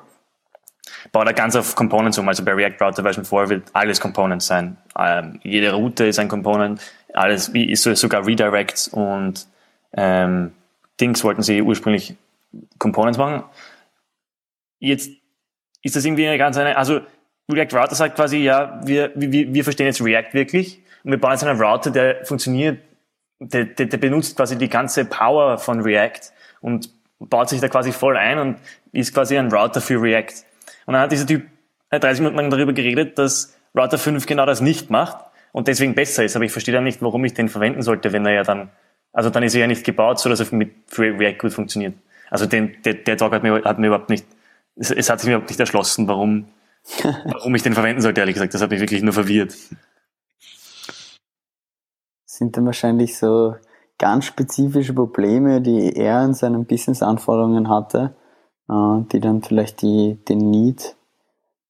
baut 1.12 1.26
er 1.26 1.32
ganz 1.32 1.54
auf 1.54 1.74
Components 1.74 2.18
um. 2.18 2.28
Also 2.28 2.44
bei 2.44 2.52
React 2.52 2.84
Router 2.84 3.02
Version 3.02 3.24
4 3.24 3.48
wird 3.48 3.62
alles 3.72 4.00
Components 4.00 4.46
sein. 4.46 4.76
Ähm, 4.98 5.38
jede 5.42 5.72
Route 5.72 6.06
ist 6.06 6.18
ein 6.18 6.28
Component, 6.28 6.80
alles 7.14 7.52
wie 7.52 7.70
ist 7.70 7.82
sogar 7.82 8.26
Redirects 8.26 8.88
und 8.88 9.46
ähm, 9.92 10.52
Dings 11.00 11.24
wollten 11.24 11.42
sie 11.42 11.62
ursprünglich 11.62 12.14
Components 12.78 13.18
machen. 13.18 13.44
Jetzt 14.78 15.10
ist 15.82 15.96
das 15.96 16.04
irgendwie 16.04 16.26
eine 16.26 16.38
ganz 16.38 16.56
eine, 16.56 16.76
also 16.76 17.00
React 17.50 17.74
Router 17.74 17.94
sagt 17.94 18.16
quasi, 18.16 18.38
ja, 18.38 18.80
wir, 18.84 19.12
wir, 19.14 19.52
wir 19.52 19.64
verstehen 19.64 19.86
jetzt 19.86 20.02
React 20.02 20.32
wirklich 20.32 20.82
und 21.04 21.10
wir 21.10 21.18
bauen 21.18 21.32
jetzt 21.32 21.44
einen 21.44 21.60
Router, 21.60 21.90
der 21.90 22.24
funktioniert, 22.24 22.80
der, 23.38 23.64
der, 23.64 23.86
der 23.86 23.98
benutzt 23.98 24.36
quasi 24.36 24.56
die 24.56 24.68
ganze 24.68 25.04
Power 25.04 25.58
von 25.58 25.80
React 25.80 26.32
und 26.60 26.90
baut 27.18 27.48
sich 27.48 27.60
da 27.60 27.68
quasi 27.68 27.92
voll 27.92 28.16
ein 28.16 28.38
und 28.38 28.58
ist 28.92 29.14
quasi 29.14 29.36
ein 29.36 29.50
Router 29.50 29.80
für 29.80 30.00
React. 30.00 30.44
Und 30.86 30.94
dann 30.94 31.02
hat 31.02 31.12
dieser 31.12 31.26
Typ 31.26 31.46
30 31.90 32.20
Minuten 32.20 32.36
lang 32.36 32.50
darüber 32.50 32.72
geredet, 32.72 33.18
dass 33.18 33.56
Router 33.76 33.98
5 33.98 34.26
genau 34.26 34.46
das 34.46 34.60
nicht 34.60 34.90
macht 34.90 35.29
und 35.52 35.68
deswegen 35.68 35.94
besser 35.94 36.24
ist. 36.24 36.36
Aber 36.36 36.44
ich 36.44 36.52
verstehe 36.52 36.74
dann 36.74 36.84
nicht, 36.84 37.02
warum 37.02 37.24
ich 37.24 37.34
den 37.34 37.48
verwenden 37.48 37.82
sollte, 37.82 38.12
wenn 38.12 38.26
er 38.26 38.32
ja 38.32 38.42
dann, 38.42 38.70
also 39.12 39.30
dann 39.30 39.42
ist 39.42 39.54
er 39.54 39.62
ja 39.62 39.66
nicht 39.66 39.84
gebaut, 39.84 40.18
so 40.18 40.28
dass 40.28 40.40
er 40.40 40.54
mit 40.54 40.72
React 40.96 41.38
gut 41.38 41.52
funktioniert. 41.52 41.94
Also 42.30 42.46
den, 42.46 42.76
der, 42.84 42.94
der 42.94 43.16
Talk 43.16 43.32
hat 43.32 43.42
mir, 43.42 43.62
hat 43.64 43.78
mir 43.78 43.88
überhaupt 43.88 44.10
nicht, 44.10 44.26
es, 44.76 44.90
es 44.90 45.10
hat 45.10 45.20
sich 45.20 45.28
mir 45.28 45.34
überhaupt 45.34 45.50
nicht 45.50 45.60
erschlossen, 45.60 46.06
warum, 46.08 46.46
Warum 47.24 47.54
ich 47.54 47.62
den 47.62 47.74
verwenden 47.74 48.00
sollte, 48.00 48.20
ehrlich 48.20 48.34
gesagt, 48.34 48.54
das 48.54 48.62
hat 48.62 48.70
mich 48.70 48.80
wirklich 48.80 49.02
nur 49.02 49.12
verwirrt. 49.12 49.54
sind 52.24 52.56
dann 52.56 52.66
wahrscheinlich 52.66 53.18
so 53.18 53.56
ganz 53.98 54.24
spezifische 54.24 54.94
Probleme, 54.94 55.60
die 55.60 55.94
er 55.94 56.24
in 56.24 56.34
seinen 56.34 56.64
Business-Anforderungen 56.64 57.68
hatte, 57.68 58.14
äh, 58.68 59.02
die 59.12 59.20
dann 59.20 59.42
vielleicht 59.42 59.82
die, 59.82 60.18
den 60.28 60.50
Need 60.50 60.96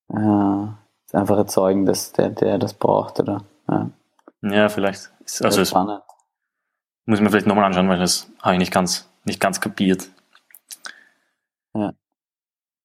äh, 0.09 0.67
einfach 1.13 1.37
erzeugen, 1.37 1.85
dass 1.85 2.13
der, 2.13 2.29
der 2.29 2.57
das 2.57 2.73
braucht, 2.73 3.19
oder? 3.19 3.43
Ja, 3.69 3.91
ja 4.41 4.69
vielleicht. 4.69 5.11
Ist, 5.25 5.43
also 5.43 5.63
spannend. 5.65 6.01
Muss 7.05 7.19
ich 7.19 7.23
mir 7.23 7.29
vielleicht 7.29 7.47
nochmal 7.47 7.65
anschauen, 7.65 7.89
weil 7.89 7.99
das 7.99 8.29
habe 8.41 8.53
ich 8.55 8.59
nicht 8.59 8.73
ganz, 8.73 9.09
nicht 9.25 9.39
ganz 9.39 9.59
kapiert. 9.59 10.09
Ja. 11.73 11.93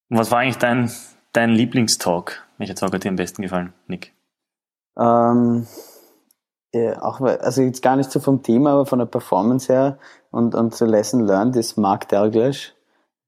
Was 0.08 0.30
war 0.30 0.38
eigentlich 0.38 0.58
dein, 0.58 0.90
dein 1.32 1.50
Lieblingstalk? 1.50 2.46
Welcher 2.58 2.74
Talk 2.74 2.94
hat 2.94 3.04
dir 3.04 3.10
am 3.10 3.16
besten 3.16 3.42
gefallen, 3.42 3.72
Nick? 3.86 4.14
Ähm, 4.98 5.66
ja, 6.72 7.02
auch, 7.02 7.20
also 7.20 7.62
jetzt 7.62 7.82
gar 7.82 7.96
nicht 7.96 8.10
so 8.10 8.20
vom 8.20 8.42
Thema, 8.42 8.72
aber 8.72 8.86
von 8.86 8.98
der 8.98 9.06
Performance 9.06 9.72
her 9.72 9.98
und, 10.30 10.54
und 10.54 10.74
so 10.74 10.84
Lesson 10.84 11.20
Learned 11.20 11.56
ist 11.56 11.76
Mark 11.76 12.08
Dalglish. 12.08 12.74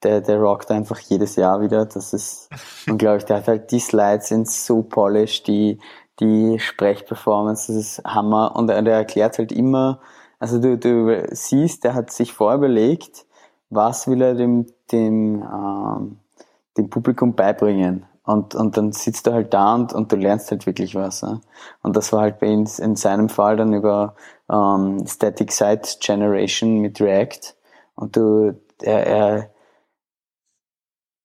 Der, 0.04 0.20
der 0.20 0.38
rockt 0.38 0.70
einfach 0.70 0.98
jedes 1.00 1.34
Jahr 1.36 1.60
wieder. 1.60 1.84
Das 1.84 2.12
ist 2.12 2.48
unglaublich. 2.88 3.24
Der 3.24 3.38
hat 3.38 3.48
halt 3.48 3.70
die 3.72 3.80
Slides 3.80 4.28
sind 4.28 4.48
so 4.48 4.82
polished, 4.82 5.48
die, 5.48 5.80
die 6.20 6.58
Sprechperformance, 6.58 7.72
das 7.72 7.76
ist 7.76 8.04
Hammer. 8.04 8.56
Und 8.56 8.70
er, 8.70 8.84
erklärt 8.86 9.38
halt 9.38 9.52
immer, 9.52 10.00
also 10.38 10.60
du, 10.60 10.78
du 10.78 11.26
siehst, 11.30 11.84
der 11.84 11.94
hat 11.94 12.10
sich 12.10 12.32
vorüberlegt, 12.32 13.26
was 13.70 14.08
will 14.08 14.22
er 14.22 14.34
dem, 14.34 14.66
dem, 14.92 15.42
ähm, 15.42 16.18
dem 16.76 16.90
Publikum 16.90 17.34
beibringen. 17.34 18.06
Und, 18.24 18.54
und 18.54 18.76
dann 18.76 18.92
sitzt 18.92 19.26
du 19.26 19.32
halt 19.32 19.54
da 19.54 19.74
und, 19.74 19.94
und 19.94 20.12
du 20.12 20.16
lernst 20.16 20.50
halt 20.50 20.66
wirklich 20.66 20.94
was. 20.94 21.22
Ne? 21.22 21.40
Und 21.82 21.96
das 21.96 22.12
war 22.12 22.20
halt 22.20 22.38
bei 22.40 22.46
ihm 22.48 22.68
in 22.78 22.94
seinem 22.94 23.30
Fall 23.30 23.56
dann 23.56 23.72
über 23.72 24.16
ähm, 24.50 25.06
Static 25.06 25.50
Site 25.50 25.96
Generation 26.00 26.78
mit 26.78 27.00
React. 27.00 27.54
Und 27.94 28.16
du, 28.16 28.60
er, 28.82 29.06
er, 29.06 29.50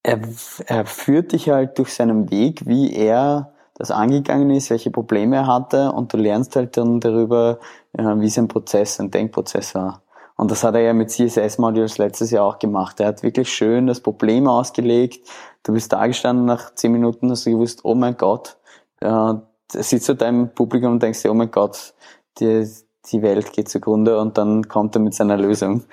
er, 0.03 0.19
er 0.65 0.85
führt 0.85 1.33
dich 1.33 1.49
halt 1.49 1.77
durch 1.77 1.93
seinen 1.93 2.31
Weg, 2.31 2.65
wie 2.67 2.93
er 2.93 3.52
das 3.83 3.91
angegangen 3.91 4.49
ist, 4.51 4.69
welche 4.69 4.91
Probleme 4.91 5.35
er 5.35 5.47
hatte 5.47 5.91
und 5.91 6.13
du 6.13 6.17
lernst 6.17 6.55
halt 6.55 6.77
dann 6.77 7.01
darüber, 7.01 7.59
wie 7.91 8.29
sein 8.29 8.47
Prozess, 8.47 8.95
sein 8.95 9.11
Denkprozess 9.11 9.75
war. 9.75 10.03
Und 10.37 10.51
das 10.51 10.63
hat 10.63 10.75
er 10.75 10.81
ja 10.83 10.93
mit 10.93 11.11
CSS-Modules 11.11 11.97
letztes 11.97 12.31
Jahr 12.31 12.45
auch 12.45 12.59
gemacht. 12.59 13.01
Er 13.01 13.07
hat 13.07 13.23
wirklich 13.23 13.51
schön 13.51 13.87
das 13.87 13.99
Problem 13.99 14.47
ausgelegt. 14.47 15.29
Du 15.63 15.73
bist 15.73 15.91
da 15.91 16.07
gestanden, 16.07 16.45
nach 16.45 16.73
zehn 16.75 16.93
Minuten 16.93 17.29
hast 17.29 17.45
du 17.45 17.51
gewusst, 17.51 17.81
oh 17.83 17.93
mein 17.93 18.15
Gott, 18.15 18.55
äh, 19.01 19.33
sitzt 19.67 20.07
du 20.07 20.13
da 20.13 20.29
im 20.29 20.53
Publikum 20.55 20.93
und 20.93 21.03
denkst 21.03 21.21
dir, 21.21 21.31
oh 21.31 21.35
mein 21.35 21.51
Gott, 21.51 21.93
die, 22.39 22.65
die 23.11 23.21
Welt 23.21 23.51
geht 23.51 23.67
zugrunde 23.67 24.17
und 24.17 24.37
dann 24.37 24.69
kommt 24.69 24.95
er 24.95 25.01
mit 25.01 25.13
seiner 25.13 25.35
Lösung. 25.35 25.83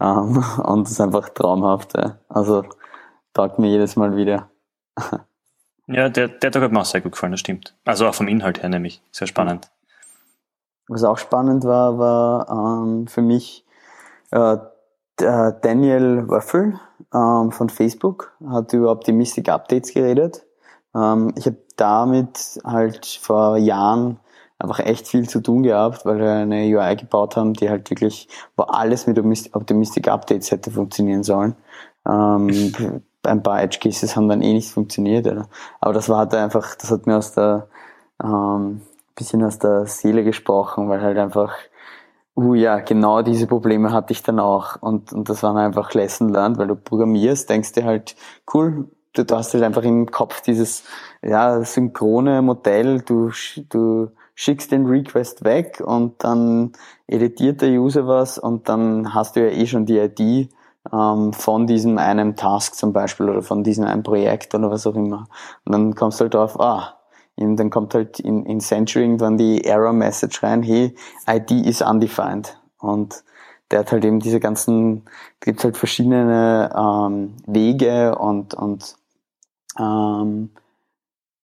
Ähm, 0.00 0.44
und 0.64 0.82
das 0.82 0.90
ist 0.90 1.00
einfach 1.00 1.28
traumhaft. 1.28 1.96
Ja. 1.96 2.18
Also 2.28 2.64
taugt 3.34 3.60
mir 3.60 3.68
jedes 3.68 3.94
Mal 3.94 4.16
wieder. 4.16 4.50
Ja, 5.86 6.08
der, 6.08 6.28
der 6.28 6.50
Tag 6.50 6.62
hat 6.62 6.72
mir 6.72 6.80
auch 6.80 6.84
sehr 6.84 7.00
gut 7.00 7.12
gefallen, 7.12 7.32
das 7.32 7.40
stimmt. 7.40 7.74
Also 7.84 8.06
auch 8.06 8.14
vom 8.14 8.28
Inhalt 8.28 8.62
her 8.62 8.68
nämlich. 8.68 9.00
Sehr 9.12 9.26
spannend. 9.26 9.70
Was 10.88 11.04
auch 11.04 11.18
spannend 11.18 11.64
war, 11.64 11.98
war 11.98 12.48
ähm, 12.50 13.06
für 13.06 13.22
mich 13.22 13.64
äh, 14.30 14.56
Daniel 15.16 16.28
Waffel 16.28 16.78
ähm, 17.14 17.50
von 17.50 17.68
Facebook 17.70 18.32
hat 18.48 18.72
über 18.72 18.90
Optimistic 18.90 19.48
Updates 19.48 19.94
geredet. 19.94 20.44
Ähm, 20.94 21.32
ich 21.36 21.46
habe 21.46 21.58
damit 21.76 22.60
halt 22.64 23.06
vor 23.06 23.56
Jahren 23.56 24.18
einfach 24.58 24.80
echt 24.80 25.08
viel 25.08 25.28
zu 25.28 25.40
tun 25.40 25.62
gehabt, 25.62 26.04
weil 26.04 26.18
wir 26.18 26.32
eine 26.32 26.64
UI 26.64 26.96
gebaut 26.96 27.36
haben, 27.36 27.54
die 27.54 27.68
halt 27.68 27.90
wirklich, 27.90 28.28
wo 28.56 28.64
alles 28.64 29.06
mit 29.06 29.18
Optimistic 29.54 30.08
Updates 30.08 30.50
hätte 30.50 30.70
funktionieren 30.70 31.22
sollen. 31.22 31.56
Ähm, 32.06 33.02
ein 33.26 33.42
paar 33.42 33.62
Edge 33.62 33.78
Cases 33.82 34.16
haben 34.16 34.28
dann 34.28 34.42
eh 34.42 34.52
nicht 34.52 34.70
funktioniert, 34.70 35.26
oder? 35.26 35.48
aber 35.80 35.92
das 35.92 36.08
war 36.08 36.18
halt 36.18 36.34
einfach, 36.34 36.74
das 36.76 36.90
hat 36.90 37.06
mir 37.06 37.16
aus 37.16 37.32
der 37.32 37.68
ähm, 38.22 38.82
bisschen 39.14 39.42
aus 39.42 39.58
der 39.58 39.86
Seele 39.86 40.24
gesprochen, 40.24 40.88
weil 40.88 41.00
halt 41.00 41.18
einfach 41.18 41.52
Uh 42.38 42.52
ja, 42.52 42.80
genau 42.80 43.22
diese 43.22 43.46
Probleme 43.46 43.92
hatte 43.92 44.12
ich 44.12 44.22
dann 44.22 44.40
auch. 44.40 44.76
Und, 44.82 45.10
und 45.10 45.28
das 45.30 45.42
waren 45.42 45.56
einfach 45.56 45.94
Lesson 45.94 46.28
learned, 46.28 46.58
weil 46.58 46.66
du 46.66 46.76
programmierst, 46.76 47.48
denkst 47.48 47.72
dir 47.72 47.84
halt, 47.84 48.14
cool, 48.52 48.90
du, 49.14 49.24
du 49.24 49.36
hast 49.36 49.54
halt 49.54 49.64
einfach 49.64 49.82
im 49.82 50.10
Kopf 50.10 50.42
dieses 50.42 50.84
ja, 51.22 51.62
synchrone 51.64 52.42
Modell, 52.42 53.00
du, 53.00 53.30
du 53.70 54.10
schickst 54.34 54.70
den 54.70 54.84
Request 54.84 55.44
weg 55.44 55.82
und 55.84 56.22
dann 56.22 56.72
editiert 57.06 57.62
der 57.62 57.70
User 57.70 58.06
was 58.06 58.38
und 58.38 58.68
dann 58.68 59.14
hast 59.14 59.36
du 59.36 59.40
ja 59.40 59.50
eh 59.50 59.66
schon 59.66 59.86
die 59.86 59.98
ID 59.98 60.50
ähm, 60.92 61.32
von 61.32 61.66
diesem 61.66 61.98
einen 61.98 62.36
Task 62.36 62.74
zum 62.74 62.92
Beispiel 62.92 63.28
oder 63.28 63.42
von 63.42 63.64
diesem 63.64 63.84
einen 63.84 64.02
Projekt 64.02 64.54
oder 64.54 64.70
was 64.70 64.86
auch 64.86 64.94
immer. 64.94 65.28
Und 65.64 65.72
dann 65.72 65.94
kommst 65.94 66.20
du 66.20 66.24
halt 66.24 66.34
drauf, 66.34 66.58
ah, 66.60 66.96
und 67.36 67.56
dann 67.56 67.70
kommt 67.70 67.94
halt 67.94 68.18
in, 68.18 68.46
in 68.46 68.60
Century 68.60 69.02
irgendwann 69.02 69.36
die 69.36 69.64
Error 69.64 69.92
Message 69.92 70.42
rein, 70.42 70.62
hey, 70.62 70.94
ID 71.28 71.66
is 71.66 71.82
undefined. 71.82 72.58
Und 72.78 73.24
der 73.70 73.80
hat 73.80 73.92
halt 73.92 74.04
eben 74.04 74.20
diese 74.20 74.40
ganzen, 74.40 75.04
gibt 75.40 75.62
halt 75.64 75.76
verschiedene 75.76 76.70
ähm, 76.74 77.36
Wege 77.46 78.16
und, 78.16 78.54
und 78.54 78.96
ähm, 79.78 80.50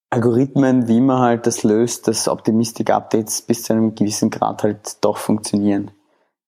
Algorithmen, 0.10 0.88
wie 0.88 1.02
man 1.02 1.20
halt 1.20 1.48
das 1.48 1.64
löst, 1.64 2.08
dass 2.08 2.28
Optimistic 2.28 2.92
Updates 2.92 3.42
bis 3.42 3.64
zu 3.64 3.74
einem 3.74 3.96
gewissen 3.96 4.30
Grad 4.30 4.64
halt 4.64 5.04
doch 5.04 5.18
funktionieren. 5.18 5.92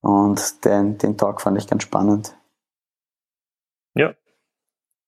Und 0.02 0.64
den, 0.66 0.98
den 1.00 1.18
Talk 1.18 1.42
fand 1.42 1.58
ich 1.58 1.68
ganz 1.68 1.84
spannend. 1.84 2.35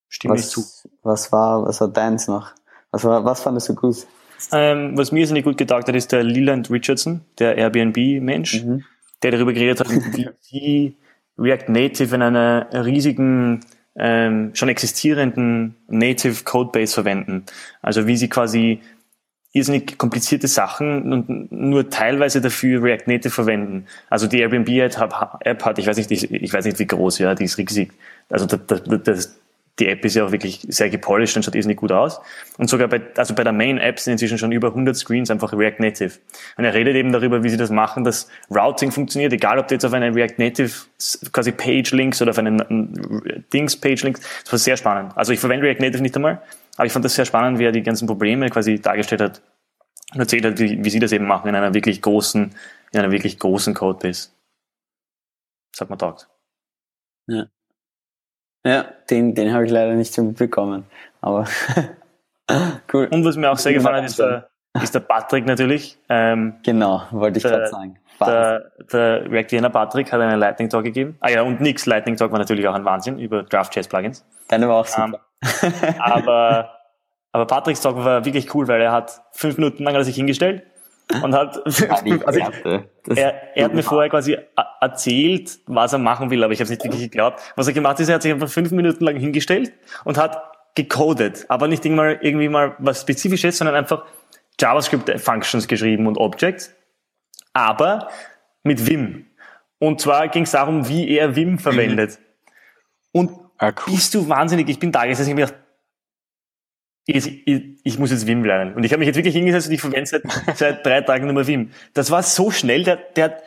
Stimme 0.10 0.36
was, 0.36 0.41
ich 0.41 0.48
zu. 0.48 0.63
Was 1.04 1.32
war, 1.32 1.65
was 1.65 1.82
war 1.82 1.88
deins 1.88 2.28
noch? 2.28 2.52
Was, 2.91 3.04
war, 3.04 3.26
was 3.26 3.41
fandest 3.41 3.70
du 3.70 3.76
gut? 3.76 4.08
Ähm, 4.52 4.98
was 4.98 5.12
mir 5.12 5.26
so 5.28 5.34
nicht 5.34 5.46
gut 5.46 5.58
gedacht 5.58 5.88
hat, 5.88 5.96
ist 5.96 6.12
der 6.12 6.24
Leland 6.24 6.70
Richardson, 6.70 7.22
der 7.39 7.58
Airbnb-Mensch, 7.58 8.63
mhm. 8.63 8.84
der 9.24 9.32
darüber 9.32 9.54
geredet 9.54 9.80
hat, 9.80 9.89
wie 9.89 10.30
sie 10.41 10.98
React 11.38 11.70
Native 11.70 12.15
in 12.15 12.22
einer 12.22 12.67
riesigen, 12.86 13.62
ähm, 13.96 14.52
schon 14.54 14.70
existierenden 14.70 15.76
Native 15.88 16.43
Codebase 16.43 16.93
verwenden. 16.93 17.46
Also 17.82 18.06
wie 18.08 18.15
sie 18.15 18.30
quasi 18.30 18.82
irrsinnig 19.54 19.98
komplizierte 19.98 20.48
Sachen 20.48 21.12
und 21.12 21.52
nur 21.52 21.89
teilweise 21.89 22.41
dafür 22.41 22.84
React 22.84 23.08
Native 23.08 23.32
verwenden. 23.32 23.88
Also 24.10 24.28
die 24.28 24.39
Airbnb-App 24.39 24.98
hat, 25.65 25.80
ich 25.80 25.88
weiß 25.88 25.98
nicht, 25.98 26.12
ich 26.12 26.54
weiß 26.54 26.65
nicht 26.65 26.80
wie 26.80 26.86
groß, 26.86 27.20
ja, 27.20 27.34
die 27.34 27.46
ist 27.46 27.58
riesig. 27.58 27.93
Also 28.30 28.46
das, 28.46 28.60
das, 28.67 28.84
das 29.04 29.39
die 29.79 29.87
App 29.87 30.03
ist 30.05 30.15
ja 30.15 30.25
auch 30.25 30.31
wirklich 30.31 30.65
sehr 30.69 30.89
gepolished 30.89 31.37
und 31.37 31.43
schaut 31.43 31.53
irrsinnig 31.53 31.77
gut 31.77 31.91
aus. 31.91 32.19
Und 32.57 32.69
sogar 32.69 32.87
bei, 32.87 33.01
also 33.15 33.35
bei 33.35 33.43
der 33.43 33.53
Main 33.53 33.77
App 33.77 33.99
sind 33.99 34.13
inzwischen 34.13 34.37
schon 34.37 34.51
über 34.51 34.69
100 34.69 34.95
Screens 34.95 35.29
einfach 35.29 35.53
React 35.53 35.79
Native. 35.79 36.13
Und 36.57 36.65
er 36.65 36.73
redet 36.73 36.95
eben 36.95 37.11
darüber, 37.11 37.43
wie 37.43 37.49
sie 37.49 37.57
das 37.57 37.69
machen, 37.69 38.03
dass 38.03 38.27
Routing 38.49 38.91
funktioniert, 38.91 39.33
egal 39.33 39.59
ob 39.59 39.67
du 39.67 39.75
jetzt 39.75 39.85
auf 39.85 39.93
einen 39.93 40.13
React 40.13 40.35
Native 40.37 40.73
quasi 41.31 41.51
Page 41.51 41.91
links 41.91 42.21
oder 42.21 42.31
auf 42.31 42.39
einen 42.39 43.45
Dings 43.53 43.75
Page 43.75 44.01
links. 44.03 44.21
Das 44.43 44.53
war 44.53 44.59
sehr 44.59 44.77
spannend. 44.77 45.15
Also 45.15 45.31
ich 45.31 45.39
verwende 45.39 45.67
React 45.67 45.81
Native 45.81 46.01
nicht 46.01 46.15
einmal, 46.15 46.41
aber 46.75 46.85
ich 46.85 46.91
fand 46.91 47.05
das 47.05 47.13
sehr 47.13 47.25
spannend, 47.25 47.59
wie 47.59 47.65
er 47.65 47.71
die 47.71 47.83
ganzen 47.83 48.07
Probleme 48.07 48.49
quasi 48.49 48.79
dargestellt 48.79 49.21
hat 49.21 49.41
und 50.13 50.19
erzählt 50.19 50.45
hat, 50.45 50.57
wie, 50.59 50.83
wie 50.83 50.89
sie 50.89 50.99
das 50.99 51.11
eben 51.11 51.27
machen 51.27 51.49
in 51.49 51.55
einer 51.55 51.73
wirklich 51.75 52.01
großen, 52.01 52.55
in 52.93 52.99
einer 52.99 53.11
wirklich 53.11 53.37
großen 53.37 53.75
Codebase. 53.75 54.29
Das 55.71 55.81
hat 55.81 55.89
man 55.89 55.99
taugt. 55.99 56.27
Ja. 57.27 57.45
Ja, 58.67 58.86
den, 59.10 59.34
den 59.34 59.53
habe 59.53 59.65
ich 59.65 59.71
leider 59.71 59.93
nicht 59.93 60.13
so 60.13 60.21
mitbekommen. 60.21 60.84
Aber 61.21 61.45
cool. 62.93 63.08
Und 63.10 63.23
was 63.23 63.38
mir 63.38 63.49
auch 63.49 63.58
sehr 63.58 63.73
gefallen 63.73 63.97
hat, 63.97 64.06
ist 64.06 64.19
der, 64.19 64.49
ist 64.82 64.93
der 64.93 64.99
Patrick 64.99 65.45
natürlich. 65.45 65.97
Ähm, 66.10 66.56
genau, 66.63 67.03
wollte 67.12 67.38
ich 67.38 67.43
gerade 67.43 67.67
sagen. 67.67 67.97
Der, 68.19 68.71
der 68.91 69.32
Reactiana 69.32 69.69
Patrick 69.69 70.12
hat 70.12 70.19
einen 70.19 70.39
Lightning 70.39 70.69
Talk 70.69 70.84
gegeben. 70.84 71.15
Ah 71.21 71.30
ja, 71.30 71.43
und 71.43 71.62
Nix 71.62 71.86
Lightning 71.86 72.17
Talk 72.17 72.32
war 72.32 72.39
natürlich 72.39 72.67
auch 72.67 72.73
ein 72.73 72.84
Wahnsinn 72.84 73.19
über 73.19 73.43
Draft.js 73.43 73.88
Plugins. 73.88 74.25
Deine 74.49 74.67
war 74.67 74.77
auch 74.77 74.86
super. 74.86 75.21
Ähm, 75.62 75.73
aber, 75.99 76.71
aber 77.32 77.45
Patricks 77.45 77.80
Talk 77.80 77.95
war 77.95 78.26
wirklich 78.26 78.53
cool, 78.53 78.68
weil 78.68 78.82
er 78.82 78.91
hat 78.91 79.22
fünf 79.32 79.57
Minuten 79.57 79.84
lang 79.84 79.93
hat 79.93 80.01
er 80.01 80.05
sich 80.05 80.15
hingestellt 80.15 80.63
und 81.24 81.34
hat, 81.34 81.66
also 81.66 81.86
er, 83.16 83.55
er 83.55 83.66
hat 83.66 83.74
mir 83.74 83.84
vorher 83.84 84.10
quasi 84.10 84.38
erzählt, 84.82 85.60
was 85.66 85.93
er 85.93 85.99
machen 85.99 86.30
will, 86.30 86.43
aber 86.43 86.51
ich 86.51 86.60
habe 86.60 86.66
es 86.66 86.70
nicht 86.70 86.84
wirklich 86.84 87.03
geglaubt. 87.03 87.39
Was 87.55 87.68
er 87.68 87.74
gemacht 87.74 87.93
hat, 87.93 88.01
ist, 88.01 88.10
er 88.10 88.16
hat 88.16 88.24
sich 88.24 88.32
einfach 88.32 88.49
fünf 88.49 88.72
Minuten 88.72 89.05
lang 89.05 89.16
hingestellt 89.16 89.72
und 90.03 90.18
hat 90.18 90.38
gecodet, 90.76 91.45
aber 91.47 91.68
nicht 91.68 91.86
irgendwie 91.86 92.01
mal, 92.01 92.20
irgendwie 92.22 92.49
mal 92.49 92.76
was 92.80 93.01
Spezifisches, 93.01 93.58
sondern 93.58 93.76
einfach 93.76 94.03
JavaScript-Functions 94.60 95.68
geschrieben 95.68 96.08
und 96.08 96.18
Objects, 96.18 96.76
aber 97.53 98.10
mit 98.64 98.86
Vim. 98.86 99.28
Und 99.80 100.01
zwar 100.01 100.28
ging 100.28 100.43
es 100.43 100.51
darum, 100.51 100.88
wie 100.89 101.10
er 101.10 101.36
Vim 101.36 101.58
verwendet. 101.58 102.20
Mhm. 102.20 103.20
Und 103.20 103.32
ah, 103.60 103.72
cool. 103.72 103.93
bist 103.93 104.14
du 104.14 104.28
wahnsinnig? 104.28 104.68
Ich 104.70 104.80
bin 104.80 104.91
da 104.91 105.05
gesessen, 105.05 105.30
ich 105.30 105.34
habe 105.34 105.41
mir 105.41 105.47
gedacht, 105.47 105.66
ich, 107.08 107.47
ich, 107.47 107.64
ich 107.84 107.99
muss 107.99 108.12
jetzt 108.12 108.28
Wim 108.28 108.43
lernen. 108.43 108.76
Und 108.76 108.84
ich 108.84 108.91
habe 108.91 108.99
mich 108.99 109.08
jetzt 109.08 109.16
wirklich 109.16 109.34
hingesetzt 109.34 109.68
und 109.68 109.74
ich 109.74 109.82
verwende 109.82 110.05
seit, 110.05 110.24
seit 110.55 110.86
drei 110.86 111.01
Tagen 111.01 111.34
nur 111.34 111.47
Wim. 111.47 111.72
Das 111.93 112.12
war 112.12 112.22
so 112.22 112.51
schnell, 112.51 112.84
der, 112.84 112.97
der, 112.97 113.41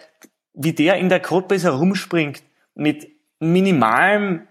wie 0.55 0.73
der 0.73 0.97
in 0.97 1.09
der 1.09 1.21
Codebase 1.21 1.67
herumspringt 1.67 2.43
mit 2.75 3.09
minimalem 3.39 4.43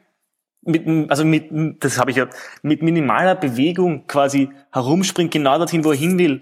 mit, 0.61 1.09
also 1.09 1.25
mit, 1.25 1.49
das 1.83 1.97
habe 1.97 2.11
ich 2.11 2.17
ja, 2.17 2.27
mit 2.61 2.83
minimaler 2.83 3.35
Bewegung 3.35 4.05
quasi 4.07 4.49
herumspringt 4.71 5.31
genau 5.31 5.57
dorthin, 5.57 5.83
wo 5.83 5.91
er 5.91 5.97
hin 5.97 6.19
will, 6.19 6.41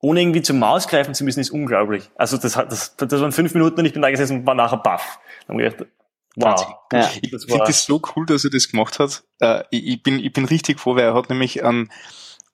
ohne 0.00 0.20
irgendwie 0.20 0.42
zur 0.42 0.56
Maus 0.56 0.88
greifen 0.88 1.14
zu 1.14 1.24
müssen, 1.24 1.40
ist 1.40 1.50
unglaublich. 1.50 2.10
Also 2.14 2.36
das, 2.36 2.52
das, 2.52 2.96
das 2.96 3.20
waren 3.20 3.32
fünf 3.32 3.52
Minuten 3.54 3.80
und 3.80 3.86
ich 3.86 3.92
bin 3.92 4.02
da 4.02 4.10
gesessen 4.10 4.38
und 4.38 4.46
war 4.46 4.54
nachher 4.54 4.78
baff. 4.78 5.18
Dann 5.46 5.56
habe 5.56 5.66
ich 5.66 5.72
gedacht, 5.72 5.90
wow. 6.36 6.76
Ja, 6.92 7.10
ich 7.20 7.30
finde 7.30 7.64
das 7.66 7.84
so 7.84 8.00
cool, 8.14 8.26
dass 8.26 8.44
er 8.44 8.50
das 8.50 8.68
gemacht 8.68 8.98
hat. 8.98 9.24
Äh, 9.40 9.64
ich, 9.70 9.86
ich, 9.86 10.02
bin, 10.02 10.18
ich 10.20 10.32
bin 10.32 10.44
richtig 10.44 10.78
froh, 10.78 10.94
weil 10.94 11.04
er 11.04 11.14
hat 11.14 11.30
nämlich 11.30 11.64
an, 11.64 11.90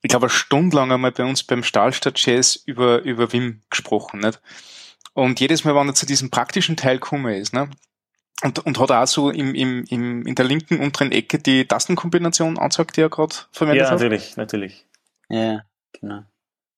ich 0.01 0.09
glaube, 0.09 0.25
eine 0.25 0.31
Stunde 0.31 0.75
lang 0.75 0.91
einmal 0.91 1.11
bei 1.11 1.23
uns 1.23 1.43
beim 1.43 1.63
Stahlstadt 1.63 2.19
Jazz 2.25 2.55
über, 2.55 3.01
über 3.03 3.31
Wim 3.31 3.61
gesprochen, 3.69 4.19
nicht? 4.19 4.41
Und 5.13 5.39
jedes 5.39 5.63
Mal, 5.63 5.75
wenn 5.75 5.87
er 5.87 5.93
zu 5.93 6.05
diesem 6.05 6.31
praktischen 6.31 6.75
Teil 6.75 6.99
gekommen 6.99 7.33
ist, 7.33 7.53
ne? 7.53 7.69
Und, 8.41 8.59
und 8.65 8.79
hat 8.79 8.91
auch 8.91 9.05
so 9.05 9.29
im, 9.29 9.53
im, 9.55 9.85
im, 9.85 10.25
in 10.25 10.35
der 10.35 10.45
linken 10.45 10.79
unteren 10.79 11.11
Ecke 11.11 11.39
die 11.39 11.65
Tastenkombination 11.65 12.57
anzeigt, 12.57 12.97
die 12.97 13.01
er 13.01 13.09
gerade 13.09 13.35
verwendet 13.51 13.85
ja, 13.85 13.91
hat. 13.91 13.99
Ja, 13.99 14.05
natürlich, 14.05 14.35
natürlich. 14.35 14.85
Ja, 15.29 15.61
genau. 15.93 16.23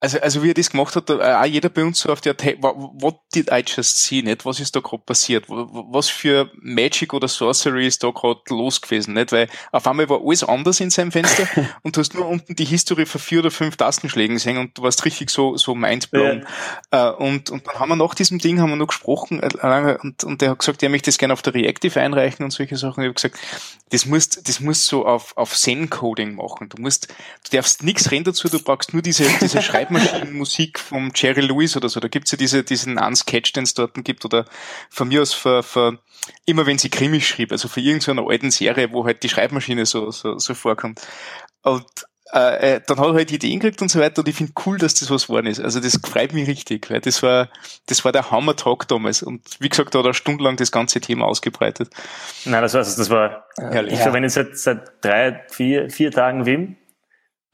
Also, 0.02 0.20
also 0.20 0.43
wie 0.43 0.50
er 0.50 0.54
das 0.54 0.70
gemacht 0.70 0.96
hat, 0.96 1.10
auch 1.10 1.46
jeder 1.46 1.70
bei 1.70 1.84
uns 1.84 2.00
so 2.00 2.12
auf 2.12 2.20
der, 2.22 2.36
what 2.38 3.16
did 3.34 3.50
I 3.50 3.64
just 3.66 4.04
see, 4.04 4.22
nicht? 4.22 4.46
Was 4.46 4.60
ist 4.60 4.76
da 4.76 4.82
gerade 4.82 5.02
passiert? 5.04 5.46
Was 5.48 6.10
für 6.10 6.52
Magic 6.60 7.14
oder 7.14 7.28
Sorcery 7.28 7.88
ist 7.88 8.04
da 8.04 8.12
gerade 8.12 8.41
los 8.50 8.82
gewesen, 8.82 9.14
nicht? 9.14 9.32
Weil 9.32 9.48
auf 9.72 9.88
einmal 9.88 10.10
war 10.10 10.22
alles 10.22 10.43
anders 10.43 10.82
in 10.82 10.89
seinem 10.89 11.12
Fenster 11.14 11.48
und 11.82 11.96
du 11.96 12.02
hast 12.02 12.14
nur 12.14 12.28
unten 12.28 12.56
die 12.56 12.66
History 12.66 13.06
von 13.06 13.22
vier 13.22 13.39
oder 13.39 13.52
fünf 13.52 13.78
Tastenschlägen 13.78 14.36
gesehen 14.36 14.58
und 14.58 14.78
du 14.78 14.84
warst 14.84 15.06
richtig 15.06 15.30
so, 15.30 15.56
so 15.56 15.74
mindblown. 15.74 16.46
Ja. 16.91 17.12
Äh, 17.12 17.16
und, 17.16 17.50
und 17.50 17.66
dann 17.66 17.80
haben 17.80 17.89
wir 17.89 17.96
nach 17.96 18.16
diesem 18.16 18.39
Ding 18.39 18.60
haben 18.60 18.72
wir 18.72 18.76
noch 18.76 18.88
gesprochen 18.88 19.41
äh, 19.41 19.98
und, 20.02 20.24
und 20.24 20.41
der 20.41 20.52
hat 20.52 20.60
gesagt, 20.60 20.84
er 20.84 20.89
möchte 20.89 21.10
das 21.10 21.18
gerne 21.18 21.34
auf 21.34 21.41
der 21.41 21.54
Reactive 21.54 22.00
einreichen 22.02 22.43
und 22.43 22.52
solche 22.52 22.76
Sachen. 22.76 23.02
Ich 23.02 23.08
habe 23.08 23.16
gesagt, 23.16 23.39
das 23.89 24.06
musst, 24.06 24.48
das 24.48 24.60
musst 24.60 24.86
so 24.86 25.06
auf, 25.06 25.38
auf 25.38 25.56
Zen-Coding 25.56 26.36
machen. 26.36 26.70
Du 26.70 26.82
musst, 26.82 27.08
du 27.08 27.56
darfst 27.56 27.82
nichts 27.82 28.12
reden 28.12 28.26
dazu, 28.26 28.50
du 28.50 28.60
brauchst 28.60 28.93
nur 28.93 29.02
diese, 29.02 29.26
diese 29.41 29.62
Schreib 29.62 29.85
Schreibmaschinenmusik 29.86 30.80
vom 30.80 31.12
Jerry 31.14 31.42
Lewis 31.42 31.78
oder 31.78 31.90
so. 31.90 32.00
Da 32.00 32.08
gibt's 32.08 32.32
ja 32.32 32.38
diese, 32.38 32.64
diesen 32.64 32.98
Unsketch, 32.98 33.54
den 33.54 33.64
es 33.64 33.74
dort 33.74 33.94
gibt. 34.04 34.26
Oder 34.26 34.46
von 34.90 35.08
mir 35.08 35.22
aus 35.22 35.34
für, 35.34 35.64
für 35.64 36.00
immer 36.46 36.66
wenn 36.66 36.78
sie 36.78 36.90
Krimi 36.90 37.22
schrieb, 37.22 37.52
also 37.52 37.68
für 37.68 37.82
irgendeine 37.82 38.28
alten 38.28 38.52
Serie, 38.52 38.92
wo 38.92 39.06
halt 39.06 39.24
die 39.24 39.30
Schreibmaschine 39.30 39.86
so, 39.86 40.12
so, 40.12 40.38
so 40.38 40.54
vorkommt. 40.54 41.02
Und 41.62 41.86
äh, 42.34 42.76
äh, 42.76 42.82
dann 42.86 43.00
hat 43.00 43.08
er 43.08 43.14
halt 43.14 43.32
Ideen 43.32 43.60
gekriegt 43.60 43.82
und 43.82 43.90
so 43.90 44.00
weiter 44.00 44.20
und 44.20 44.28
ich 44.28 44.36
finde 44.36 44.52
cool, 44.66 44.80
dass 44.80 44.96
das 44.96 45.12
was 45.12 45.28
geworden 45.28 45.46
ist. 45.46 45.62
Also 45.62 45.80
das 45.80 46.00
freut 46.04 46.34
mich 46.34 46.48
richtig, 46.48 46.90
weil 46.90 47.00
das 47.00 47.22
war, 47.22 47.50
das 47.86 48.04
war 48.04 48.12
der 48.12 48.32
Hammer-Talk 48.32 48.88
damals 48.88 49.22
und 49.22 49.42
wie 49.60 49.70
gesagt, 49.70 49.94
da 49.94 50.00
hat 50.00 50.08
er 50.08 50.14
stundenlang 50.16 50.58
das 50.58 50.72
ganze 50.72 51.00
Thema 51.00 51.26
ausgebreitet. 51.26 51.90
Nein, 52.46 52.62
das 52.64 52.74
war, 52.74 52.82
das 52.82 53.10
war 53.12 53.46
herrlich. 53.58 53.94
Ich 53.94 54.00
verwende 54.00 54.30
seit, 54.30 54.58
seit 54.58 55.04
drei, 55.04 55.46
vier, 55.50 55.90
vier 55.92 56.12
Tagen 56.12 56.48
Wim 56.48 56.78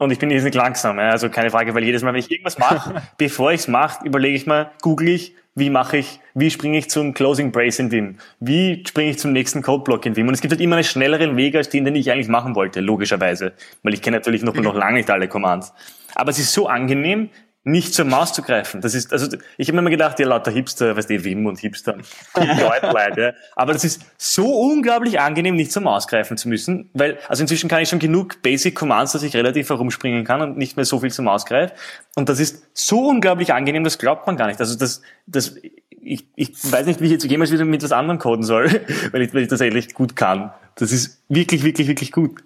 und 0.02 0.10
ich 0.10 0.18
bin 0.18 0.28
nicht 0.28 0.54
langsam, 0.54 0.98
also 0.98 1.28
keine 1.30 1.50
Frage, 1.50 1.74
weil 1.74 1.84
jedes 1.84 2.02
Mal, 2.02 2.12
wenn 2.12 2.20
ich 2.20 2.30
irgendwas 2.30 2.58
mache, 2.58 3.02
bevor 3.18 3.52
ich 3.52 3.60
es 3.60 3.68
mache, 3.68 4.04
überlege 4.06 4.36
ich 4.36 4.46
mal, 4.46 4.70
google 4.80 5.08
ich, 5.08 5.34
wie 5.54 5.68
mache 5.68 5.98
ich, 5.98 6.20
wie 6.34 6.50
springe 6.50 6.78
ich 6.78 6.88
zum 6.88 7.12
Closing 7.12 7.52
Brace 7.52 7.78
in 7.78 7.90
Vim? 7.90 8.16
Wie 8.40 8.82
springe 8.86 9.10
ich 9.10 9.18
zum 9.18 9.32
nächsten 9.32 9.60
Codeblock 9.60 10.06
in 10.06 10.16
Vim? 10.16 10.28
Und 10.28 10.34
es 10.34 10.40
gibt 10.40 10.52
halt 10.52 10.62
immer 10.62 10.76
einen 10.76 10.84
schnelleren 10.84 11.36
Weg 11.36 11.54
als 11.54 11.68
den, 11.68 11.84
den 11.84 11.94
ich 11.94 12.10
eigentlich 12.10 12.28
machen 12.28 12.54
wollte, 12.54 12.80
logischerweise. 12.80 13.52
Weil 13.82 13.92
ich 13.92 14.00
kenne 14.00 14.16
natürlich 14.16 14.42
noch, 14.42 14.54
noch 14.54 14.74
lange 14.74 14.96
nicht 14.96 15.10
alle 15.10 15.28
Commands. 15.28 15.74
Aber 16.14 16.30
es 16.30 16.38
ist 16.38 16.52
so 16.52 16.68
angenehm, 16.68 17.28
nicht 17.64 17.94
zur 17.94 18.04
Maus 18.04 18.32
zu 18.32 18.42
greifen. 18.42 18.80
Das 18.80 18.94
ist, 18.94 19.12
also 19.12 19.36
ich 19.56 19.68
habe 19.68 19.76
mir 19.76 19.80
immer 19.80 19.90
gedacht, 19.90 20.18
ja, 20.18 20.26
lauter 20.26 20.50
Hipster, 20.50 20.96
weißt 20.96 21.10
du, 21.10 21.24
Wim 21.24 21.46
und 21.46 21.60
Hipster, 21.60 21.96
Leute, 22.36 23.20
ja. 23.20 23.32
Aber 23.54 23.72
das 23.72 23.84
ist 23.84 24.02
so 24.16 24.46
unglaublich 24.46 25.20
angenehm, 25.20 25.54
nicht 25.54 25.70
zur 25.70 25.82
Maus 25.82 26.08
greifen 26.08 26.36
zu 26.36 26.48
müssen, 26.48 26.90
weil, 26.92 27.18
also 27.28 27.42
inzwischen 27.42 27.68
kann 27.68 27.80
ich 27.80 27.88
schon 27.88 28.00
genug 28.00 28.42
Basic 28.42 28.74
Commands, 28.74 29.12
dass 29.12 29.22
ich 29.22 29.36
relativ 29.36 29.68
herumspringen 29.68 30.24
kann 30.24 30.42
und 30.42 30.56
nicht 30.56 30.76
mehr 30.76 30.84
so 30.84 30.98
viel 30.98 31.12
zur 31.12 31.24
Maus 31.24 31.46
greife. 31.46 31.74
Und 32.16 32.28
das 32.28 32.40
ist 32.40 32.66
so 32.74 33.08
unglaublich 33.08 33.52
angenehm, 33.52 33.84
das 33.84 33.98
glaubt 33.98 34.26
man 34.26 34.36
gar 34.36 34.48
nicht. 34.48 34.58
Also 34.58 34.76
das, 34.76 35.00
das, 35.26 35.54
ich, 36.02 36.26
ich 36.34 36.72
weiß 36.72 36.86
nicht, 36.86 37.00
wie 37.00 37.06
ich 37.06 37.12
jetzt 37.12 37.24
jemals 37.24 37.52
wieder 37.52 37.64
mit 37.64 37.84
was 37.84 37.92
anderem 37.92 38.18
coden 38.18 38.42
soll, 38.42 38.68
weil 39.12 39.22
ich, 39.22 39.34
weil 39.34 39.42
ich 39.42 39.48
das 39.48 39.60
eigentlich 39.60 39.94
gut 39.94 40.16
kann. 40.16 40.52
Das 40.74 40.90
ist 40.90 41.22
wirklich, 41.28 41.62
wirklich, 41.62 41.86
wirklich 41.86 42.10
gut. 42.10 42.42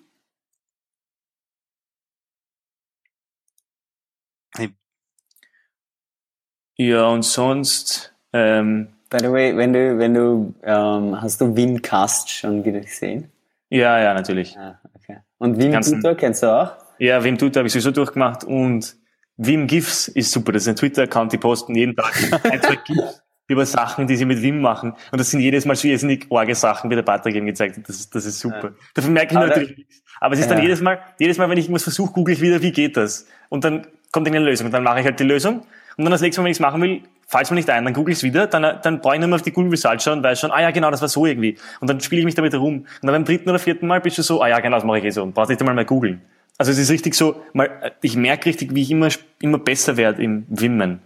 Ja, 6.77 7.09
und 7.09 7.22
sonst. 7.22 8.12
Ähm, 8.33 8.89
By 9.09 9.18
the 9.20 9.31
way, 9.31 9.57
wenn 9.57 9.72
du, 9.72 9.99
wenn 9.99 10.14
du, 10.14 10.55
ähm, 10.62 11.20
hast 11.20 11.41
du 11.41 11.57
Wimcast 11.57 12.31
schon 12.31 12.64
wieder 12.64 12.81
gesehen? 12.81 13.31
Ja, 13.70 14.01
ja, 14.01 14.14
natürlich. 14.14 14.57
Ah, 14.59 14.79
okay. 14.95 15.18
Und 15.39 15.59
Wim 15.59 15.81
Tutor 15.81 16.14
kennst 16.14 16.43
du 16.43 16.49
auch? 16.49 16.72
Ja, 16.99 17.22
Wim 17.22 17.39
Tutor 17.39 17.61
habe 17.61 17.66
ich 17.66 17.72
sowieso 17.72 17.93
durchgemacht 17.93 18.45
und 18.45 18.97
Wim 19.37 19.66
GIFs 19.66 20.09
ist 20.09 20.33
super. 20.33 20.53
Das 20.53 20.62
ist 20.62 20.68
ein 20.68 20.77
Twitter-Account, 20.77 21.33
die 21.33 21.39
posten 21.39 21.74
jeden 21.74 21.95
Tag 21.95 22.14
ein, 22.51 22.61
zwei 22.61 22.77
GIFs 22.77 23.22
über 23.49 23.64
Sachen, 23.64 24.07
die 24.07 24.16
sie 24.16 24.24
mit 24.24 24.43
Wim 24.43 24.61
machen. 24.61 24.95
Und 25.12 25.20
das 25.20 25.31
sind 25.31 25.41
jedes 25.41 25.64
Mal 25.64 25.77
so 25.77 25.87
irrsinnig 25.87 26.27
arge 26.31 26.55
Sachen, 26.55 26.91
wie 26.91 26.97
der 26.97 27.03
Patrick 27.03 27.37
eben 27.37 27.47
gezeigt 27.47 27.77
hat. 27.77 27.89
Das, 27.89 27.97
ist, 27.97 28.14
das 28.14 28.24
ist 28.24 28.41
super. 28.41 28.64
Ja. 28.64 28.74
Dafür 28.95 29.11
merke 29.11 29.33
ich 29.33 29.37
Aber 29.37 29.47
natürlich 29.47 29.77
nichts. 29.77 30.03
Aber 30.20 30.35
es 30.35 30.41
ist 30.41 30.47
ja. 30.47 30.55
dann 30.55 30.62
jedes 30.62 30.81
Mal, 30.81 30.99
jedes 31.18 31.39
Mal, 31.39 31.49
wenn 31.49 31.59
ich 31.59 31.66
irgendwas 31.66 31.85
versuche, 31.85 32.12
google 32.12 32.35
ich 32.35 32.41
wieder, 32.41 32.61
wie 32.62 32.72
geht 32.72 32.97
das? 32.97 33.27
Und 33.49 33.64
dann 33.64 33.87
kommt 34.11 34.27
irgendeine 34.27 34.47
Lösung. 34.47 34.66
Und 34.66 34.72
dann 34.72 34.83
mache 34.83 35.01
ich 35.01 35.07
halt 35.07 35.20
die 35.20 35.24
Lösung 35.24 35.62
und 35.97 36.05
dann 36.05 36.12
das 36.12 36.20
nächste 36.20 36.40
Mal, 36.40 36.44
wenn 36.44 36.51
ich 36.51 36.57
es 36.57 36.61
machen 36.61 36.82
will, 36.82 37.03
falls 37.26 37.51
mir 37.51 37.57
nicht 37.57 37.70
ein, 37.70 37.84
dann 37.84 37.94
google 37.94 38.12
ich 38.12 38.18
es 38.18 38.22
wieder, 38.22 38.47
dann, 38.47 38.80
dann 38.82 39.01
brauche 39.01 39.14
ich 39.14 39.20
nur 39.20 39.28
mal 39.28 39.36
auf 39.36 39.42
die 39.42 39.53
Google 39.53 39.70
Results 39.70 40.05
schauen 40.05 40.18
und 40.18 40.24
weiß 40.24 40.38
schon, 40.38 40.53
ah 40.53 40.61
ja, 40.61 40.70
genau, 40.70 40.90
das 40.90 41.01
war 41.01 41.09
so 41.09 41.26
irgendwie. 41.26 41.57
Und 41.80 41.88
dann 41.88 42.01
spiele 42.01 42.20
ich 42.20 42.24
mich 42.24 42.34
damit 42.34 42.53
herum. 42.53 42.80
Und 42.80 42.86
dann 43.03 43.12
beim 43.12 43.24
dritten 43.24 43.49
oder 43.49 43.59
vierten 43.59 43.86
Mal 43.86 44.01
bist 44.01 44.18
du 44.18 44.22
so, 44.22 44.42
ah 44.42 44.49
ja, 44.49 44.61
genau, 44.61 44.76
das 44.76 44.84
mache 44.84 44.99
ich 44.99 45.05
eh 45.05 45.11
so. 45.11 45.22
Und 45.22 45.34
brauchst 45.34 45.51
nicht 45.51 45.61
einmal 45.61 45.74
mehr 45.74 45.84
googeln. 45.84 46.22
Also 46.59 46.72
es 46.72 46.78
ist 46.78 46.90
richtig 46.90 47.14
so, 47.14 47.42
mal, 47.53 47.92
ich 48.03 48.16
merke 48.16 48.47
richtig, 48.47 48.74
wie 48.74 48.82
ich 48.82 48.90
immer, 48.90 49.09
immer 49.40 49.59
besser 49.59 49.97
werde 49.97 50.22
im 50.22 50.47
Wimmen. 50.49 51.03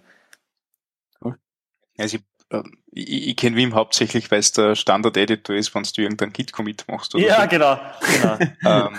Also 1.98 2.16
ich, 2.16 2.22
äh, 2.50 2.62
ich, 2.92 3.28
ich 3.28 3.36
kenne 3.36 3.56
Wim 3.56 3.74
hauptsächlich, 3.74 4.30
weil 4.30 4.40
es 4.40 4.52
der 4.52 4.74
Standard-Editor 4.74 5.54
ist, 5.56 5.74
wenn 5.74 5.82
du 5.82 6.02
irgendeinen 6.02 6.32
Git-Commit 6.32 6.84
machst. 6.88 7.14
Oder 7.14 7.24
ja, 7.24 7.42
so. 7.42 7.48
genau. 7.48 7.80
genau. 8.12 8.38
ähm, 8.64 8.98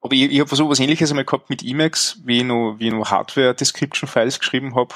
aber 0.00 0.12
ich, 0.12 0.32
ich 0.32 0.40
habe 0.40 0.54
so 0.54 0.68
was 0.68 0.80
ähnliches 0.80 1.10
einmal 1.10 1.24
gehabt 1.24 1.50
mit 1.50 1.62
Emacs, 1.62 2.20
wie 2.24 2.38
ich 2.38 2.44
noch, 2.44 2.76
wie 2.78 2.88
ich 2.88 2.92
noch 2.92 3.10
Hardware-Description-Files 3.10 4.38
geschrieben 4.38 4.74
habe 4.74 4.94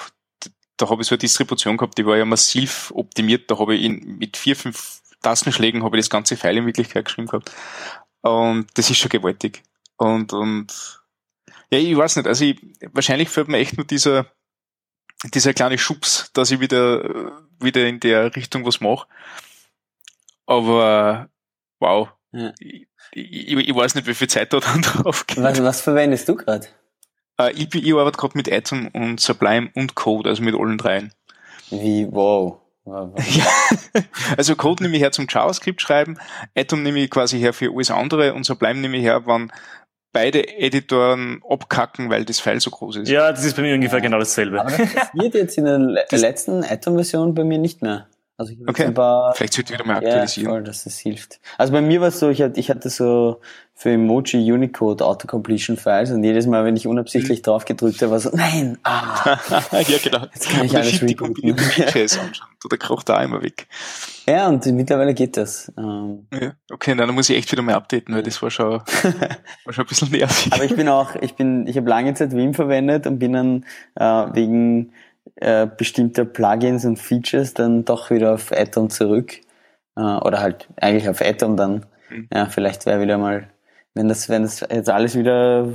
da 0.78 0.88
habe 0.88 1.02
ich 1.02 1.08
so 1.08 1.14
eine 1.14 1.18
Distribution 1.18 1.76
gehabt, 1.76 1.98
die 1.98 2.06
war 2.06 2.16
ja 2.16 2.24
massiv 2.24 2.92
optimiert. 2.94 3.50
Da 3.50 3.58
habe 3.58 3.74
ich 3.74 3.84
in, 3.84 4.18
mit 4.18 4.36
vier, 4.36 4.56
fünf 4.56 5.02
Tastenschlägen 5.20 5.82
habe 5.82 5.96
ich 5.98 6.04
das 6.04 6.10
ganze 6.10 6.36
File 6.36 6.58
in 6.58 6.66
Wirklichkeit 6.66 7.04
geschrieben 7.04 7.26
gehabt. 7.26 7.50
Und 8.22 8.66
das 8.74 8.88
ist 8.88 8.98
schon 8.98 9.10
gewaltig. 9.10 9.62
Und, 9.96 10.32
und 10.32 11.02
ja, 11.70 11.78
ich 11.78 11.96
weiß 11.96 12.16
nicht, 12.16 12.26
also 12.26 12.44
ich, 12.44 12.60
wahrscheinlich 12.92 13.28
fällt 13.28 13.48
mir 13.48 13.58
echt 13.58 13.76
nur 13.76 13.86
dieser, 13.86 14.26
dieser 15.34 15.52
kleine 15.52 15.78
Schubs, 15.78 16.30
dass 16.32 16.52
ich 16.52 16.60
wieder, 16.60 17.32
wieder 17.58 17.86
in 17.86 17.98
der 18.00 18.34
Richtung 18.36 18.64
was 18.64 18.80
mache. 18.80 19.08
Aber 20.46 21.28
wow. 21.80 22.08
Ja. 22.32 22.52
Ich, 22.60 22.86
ich, 23.12 23.50
ich, 23.50 23.74
weiß 23.74 23.96
nicht, 23.96 24.06
wie 24.06 24.14
viel 24.14 24.28
Zeit 24.28 24.52
da 24.52 24.60
dann 24.60 24.82
drauf 24.82 25.26
geht. 25.26 25.42
Was, 25.42 25.62
was 25.62 25.80
verwendest 25.80 26.28
du 26.28 26.36
gerade? 26.36 26.68
Äh, 27.40 27.52
ich, 27.52 27.74
ich 27.74 27.94
arbeite 27.94 28.18
gerade 28.18 28.36
mit 28.36 28.52
Atom 28.52 28.88
und 28.88 29.20
Sublime 29.20 29.70
und 29.74 29.94
Code, 29.94 30.28
also 30.28 30.42
mit 30.42 30.54
allen 30.54 30.78
dreien. 30.78 31.12
Wie, 31.70 32.06
wow. 32.10 32.58
ja. 32.86 33.46
Also 34.38 34.56
Code 34.56 34.82
nehme 34.82 34.96
ich 34.96 35.02
her 35.02 35.12
zum 35.12 35.26
JavaScript 35.28 35.82
schreiben, 35.82 36.16
Atom 36.56 36.82
nehme 36.82 37.00
ich 37.00 37.10
quasi 37.10 37.38
her 37.38 37.52
für 37.52 37.70
alles 37.70 37.90
andere 37.90 38.32
und 38.32 38.44
Sublime 38.44 38.80
nehme 38.80 38.96
ich 38.96 39.02
her, 39.02 39.22
wann 39.26 39.52
beide 40.12 40.48
Editoren 40.58 41.42
abkacken, 41.48 42.08
weil 42.08 42.24
das 42.24 42.40
File 42.40 42.60
so 42.60 42.70
groß 42.70 42.96
ist. 42.96 43.08
Ja, 43.08 43.30
das 43.30 43.44
ist 43.44 43.56
bei 43.56 43.62
mir 43.62 43.74
ungefähr 43.74 44.00
genau 44.00 44.18
dasselbe. 44.18 44.60
Aber 44.60 44.70
das 44.70 44.94
passiert 44.94 45.34
jetzt 45.34 45.58
in 45.58 45.64
der 45.64 45.78
letzten 46.10 46.64
Atom-Version 46.64 47.34
bei 47.34 47.44
mir 47.44 47.58
nicht 47.58 47.82
mehr. 47.82 48.08
Also 48.38 48.52
ich 48.52 48.68
okay. 48.68 48.92
Paar, 48.92 49.34
Vielleicht 49.34 49.54
sollte 49.54 49.72
ich 49.72 49.78
wieder 49.78 49.86
mal 49.86 49.96
aktualisieren. 49.96 50.46
Ja, 50.46 50.54
voll, 50.54 50.62
dass 50.62 50.86
es 50.86 50.96
hilft. 50.98 51.40
Also 51.58 51.72
bei 51.72 51.80
mir 51.80 52.00
war 52.00 52.08
es 52.08 52.20
so, 52.20 52.28
ich 52.30 52.40
hatte, 52.40 52.58
ich 52.60 52.70
hatte 52.70 52.88
so 52.88 53.40
für 53.74 53.90
Emoji 53.90 54.52
Unicode 54.52 55.04
Autocompletion 55.04 55.76
Files 55.76 56.12
und 56.12 56.22
jedes 56.22 56.46
Mal, 56.46 56.64
wenn 56.64 56.76
ich 56.76 56.86
unabsichtlich 56.86 57.40
mhm. 57.40 57.42
drauf 57.42 57.64
gedrückt 57.64 58.00
habe, 58.00 58.12
war 58.12 58.20
so, 58.20 58.30
nein, 58.32 58.78
ah. 58.84 59.38
ja, 59.72 59.98
genau. 60.02 60.26
Jetzt 60.32 60.50
kann 60.50 60.64
ich 60.64 60.72
und 60.72 60.78
alles 60.78 61.02
rebooten. 61.02 61.56
Oder 62.64 62.76
kocht 62.78 63.08
da 63.08 63.22
immer 63.24 63.42
weg. 63.42 63.66
Ja, 64.28 64.46
und 64.46 64.64
mittlerweile 64.66 65.14
geht 65.14 65.36
das. 65.36 65.72
Ähm, 65.76 66.28
ja, 66.32 66.52
okay, 66.70 66.94
dann 66.94 67.12
muss 67.14 67.30
ich 67.30 67.36
echt 67.36 67.50
wieder 67.50 67.62
mal 67.62 67.74
updaten, 67.74 68.14
weil 68.14 68.22
das 68.22 68.40
war 68.40 68.50
schon, 68.50 68.70
war 69.64 69.72
schon 69.72 69.84
ein 69.84 69.88
bisschen 69.88 70.10
nervig. 70.12 70.52
Aber 70.52 70.64
ich 70.64 70.76
bin 70.76 70.88
auch, 70.88 71.16
ich 71.20 71.34
bin, 71.34 71.66
ich 71.66 71.76
habe 71.76 71.88
lange 71.88 72.14
Zeit 72.14 72.32
Vim 72.32 72.54
verwendet 72.54 73.06
und 73.08 73.18
bin 73.18 73.32
dann 73.32 73.64
äh, 73.96 74.34
wegen 74.34 74.92
äh, 75.40 75.66
bestimmte 75.66 76.24
Plugins 76.24 76.84
und 76.84 76.98
Features 76.98 77.54
dann 77.54 77.84
doch 77.84 78.10
wieder 78.10 78.34
auf 78.34 78.52
Atom 78.52 78.90
zurück. 78.90 79.40
Äh, 79.96 80.00
oder 80.00 80.40
halt 80.40 80.68
eigentlich 80.76 81.08
auf 81.08 81.20
Atom 81.20 81.56
dann. 81.56 81.86
Mhm. 82.10 82.28
Ja, 82.32 82.46
vielleicht 82.46 82.86
wäre 82.86 83.00
wieder 83.00 83.18
mal, 83.18 83.48
wenn 83.94 84.08
das, 84.08 84.28
wenn 84.28 84.42
das 84.42 84.60
jetzt 84.60 84.90
alles 84.90 85.16
wieder 85.16 85.68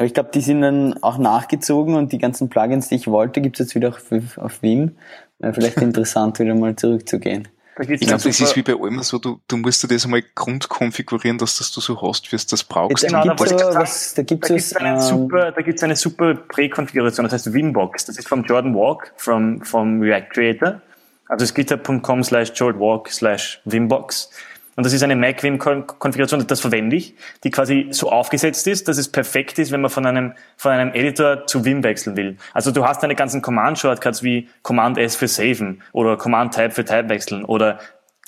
aber 0.00 0.06
ich 0.06 0.14
glaube, 0.14 0.30
die 0.32 0.40
sind 0.40 0.62
dann 0.62 1.02
auch 1.02 1.18
nachgezogen 1.18 1.94
und 1.94 2.12
die 2.12 2.16
ganzen 2.16 2.48
Plugins, 2.48 2.88
die 2.88 2.94
ich 2.94 3.06
wollte, 3.06 3.42
gibt 3.42 3.60
es 3.60 3.66
jetzt 3.66 3.74
wieder 3.74 3.88
auf, 3.90 4.38
auf 4.38 4.62
Vim. 4.62 4.96
Wäre 5.38 5.52
vielleicht 5.52 5.76
interessant, 5.82 6.38
wieder 6.38 6.54
mal 6.54 6.74
zurückzugehen. 6.74 7.48
Ich 7.88 8.00
glaube, 8.00 8.22
das 8.22 8.40
ist 8.40 8.56
wie 8.56 8.62
bei 8.62 8.74
allem 8.74 9.02
so, 9.02 9.18
du, 9.18 9.40
du 9.48 9.56
musst 9.56 9.82
dir 9.82 9.88
das 9.88 10.04
einmal 10.04 10.22
grundkonfigurieren, 10.34 11.38
dass 11.38 11.58
das 11.58 11.72
du 11.72 11.80
so 11.80 12.00
hast, 12.02 12.30
wie 12.30 12.36
du 12.36 12.42
das 12.50 12.64
brauchst. 12.64 13.06
Genau, 13.06 13.24
da, 13.24 13.34
da, 13.34 13.74
was, 13.74 14.14
da 14.14 14.22
gibt 14.22 14.50
es 14.50 14.74
einen 14.76 14.96
ähm, 14.96 15.00
super, 15.00 15.52
da 15.52 15.62
gibt's 15.62 15.82
eine 15.82 15.96
super 15.96 16.34
Präkonfiguration, 16.34 17.24
das 17.24 17.32
heißt 17.32 17.52
Wimbox. 17.52 18.04
Das 18.04 18.18
ist 18.18 18.28
vom 18.28 18.44
Jordan 18.44 18.74
Walk, 18.74 19.12
vom, 19.16 19.62
vom 19.62 20.00
React 20.00 20.28
Creator. 20.30 20.80
Also 21.28 21.44
es 21.44 21.54
github.com 21.54 22.24
slash 22.24 22.52
Jordan 22.54 22.80
Walk 22.80 23.08
slash 23.10 23.60
Wimbox. 23.64 24.30
Und 24.76 24.86
das 24.86 24.92
ist 24.92 25.02
eine 25.02 25.16
MacVim-Konfiguration, 25.16 26.46
das 26.46 26.60
verwende 26.60 26.96
ich, 26.96 27.14
die 27.44 27.50
quasi 27.50 27.88
so 27.90 28.10
aufgesetzt 28.10 28.66
ist, 28.66 28.88
dass 28.88 28.98
es 28.98 29.08
perfekt 29.08 29.58
ist, 29.58 29.72
wenn 29.72 29.80
man 29.80 29.90
von 29.90 30.06
einem, 30.06 30.34
von 30.56 30.72
einem 30.72 30.94
Editor 30.94 31.46
zu 31.46 31.64
Vim 31.64 31.82
wechseln 31.82 32.16
will. 32.16 32.36
Also 32.54 32.70
du 32.70 32.86
hast 32.86 33.02
deine 33.02 33.14
ganzen 33.14 33.42
Command-Shortcuts 33.42 34.22
wie 34.22 34.48
Command-S 34.62 35.16
für 35.16 35.28
Saven 35.28 35.82
oder 35.92 36.16
Command-Type 36.16 36.70
für 36.70 36.84
Type 36.84 37.08
wechseln 37.08 37.44
oder 37.44 37.78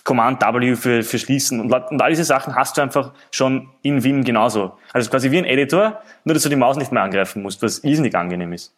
Command-W 0.04 0.74
für, 0.74 1.02
für 1.02 1.18
schließen 1.18 1.60
und, 1.60 1.72
und 1.72 2.02
all 2.02 2.10
diese 2.10 2.24
Sachen 2.24 2.56
hast 2.56 2.76
du 2.76 2.82
einfach 2.82 3.12
schon 3.30 3.68
in 3.82 4.02
Vim 4.02 4.24
genauso. 4.24 4.72
Also 4.92 5.10
quasi 5.10 5.30
wie 5.30 5.38
ein 5.38 5.44
Editor, 5.44 6.02
nur 6.24 6.34
dass 6.34 6.42
du 6.42 6.48
die 6.48 6.56
Maus 6.56 6.76
nicht 6.76 6.90
mehr 6.90 7.02
angreifen 7.02 7.42
musst, 7.42 7.62
was 7.62 7.78
irrsinnig 7.78 8.14
angenehm 8.16 8.52
ist. 8.52 8.74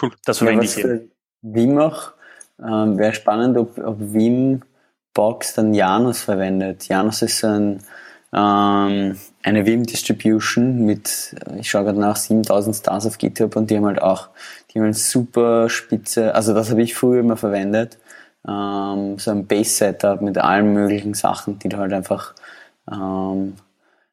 Cool. 0.00 0.12
Das 0.24 0.38
verwende 0.38 0.64
ja, 0.64 0.70
ich 0.70 0.74
hier. 0.74 1.08
Vim 1.42 1.78
auch, 1.78 2.12
ähm, 2.58 2.96
wäre 2.96 3.12
spannend, 3.12 3.58
ob, 3.58 3.76
ob 3.78 3.96
Vim 4.00 4.62
Box 5.14 5.54
dann 5.54 5.74
Janus 5.74 6.22
verwendet. 6.22 6.88
Janus 6.88 7.22
ist 7.22 7.44
ein, 7.44 7.82
ähm, 8.32 9.18
eine 9.42 9.66
Vim 9.66 9.84
Distribution 9.84 10.84
mit, 10.84 11.34
ich 11.58 11.70
schaue 11.70 11.84
gerade 11.84 12.00
nach, 12.00 12.16
7000 12.16 12.76
Stars 12.76 13.06
auf 13.06 13.18
GitHub 13.18 13.56
und 13.56 13.70
die 13.70 13.76
haben 13.76 13.86
halt 13.86 14.00
auch, 14.00 14.28
die 14.70 14.78
haben 14.78 14.86
eine 14.86 14.94
super 14.94 15.68
spitze, 15.68 16.34
also 16.34 16.54
das 16.54 16.70
habe 16.70 16.82
ich 16.82 16.94
früher 16.94 17.20
immer 17.20 17.36
verwendet, 17.36 17.98
ähm, 18.48 19.18
so 19.18 19.30
ein 19.30 19.46
Base-Setup 19.46 20.20
mit 20.22 20.38
allen 20.38 20.72
möglichen 20.72 21.14
Sachen, 21.14 21.58
die 21.58 21.68
du 21.68 21.76
halt 21.76 21.92
einfach, 21.92 22.34
ähm, 22.90 23.54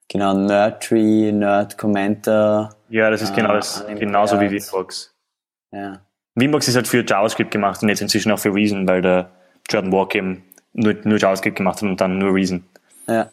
genau, 0.07 0.33
Nerdtree, 0.33 1.31
Nerd 1.31 1.77
Commenter. 1.77 2.75
Ja, 2.89 3.09
das 3.09 3.21
ist 3.21 3.33
genau 3.33 3.53
das, 3.53 3.85
äh, 3.87 3.95
genauso 3.95 4.39
wie 4.39 4.51
Vimbox. 4.51 5.15
Ja. 5.71 6.01
Vimbox 6.35 6.67
ist 6.67 6.75
halt 6.75 6.87
für 6.87 7.05
JavaScript 7.05 7.51
gemacht 7.51 7.81
und 7.81 7.89
jetzt 7.89 8.01
inzwischen 8.01 8.31
auch 8.31 8.39
für 8.39 8.53
Reason, 8.53 8.87
weil 8.87 9.01
der 9.01 9.29
Jordan 9.69 9.91
Walk 9.91 10.15
eben 10.15 10.43
nur, 10.73 10.95
nur 11.03 11.17
JavaScript 11.17 11.57
gemacht 11.57 11.77
hat 11.77 11.83
und 11.83 11.99
dann 11.99 12.17
nur 12.17 12.33
Reason. 12.33 12.63
Ja. 13.07 13.31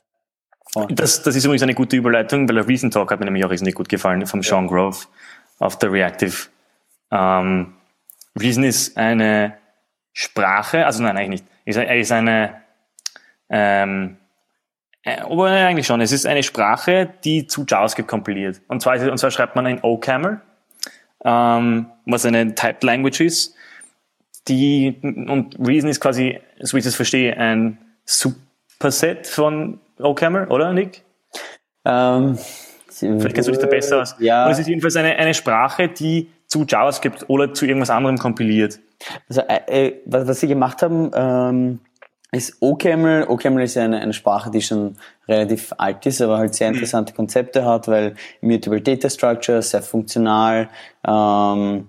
Oh. 0.74 0.86
Das, 0.90 1.22
das 1.22 1.36
ist 1.36 1.44
übrigens 1.44 1.62
eine 1.62 1.74
gute 1.74 1.96
Überleitung, 1.96 2.48
weil 2.48 2.56
der 2.56 2.68
Reason 2.68 2.90
Talk 2.90 3.10
hat 3.10 3.20
mir 3.20 3.26
nämlich 3.26 3.44
auch 3.44 3.50
riesig 3.50 3.74
gut 3.74 3.88
gefallen, 3.88 4.26
vom 4.26 4.42
Sean 4.42 4.66
Grove 4.66 5.06
auf 5.58 5.78
der 5.78 5.92
Reactive. 5.92 6.48
Ähm, 7.10 7.74
Reason 8.38 8.64
ist 8.64 8.96
eine 8.96 9.56
Sprache, 10.12 10.84
also 10.84 11.02
nein, 11.02 11.16
eigentlich 11.16 11.42
nicht. 11.64 11.76
Er 11.76 11.96
ist 11.96 12.12
eine, 12.12 12.62
ähm, 13.48 14.16
äh, 15.02 15.20
aber 15.20 15.46
eigentlich 15.46 15.86
schon, 15.86 16.00
es 16.00 16.12
ist 16.12 16.26
eine 16.26 16.42
Sprache, 16.42 17.10
die 17.24 17.46
zu 17.46 17.64
JavaScript 17.66 18.08
kompiliert. 18.08 18.60
Und 18.68 18.82
zwar, 18.82 19.00
und 19.10 19.18
zwar 19.18 19.30
schreibt 19.30 19.56
man 19.56 19.66
in 19.66 19.80
OCaml, 19.82 20.40
ähm, 21.24 21.86
was 22.04 22.26
eine 22.26 22.54
Typed 22.54 22.82
Language 22.82 23.20
ist 23.20 23.54
die, 24.48 24.96
und 25.02 25.56
Reason 25.58 25.90
ist 25.90 26.00
quasi, 26.00 26.40
so 26.60 26.74
wie 26.74 26.78
ich 26.78 26.84
das 26.84 26.94
verstehe, 26.94 27.36
ein 27.36 27.78
Superset 28.04 29.26
von 29.26 29.80
OCaml, 29.98 30.46
oder 30.48 30.72
Nick? 30.72 31.02
Ähm, 31.84 32.38
Vielleicht 32.88 33.34
kennst 33.34 33.48
du 33.48 33.52
dich 33.52 33.60
da 33.60 33.66
besser 33.66 34.02
aus. 34.02 34.16
Ja. 34.18 34.46
Und 34.46 34.52
es 34.52 34.58
ist 34.58 34.68
jedenfalls 34.68 34.96
eine, 34.96 35.16
eine 35.16 35.34
Sprache, 35.34 35.88
die 35.88 36.30
zu 36.46 36.64
JavaScript 36.66 37.28
oder 37.28 37.52
zu 37.52 37.66
irgendwas 37.66 37.90
anderem 37.90 38.16
kompiliert. 38.18 38.78
Also, 39.28 39.42
äh, 39.42 39.88
äh 39.88 40.02
was, 40.06 40.26
was 40.26 40.40
sie 40.40 40.48
gemacht 40.48 40.80
haben, 40.82 41.10
ähm, 41.14 41.80
ist 42.32 42.56
OCaml. 42.60 43.26
OCaml 43.28 43.62
ist 43.62 43.74
ja 43.74 43.84
eine, 43.84 44.00
eine 44.00 44.12
Sprache, 44.12 44.50
die 44.50 44.62
schon 44.62 44.96
relativ 45.28 45.74
alt 45.76 46.06
ist, 46.06 46.22
aber 46.22 46.38
halt 46.38 46.54
sehr 46.54 46.68
mhm. 46.68 46.74
interessante 46.74 47.12
mhm. 47.12 47.16
Konzepte 47.16 47.64
hat, 47.64 47.88
weil 47.88 48.14
Immutable 48.40 48.80
Data 48.80 49.10
Structure, 49.10 49.60
sehr 49.60 49.82
funktional, 49.82 50.68
ähm, 51.06 51.88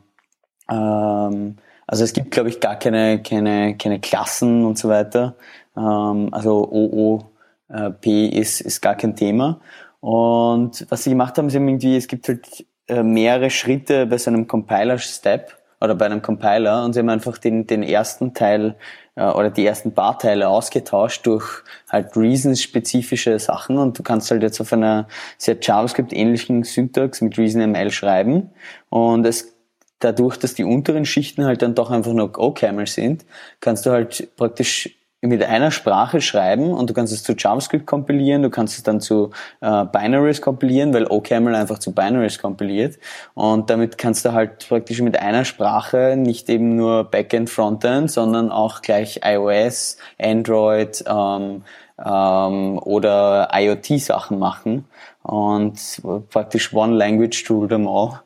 ähm, 0.69 1.57
also 1.87 2.03
es 2.03 2.13
gibt, 2.13 2.31
glaube 2.31 2.49
ich, 2.49 2.59
gar 2.59 2.77
keine, 2.77 3.21
keine, 3.23 3.77
keine 3.77 3.99
Klassen 3.99 4.65
und 4.65 4.77
so 4.77 4.89
weiter. 4.89 5.35
Ähm, 5.75 6.29
also 6.31 6.69
OOP 6.69 8.05
ist, 8.05 8.61
ist 8.61 8.81
gar 8.81 8.95
kein 8.95 9.15
Thema. 9.15 9.61
Und 10.01 10.85
was 10.89 11.03
sie 11.03 11.11
gemacht 11.11 11.37
haben, 11.37 11.47
ist 11.47 11.55
irgendwie, 11.55 11.95
es 11.95 12.07
gibt 12.07 12.27
halt 12.27 12.65
äh, 12.87 13.03
mehrere 13.03 13.49
Schritte 13.49 14.05
bei 14.05 14.17
so 14.17 14.29
einem 14.29 14.47
Compiler-Step 14.47 15.57
oder 15.79 15.95
bei 15.95 16.05
einem 16.05 16.21
Compiler 16.21 16.83
und 16.83 16.93
sie 16.93 16.99
haben 16.99 17.09
einfach 17.09 17.37
den, 17.37 17.67
den 17.67 17.83
ersten 17.83 18.33
Teil 18.33 18.75
äh, 19.15 19.25
oder 19.25 19.49
die 19.49 19.65
ersten 19.65 19.93
paar 19.93 20.17
Teile 20.17 20.47
ausgetauscht 20.47 21.25
durch 21.25 21.63
halt 21.89 22.15
Reason-spezifische 22.15 23.37
Sachen 23.39 23.77
und 23.77 23.97
du 23.97 24.03
kannst 24.03 24.31
halt 24.31 24.41
jetzt 24.41 24.59
auf 24.59 24.73
einer 24.73 25.07
sehr 25.37 25.57
JavaScript-ähnlichen 25.61 26.63
Syntax 26.63 27.21
mit 27.21 27.37
ReasonML 27.37 27.91
schreiben 27.91 28.49
und 28.89 29.25
es 29.25 29.56
dadurch, 29.99 30.37
dass 30.37 30.53
die 30.53 30.63
unteren 30.63 31.05
Schichten 31.05 31.45
halt 31.45 31.61
dann 31.61 31.75
doch 31.75 31.91
einfach 31.91 32.13
nur 32.13 32.37
OCaml 32.37 32.87
sind, 32.87 33.25
kannst 33.59 33.85
du 33.85 33.91
halt 33.91 34.35
praktisch 34.35 34.97
mit 35.21 35.43
einer 35.43 35.71
Sprache 35.71 36.21
schreiben 36.21 36.71
und 36.73 36.89
du 36.89 36.93
kannst 36.93 37.11
es 37.11 37.23
zu 37.23 37.33
JavaScript 37.33 37.87
kompilieren, 37.87 38.43
du 38.43 38.51
kannst 38.51 38.77
es 38.77 38.83
dann 38.83 39.01
zu 39.01 39.31
äh, 39.61 39.85
Binaries 39.85 40.41
kompilieren, 40.41 40.93
weil 40.93 41.07
OCaml 41.07 41.55
einfach 41.55 41.79
zu 41.79 41.93
Binaries 41.93 42.37
kompiliert. 42.37 42.99
Und 43.33 43.71
damit 43.71 43.97
kannst 43.97 44.25
du 44.25 44.33
halt 44.33 44.67
praktisch 44.69 45.01
mit 45.01 45.19
einer 45.19 45.43
Sprache 45.43 46.15
nicht 46.17 46.49
eben 46.49 46.75
nur 46.75 47.05
Backend, 47.05 47.49
Frontend, 47.49 48.11
sondern 48.11 48.51
auch 48.51 48.83
gleich 48.83 49.21
iOS, 49.23 49.97
Android 50.19 51.03
ähm, 51.07 51.63
ähm, 52.03 52.77
oder 52.77 53.49
IoT-Sachen 53.53 54.37
machen. 54.37 54.85
Und 55.23 56.01
praktisch 56.29 56.73
One 56.73 56.95
Language 56.95 57.43
to 57.43 57.65
them 57.65 57.87
all. 57.87 58.21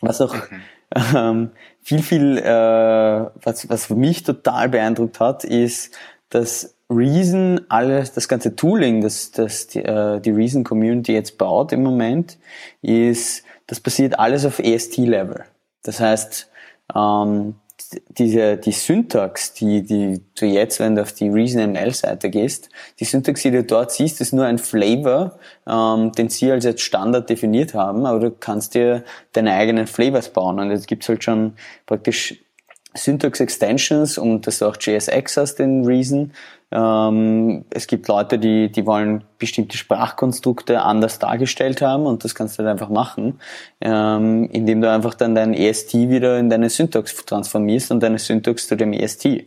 Was 0.00 0.20
auch 0.20 0.34
mhm 0.34 0.62
ähm, 1.14 1.50
viel, 1.82 2.02
viel, 2.02 2.38
äh, 2.38 2.44
was, 3.42 3.68
was 3.68 3.90
mich 3.90 4.22
total 4.22 4.68
beeindruckt 4.68 5.20
hat, 5.20 5.44
ist, 5.44 5.94
dass 6.30 6.74
Reason 6.90 7.60
alles, 7.68 8.12
das 8.12 8.28
ganze 8.28 8.54
Tooling, 8.54 9.00
das, 9.00 9.30
das 9.30 9.66
die, 9.68 9.80
äh, 9.80 10.20
die 10.20 10.30
Reason 10.30 10.64
Community 10.64 11.12
jetzt 11.12 11.38
baut 11.38 11.72
im 11.72 11.82
Moment, 11.82 12.38
ist, 12.82 13.44
das 13.66 13.80
passiert 13.80 14.18
alles 14.18 14.44
auf 14.44 14.58
EST-Level. 14.58 15.44
Das 15.82 16.00
heißt, 16.00 16.50
ähm, 16.94 17.54
diese, 18.08 18.56
die 18.56 18.72
Syntax, 18.72 19.54
die, 19.54 19.82
die 19.82 20.20
du 20.38 20.46
jetzt, 20.46 20.80
wenn 20.80 20.94
du 20.94 21.02
auf 21.02 21.12
die 21.12 21.28
ReasonML-Seite 21.28 22.30
gehst, 22.30 22.68
die 23.00 23.04
Syntax, 23.04 23.42
die 23.42 23.50
du 23.50 23.64
dort 23.64 23.92
siehst, 23.92 24.20
ist 24.20 24.32
nur 24.32 24.44
ein 24.44 24.58
Flavor, 24.58 25.38
ähm, 25.66 26.12
den 26.12 26.28
sie 26.28 26.50
als 26.50 26.64
jetzt 26.64 26.82
Standard 26.82 27.28
definiert 27.28 27.74
haben, 27.74 28.06
aber 28.06 28.20
du 28.20 28.30
kannst 28.30 28.74
dir 28.74 29.04
deine 29.32 29.54
eigenen 29.54 29.86
Flavors 29.86 30.28
bauen. 30.28 30.58
Und 30.58 30.70
jetzt 30.70 30.86
gibt's 30.86 31.08
halt 31.08 31.24
schon 31.24 31.54
praktisch 31.86 32.42
Syntax 32.94 33.40
Extensions 33.40 34.18
und 34.18 34.46
das 34.46 34.62
auch 34.62 34.76
JSX 34.78 35.38
aus 35.38 35.54
den 35.54 35.84
Reason. 35.84 36.32
Ähm, 36.70 37.64
es 37.70 37.86
gibt 37.86 38.08
Leute, 38.08 38.38
die, 38.38 38.72
die 38.72 38.86
wollen 38.86 39.24
bestimmte 39.38 39.76
Sprachkonstrukte 39.76 40.82
anders 40.82 41.18
dargestellt 41.18 41.82
haben 41.82 42.06
und 42.06 42.24
das 42.24 42.34
kannst 42.34 42.58
du 42.58 42.62
halt 42.62 42.72
einfach 42.72 42.88
machen, 42.88 43.40
ähm, 43.80 44.48
indem 44.50 44.80
du 44.80 44.90
einfach 44.90 45.14
dann 45.14 45.34
dein 45.34 45.52
EST 45.52 45.94
wieder 45.94 46.38
in 46.38 46.48
deine 46.48 46.70
Syntax 46.70 47.14
transformierst 47.26 47.90
und 47.90 48.02
deine 48.02 48.18
Syntax 48.18 48.68
zu 48.68 48.76
dem 48.76 48.92
EST. 48.92 49.44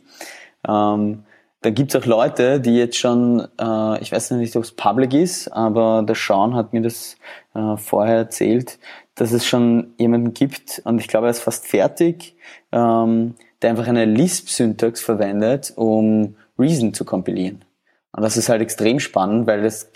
Ähm, 0.67 1.23
da 1.61 1.71
gibt's 1.71 1.95
auch 1.95 2.05
Leute, 2.05 2.59
die 2.59 2.77
jetzt 2.77 2.97
schon, 2.97 3.47
äh, 3.59 3.99
ich 3.99 4.11
weiß 4.11 4.31
nicht, 4.31 4.55
ob 4.55 4.63
es 4.63 4.71
public 4.71 5.15
ist, 5.15 5.47
aber 5.47 6.03
der 6.07 6.15
Sean 6.15 6.53
hat 6.53 6.73
mir 6.73 6.81
das 6.81 7.17
äh, 7.55 7.75
vorher 7.77 8.17
erzählt, 8.17 8.77
dass 9.15 9.31
es 9.31 9.45
schon 9.45 9.93
jemanden 9.97 10.33
gibt, 10.33 10.81
und 10.85 10.99
ich 10.99 11.07
glaube, 11.07 11.27
er 11.27 11.31
ist 11.31 11.41
fast 11.41 11.67
fertig, 11.67 12.35
ähm, 12.71 13.35
der 13.61 13.71
einfach 13.71 13.87
eine 13.87 14.05
Lisp-Syntax 14.05 15.01
verwendet, 15.01 15.73
um 15.75 16.35
Reason 16.59 16.93
zu 16.93 17.05
kompilieren. 17.05 17.63
Und 18.11 18.23
das 18.23 18.37
ist 18.37 18.49
halt 18.49 18.61
extrem 18.61 18.99
spannend, 18.99 19.47
weil 19.47 19.63
das 19.63 19.91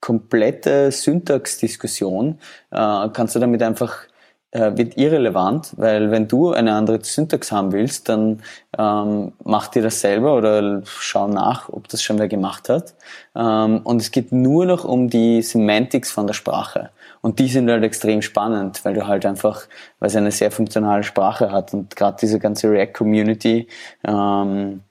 komplette 0.00 0.90
Syntax-Diskussion 0.90 2.38
äh, 2.70 3.08
kannst 3.12 3.34
du 3.34 3.38
damit 3.38 3.62
einfach 3.62 4.06
äh, 4.54 4.76
wird 4.76 4.96
irrelevant, 4.96 5.72
weil 5.76 6.12
wenn 6.12 6.28
du 6.28 6.52
eine 6.52 6.74
andere 6.74 7.02
Syntax 7.02 7.50
haben 7.50 7.72
willst, 7.72 8.08
dann 8.08 8.40
ähm, 8.78 9.32
mach 9.42 9.66
dir 9.68 9.82
das 9.82 10.00
selber 10.00 10.36
oder 10.36 10.82
schau 10.84 11.26
nach, 11.26 11.68
ob 11.68 11.88
das 11.88 12.02
schon 12.02 12.20
wer 12.20 12.28
gemacht 12.28 12.68
hat. 12.68 12.94
Ähm, 13.34 13.80
und 13.82 14.00
es 14.00 14.12
geht 14.12 14.30
nur 14.30 14.64
noch 14.64 14.84
um 14.84 15.10
die 15.10 15.42
Semantics 15.42 16.12
von 16.12 16.28
der 16.28 16.34
Sprache. 16.34 16.90
Und 17.24 17.38
die 17.38 17.48
sind 17.48 17.70
halt 17.70 17.82
extrem 17.84 18.20
spannend, 18.20 18.84
weil 18.84 18.92
du 18.92 19.06
halt 19.06 19.24
einfach, 19.24 19.66
weil 19.98 20.08
es 20.08 20.14
eine 20.14 20.30
sehr 20.30 20.50
funktionale 20.50 21.02
Sprache 21.04 21.50
hat 21.50 21.72
und 21.72 21.96
gerade 21.96 22.18
diese 22.20 22.38
ganze 22.38 22.70
React-Community 22.70 23.66
ähm, 24.06 24.82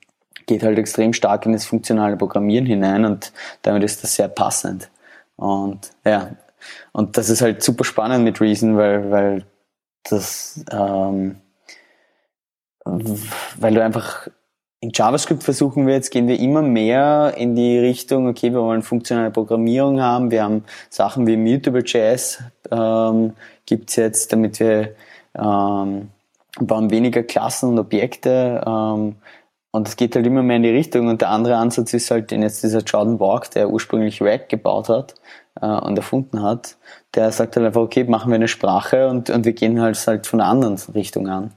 geht 0.47 0.63
halt 0.63 0.79
extrem 0.79 1.13
stark 1.13 1.45
in 1.45 1.53
das 1.53 1.65
funktionale 1.65 2.17
Programmieren 2.17 2.65
hinein 2.65 3.05
und 3.05 3.31
damit 3.61 3.83
ist 3.83 4.01
das 4.01 4.15
sehr 4.15 4.29
passend. 4.29 4.89
Und 5.35 5.91
ja, 6.05 6.31
und 6.91 7.17
das 7.17 7.29
ist 7.29 7.43
halt 7.43 7.61
super 7.61 7.83
spannend 7.83 8.23
mit 8.23 8.41
Reason, 8.41 8.77
weil, 8.77 9.11
weil 9.11 9.45
das, 10.01 10.65
ähm, 10.71 11.35
weil 12.83 13.75
du 13.75 13.83
einfach 13.83 14.27
in 14.83 14.91
JavaScript 14.93 15.43
versuchen 15.43 15.87
wir 15.87 15.93
jetzt, 15.93 16.11
gehen 16.11 16.27
wir 16.27 16.37
immer 16.37 16.61
mehr 16.61 17.35
in 17.37 17.55
die 17.55 17.79
Richtung, 17.79 18.27
okay, 18.27 18.51
wir 18.51 18.59
wollen 18.59 18.81
funktionale 18.81 19.31
Programmierung 19.31 20.01
haben. 20.01 20.29
Wir 20.29 20.43
haben 20.43 20.65
Sachen 20.89 21.25
wie 21.25 21.37
Mutable.js 21.37 22.43
ähm, 22.69 23.31
gibt's 23.65 23.95
jetzt, 23.95 24.33
damit 24.33 24.59
wir 24.59 24.93
ähm, 25.35 26.09
bauen 26.59 26.91
weniger 26.91 27.23
Klassen 27.23 27.69
und 27.69 27.79
Objekte. 27.79 28.61
Ähm, 28.67 29.15
und 29.71 29.87
es 29.87 29.95
geht 29.95 30.17
halt 30.17 30.27
immer 30.27 30.43
mehr 30.43 30.57
in 30.57 30.63
die 30.63 30.69
Richtung. 30.69 31.07
Und 31.07 31.21
der 31.21 31.29
andere 31.29 31.55
Ansatz 31.55 31.93
ist 31.93 32.11
halt, 32.11 32.29
den 32.31 32.41
jetzt 32.41 32.61
dieser 32.61 32.81
Jordan 32.81 33.17
Borg, 33.17 33.51
der 33.51 33.69
ursprünglich 33.69 34.21
React 34.21 34.49
gebaut 34.49 34.89
hat 34.89 35.15
äh, 35.61 35.65
und 35.65 35.97
erfunden 35.97 36.43
hat, 36.43 36.75
der 37.15 37.31
sagt 37.31 37.55
halt 37.55 37.65
einfach, 37.65 37.81
okay, 37.81 38.03
machen 38.03 38.31
wir 38.31 38.35
eine 38.35 38.49
Sprache 38.49 39.07
und, 39.07 39.29
und 39.29 39.45
wir 39.45 39.53
gehen 39.53 39.79
halt, 39.79 40.05
halt 40.05 40.27
von 40.27 40.41
einer 40.41 40.49
anderen 40.49 40.77
Richtung 40.93 41.29
an. 41.29 41.53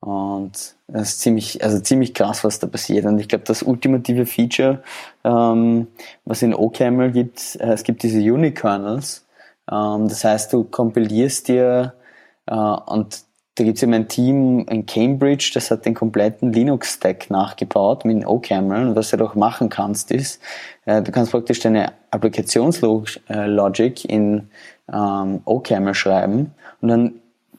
Und 0.00 0.76
das 0.86 1.08
ist 1.10 1.20
ziemlich, 1.20 1.62
also 1.62 1.80
ziemlich 1.80 2.14
krass, 2.14 2.44
was 2.44 2.58
da 2.58 2.66
passiert. 2.66 3.04
Und 3.04 3.18
ich 3.18 3.28
glaube, 3.28 3.44
das 3.44 3.62
ultimative 3.62 4.26
Feature, 4.26 4.82
ähm, 5.24 5.88
was 6.24 6.42
in 6.42 6.54
OCaml 6.54 7.10
gibt, 7.10 7.56
äh, 7.56 7.72
es 7.72 7.82
gibt 7.82 8.02
diese 8.02 8.20
Unikernels. 8.20 9.26
Ähm, 9.70 10.08
das 10.08 10.24
heißt, 10.24 10.52
du 10.52 10.64
kompilierst 10.64 11.48
dir 11.48 11.94
äh, 12.46 12.54
und 12.54 13.22
da 13.58 13.64
gibt 13.64 13.78
es 13.78 13.82
eben 13.82 13.94
ein 13.94 14.06
Team 14.06 14.66
in 14.68 14.86
Cambridge, 14.86 15.50
das 15.52 15.72
hat 15.72 15.84
den 15.84 15.94
kompletten 15.94 16.52
Linux-Stack 16.52 17.28
nachgebaut 17.28 18.04
mit 18.04 18.24
OCaml. 18.24 18.88
Und 18.88 18.96
was 18.96 19.10
du 19.10 19.16
doch 19.16 19.34
machen 19.34 19.68
kannst, 19.68 20.12
ist, 20.12 20.40
äh, 20.84 21.02
du 21.02 21.10
kannst 21.10 21.32
praktisch 21.32 21.58
deine 21.58 21.92
Applikationslogik 22.12 24.04
äh, 24.04 24.14
in 24.14 24.48
ähm, 24.92 25.40
OCaml 25.44 25.94
schreiben 25.94 26.54
und 26.80 26.88
dann 26.88 27.14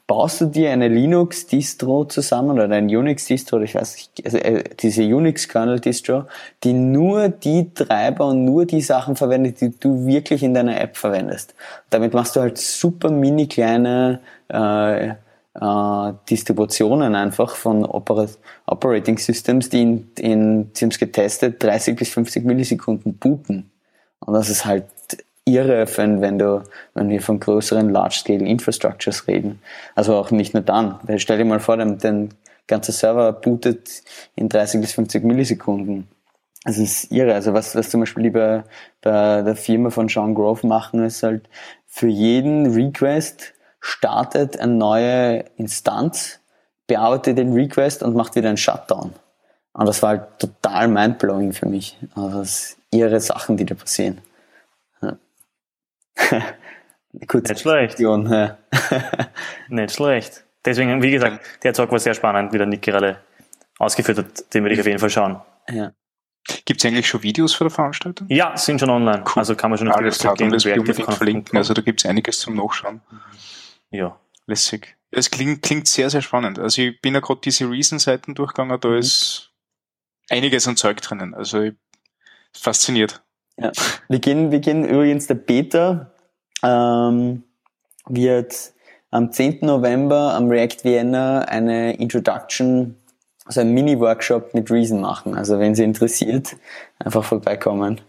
baust 0.09 0.41
du 0.41 0.47
dir 0.47 0.71
eine 0.71 0.87
Linux-Distro 0.87 2.03
zusammen 2.05 2.59
oder 2.59 2.75
ein 2.75 2.87
Unix-Distro, 2.87 3.61
ich 3.61 3.75
weiß 3.75 3.93
nicht, 3.93 4.25
also 4.25 4.39
äh, 4.39 4.63
diese 4.79 5.03
Unix-Kernel-Distro, 5.03 6.23
die 6.63 6.73
nur 6.73 7.29
die 7.29 7.71
Treiber 7.75 8.25
und 8.25 8.43
nur 8.43 8.65
die 8.65 8.81
Sachen 8.81 9.15
verwendet, 9.15 9.61
die 9.61 9.69
du 9.69 10.07
wirklich 10.07 10.41
in 10.41 10.55
deiner 10.55 10.81
App 10.81 10.97
verwendest. 10.97 11.53
Damit 11.91 12.15
machst 12.15 12.35
du 12.35 12.39
halt 12.39 12.57
super 12.57 13.11
mini 13.11 13.47
kleine 13.47 14.19
äh, 14.51 15.09
äh, 15.09 16.13
Distributionen 16.27 17.13
einfach 17.13 17.55
von 17.55 17.85
Operat 17.85 18.39
Operating 18.65 19.19
Systems, 19.19 19.69
die 19.69 19.81
in, 19.83 20.11
in, 20.17 20.71
sie 20.73 20.89
getestet, 20.89 21.61
30 21.61 21.95
bis 21.95 22.09
50 22.09 22.45
Millisekunden 22.45 23.15
booten. 23.19 23.69
Und 24.21 24.33
das 24.33 24.49
ist 24.49 24.65
halt 24.65 24.85
irre, 25.53 25.85
wenn, 25.97 26.39
du, 26.39 26.63
wenn 26.93 27.09
wir 27.09 27.21
von 27.21 27.39
größeren 27.39 27.89
Large-Scale 27.89 28.45
Infrastructures 28.45 29.27
reden. 29.27 29.61
Also 29.95 30.15
auch 30.15 30.31
nicht 30.31 30.53
nur 30.53 30.63
dann. 30.63 30.99
Weil 31.03 31.19
stell 31.19 31.37
dir 31.37 31.45
mal 31.45 31.59
vor, 31.59 31.77
den, 31.77 31.97
den 31.97 32.33
ganze 32.67 32.91
Server 32.91 33.33
bootet 33.33 34.03
in 34.35 34.49
30 34.49 34.81
bis 34.81 34.93
50 34.93 35.23
Millisekunden. 35.23 36.07
Das 36.63 36.77
ist 36.77 37.11
irre. 37.11 37.33
Also 37.33 37.53
was, 37.53 37.75
was 37.75 37.89
zum 37.89 38.01
Beispiel 38.01 38.23
die 38.23 38.29
bei, 38.29 38.63
bei 39.01 39.41
der 39.41 39.55
Firma 39.55 39.89
von 39.89 40.09
Sean 40.09 40.35
Grove 40.35 40.67
machen, 40.67 41.03
ist 41.03 41.23
halt 41.23 41.49
für 41.87 42.07
jeden 42.07 42.73
Request 42.73 43.53
startet 43.81 44.59
eine 44.59 44.73
neue 44.73 45.45
Instanz, 45.57 46.39
bearbeitet 46.87 47.37
den 47.37 47.53
Request 47.53 48.03
und 48.03 48.15
macht 48.15 48.35
wieder 48.35 48.49
einen 48.49 48.57
Shutdown. 48.57 49.13
Und 49.73 49.85
das 49.85 50.01
war 50.01 50.09
halt 50.09 50.39
total 50.39 50.87
mindblowing 50.87 51.53
für 51.53 51.67
mich. 51.67 51.97
Also 52.15 52.39
das 52.39 52.77
irre 52.91 53.19
Sachen, 53.19 53.57
die 53.57 53.65
da 53.65 53.75
passieren. 53.75 54.19
Gut. 57.27 57.49
Nicht 57.49 57.61
schlecht. 57.61 57.99
Ja. 57.99 58.17
Nicht 59.69 59.91
schlecht. 59.91 60.43
Deswegen, 60.65 61.01
wie 61.01 61.11
gesagt, 61.11 61.63
der 61.63 61.73
Talk 61.73 61.91
war 61.91 61.99
sehr 61.99 62.13
spannend, 62.13 62.53
wie 62.53 62.57
der 62.57 62.67
Nick 62.67 62.81
gerade 62.81 63.21
ausgeführt 63.79 64.17
hat. 64.17 64.53
Den 64.53 64.63
würde 64.63 64.75
ich 64.75 64.79
auf 64.79 64.85
jeden 64.85 64.99
Fall 64.99 65.09
schauen. 65.09 65.41
Ja. 65.69 65.93
Gibt 66.65 66.81
es 66.81 66.85
eigentlich 66.85 67.07
schon 67.07 67.23
Videos 67.23 67.53
für 67.53 67.65
die 67.65 67.69
Veranstaltung? 67.69 68.27
Ja, 68.29 68.55
sind 68.57 68.79
schon 68.79 68.89
online. 68.89 69.23
Cool. 69.25 69.33
Also 69.39 69.55
kann 69.55 69.69
man 69.71 69.77
schon 69.77 69.89
auf 69.89 69.97
Alles 69.97 70.19
klar, 70.19 70.39
und 70.39 70.51
das 70.51 70.65
unbedingt 70.65 71.13
verlinken. 71.13 71.57
Also 71.57 71.73
da 71.73 71.81
gibt 71.81 72.01
es 72.01 72.09
einiges 72.09 72.39
zum 72.39 72.55
Nachschauen. 72.55 73.01
Ja. 73.91 74.19
Lässig. 74.45 74.97
Es 75.11 75.29
klingt, 75.29 75.61
klingt 75.61 75.87
sehr, 75.87 76.09
sehr 76.09 76.21
spannend. 76.21 76.59
Also 76.59 76.81
ich 76.81 77.01
bin 77.01 77.13
ja 77.13 77.19
gerade 77.19 77.41
diese 77.43 77.69
Reason-Seiten 77.69 78.35
durchgegangen, 78.35 78.79
da 78.79 78.89
mhm. 78.89 78.97
ist 78.97 79.51
einiges 80.29 80.67
an 80.67 80.75
Zeug 80.75 81.01
drinnen. 81.01 81.33
Also 81.33 81.61
ich, 81.61 81.73
fasziniert. 82.53 83.23
Ja. 83.61 83.71
Wir 84.07 84.19
gehen, 84.19 84.51
wir 84.51 84.59
gehen 84.59 84.85
übrigens 84.85 85.27
der 85.27 85.35
Beta 85.35 86.11
ähm, 86.63 87.43
wird 88.07 88.73
am 89.11 89.31
10. 89.31 89.59
November 89.61 90.33
am 90.33 90.47
React 90.49 90.83
Vienna 90.83 91.39
eine 91.41 91.95
Introduction, 91.97 92.95
also 93.45 93.61
ein 93.61 93.71
Mini-Workshop 93.73 94.53
mit 94.53 94.69
Reason 94.69 95.01
machen. 95.01 95.35
Also 95.35 95.59
wenn 95.59 95.75
Sie 95.75 95.83
interessiert, 95.83 96.55
einfach 96.99 97.23
vorbeikommen. 97.23 98.01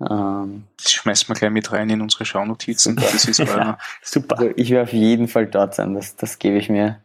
Ähm, 0.00 0.64
das 0.76 0.92
schmeißt 0.92 1.28
man 1.28 1.38
gleich 1.38 1.50
mit 1.50 1.70
rein 1.72 1.88
in 1.90 2.00
unsere 2.00 2.24
Schaunotizen. 2.24 2.96
Super. 2.96 3.12
Das 3.12 3.24
ist 3.26 3.38
ja, 3.38 3.78
super. 4.02 4.38
Also 4.38 4.50
ich 4.56 4.70
werde 4.70 4.84
auf 4.84 4.92
jeden 4.92 5.28
Fall 5.28 5.46
dort 5.46 5.74
sein, 5.74 5.94
das, 5.94 6.16
das 6.16 6.38
gebe 6.38 6.56
ich 6.56 6.68
mir 6.68 7.00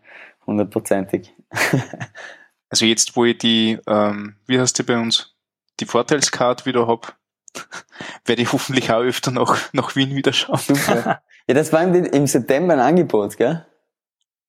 hundertprozentig. 0.47 1.33
also 2.69 2.85
jetzt, 2.85 3.15
wo 3.15 3.25
ich 3.25 3.37
die, 3.37 3.77
ähm, 3.87 4.35
wie 4.47 4.59
heißt 4.59 4.77
die 4.79 4.83
bei 4.83 4.97
uns, 4.97 5.35
die 5.79 5.85
Vorteilskarte 5.85 6.65
wieder 6.65 6.87
hab, 6.87 7.15
werde 8.25 8.41
ich 8.41 8.51
hoffentlich 8.51 8.91
auch 8.91 9.01
öfter 9.01 9.31
nach, 9.31 9.73
nach 9.73 9.95
Wien 9.95 10.15
wieder 10.15 10.33
schauen. 10.33 10.57
Super. 10.59 11.21
Ja, 11.47 11.55
das 11.55 11.73
war 11.73 11.81
im, 11.81 12.27
September 12.27 12.73
ein 12.73 12.79
Angebot, 12.79 13.35
gell? 13.35 13.65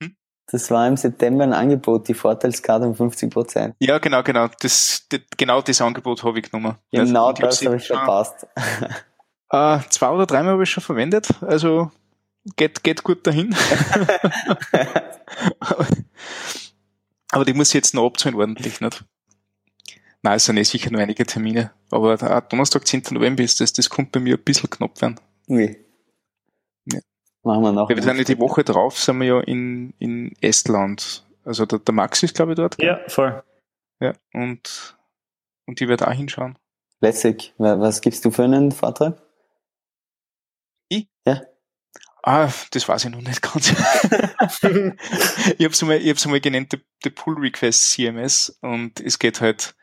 Hm? 0.03 0.14
Das 0.53 0.70
war 0.70 0.86
im 0.86 0.98
September 0.98 1.44
ein 1.44 1.55
Angebot, 1.55 2.07
die 2.09 2.12
Vorteilskarte 2.12 2.84
um 2.86 2.94
50 2.94 3.32
Prozent. 3.32 3.74
Ja, 3.78 3.96
genau, 3.96 4.22
genau. 4.22 4.48
Das, 4.61 5.07
das, 5.09 5.20
genau 5.38 5.62
das 5.62 5.80
Angebot 5.80 6.22
habe 6.22 6.40
ich 6.40 6.51
genommen. 6.51 6.76
Genau 6.92 7.28
also, 7.28 7.40
das 7.42 7.64
habe 7.64 7.76
ich 7.76 7.86
verpasst. 7.86 8.46
Äh, 9.51 9.80
zwei 9.88 10.11
oder 10.11 10.26
dreimal 10.26 10.53
habe 10.53 10.62
ich 10.62 10.70
schon 10.70 10.82
verwendet, 10.82 11.28
also 11.40 11.90
geht, 12.57 12.84
geht 12.84 13.03
gut 13.03 13.26
dahin. 13.26 13.57
aber 17.30 17.44
die 17.44 17.55
muss 17.55 17.68
ich 17.68 17.74
jetzt 17.74 17.94
noch 17.94 18.07
abzahlen 18.07 18.36
ordentlich, 18.36 18.80
nicht? 18.80 19.05
Nein, 20.22 20.36
es 20.36 20.44
sind 20.44 20.58
eh 20.58 20.62
sicher 20.62 20.90
nur 20.90 21.00
einige 21.00 21.24
Termine. 21.24 21.72
Aber 21.90 22.16
Donnerstag, 22.42 22.86
10. 22.86 23.04
November 23.12 23.42
ist 23.42 23.60
das, 23.60 23.72
das 23.72 23.88
kommt 23.88 24.12
bei 24.12 24.20
mir 24.20 24.36
ein 24.36 24.44
bisschen 24.44 24.68
knapp 24.68 25.00
werden. 25.00 25.18
Ui. 25.48 25.76
Ja. 26.86 27.00
Machen 27.42 27.62
wir 27.62 27.72
noch. 27.72 27.88
Wir 27.88 28.02
sind 28.02 28.18
ja 28.18 28.24
die 28.24 28.38
Woche 28.38 28.62
drauf, 28.62 28.98
sind 28.98 29.18
wir 29.20 29.26
ja 29.26 29.40
in, 29.40 29.94
in 29.98 30.34
Estland. 30.40 31.26
Also 31.44 31.64
der, 31.64 31.78
der 31.78 31.94
Max 31.94 32.22
ist, 32.22 32.34
glaube 32.34 32.52
ich, 32.52 32.56
dort. 32.56 32.80
Ja, 32.82 33.00
voll. 33.08 33.42
Ja, 34.00 34.12
und, 34.34 34.96
und 35.66 35.80
die 35.80 35.88
wird 35.88 36.02
auch 36.02 36.12
hinschauen. 36.12 36.58
Lässig. 37.00 37.54
Was 37.56 38.02
gibst 38.02 38.24
du 38.24 38.30
für 38.30 38.44
einen 38.44 38.72
Vortrag? 38.72 39.22
Ich? 40.88 41.08
Ja. 41.26 41.40
Ah, 42.22 42.50
das 42.72 42.86
weiß 42.86 43.06
ich 43.06 43.10
noch 43.10 43.22
nicht 43.22 43.40
ganz. 43.40 43.70
ich 43.70 43.76
habe 44.58 44.96
es 45.58 45.82
mal, 45.82 45.96
ich 45.96 46.10
hab's 46.10 46.26
mal 46.26 46.40
genannt, 46.40 46.78
the 47.02 47.10
Pull 47.10 47.38
Request 47.38 47.92
CMS 47.92 48.58
und 48.60 49.00
es 49.00 49.18
geht 49.18 49.40
halt 49.40 49.74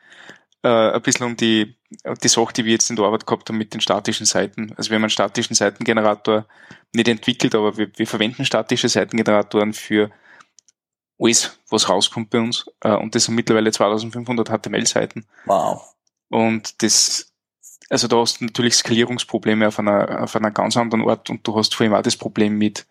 äh, 0.62 0.92
ein 0.92 1.02
bisschen 1.02 1.26
um 1.26 1.36
die, 1.36 1.76
die 2.22 2.28
Sache, 2.28 2.52
die 2.52 2.64
wir 2.64 2.72
jetzt 2.72 2.90
in 2.90 2.96
der 2.96 3.04
Arbeit 3.04 3.26
gehabt 3.26 3.48
haben 3.48 3.58
mit 3.58 3.74
den 3.74 3.80
statischen 3.80 4.26
Seiten. 4.26 4.72
Also 4.76 4.90
wir 4.90 4.96
haben 4.96 5.04
einen 5.04 5.10
statischen 5.10 5.54
Seitengenerator 5.54 6.46
nicht 6.92 7.08
entwickelt, 7.08 7.54
aber 7.54 7.76
wir, 7.76 7.90
wir 7.96 8.06
verwenden 8.06 8.44
statische 8.44 8.88
Seitengeneratoren 8.88 9.72
für 9.72 10.10
alles, 11.18 11.58
was 11.68 11.88
rauskommt 11.88 12.30
bei 12.30 12.38
uns. 12.38 12.66
Äh, 12.80 12.94
und 12.94 13.14
das 13.14 13.24
sind 13.24 13.34
mittlerweile 13.34 13.70
2500 13.70 14.48
HTML-Seiten. 14.48 15.26
Wow. 15.46 15.94
Und 16.28 16.82
das, 16.82 17.32
also 17.88 18.08
da 18.08 18.16
hast 18.18 18.40
du 18.40 18.46
natürlich 18.46 18.74
Skalierungsprobleme 18.74 19.68
auf 19.68 19.78
einer, 19.78 20.22
auf 20.22 20.36
einer 20.36 20.50
ganz 20.50 20.76
anderen 20.76 21.08
Art 21.08 21.30
und 21.30 21.46
du 21.46 21.56
hast 21.56 21.74
vor 21.74 21.84
allem 21.84 21.94
auch 21.94 22.02
das 22.02 22.16
Problem 22.16 22.58
mit, 22.58 22.86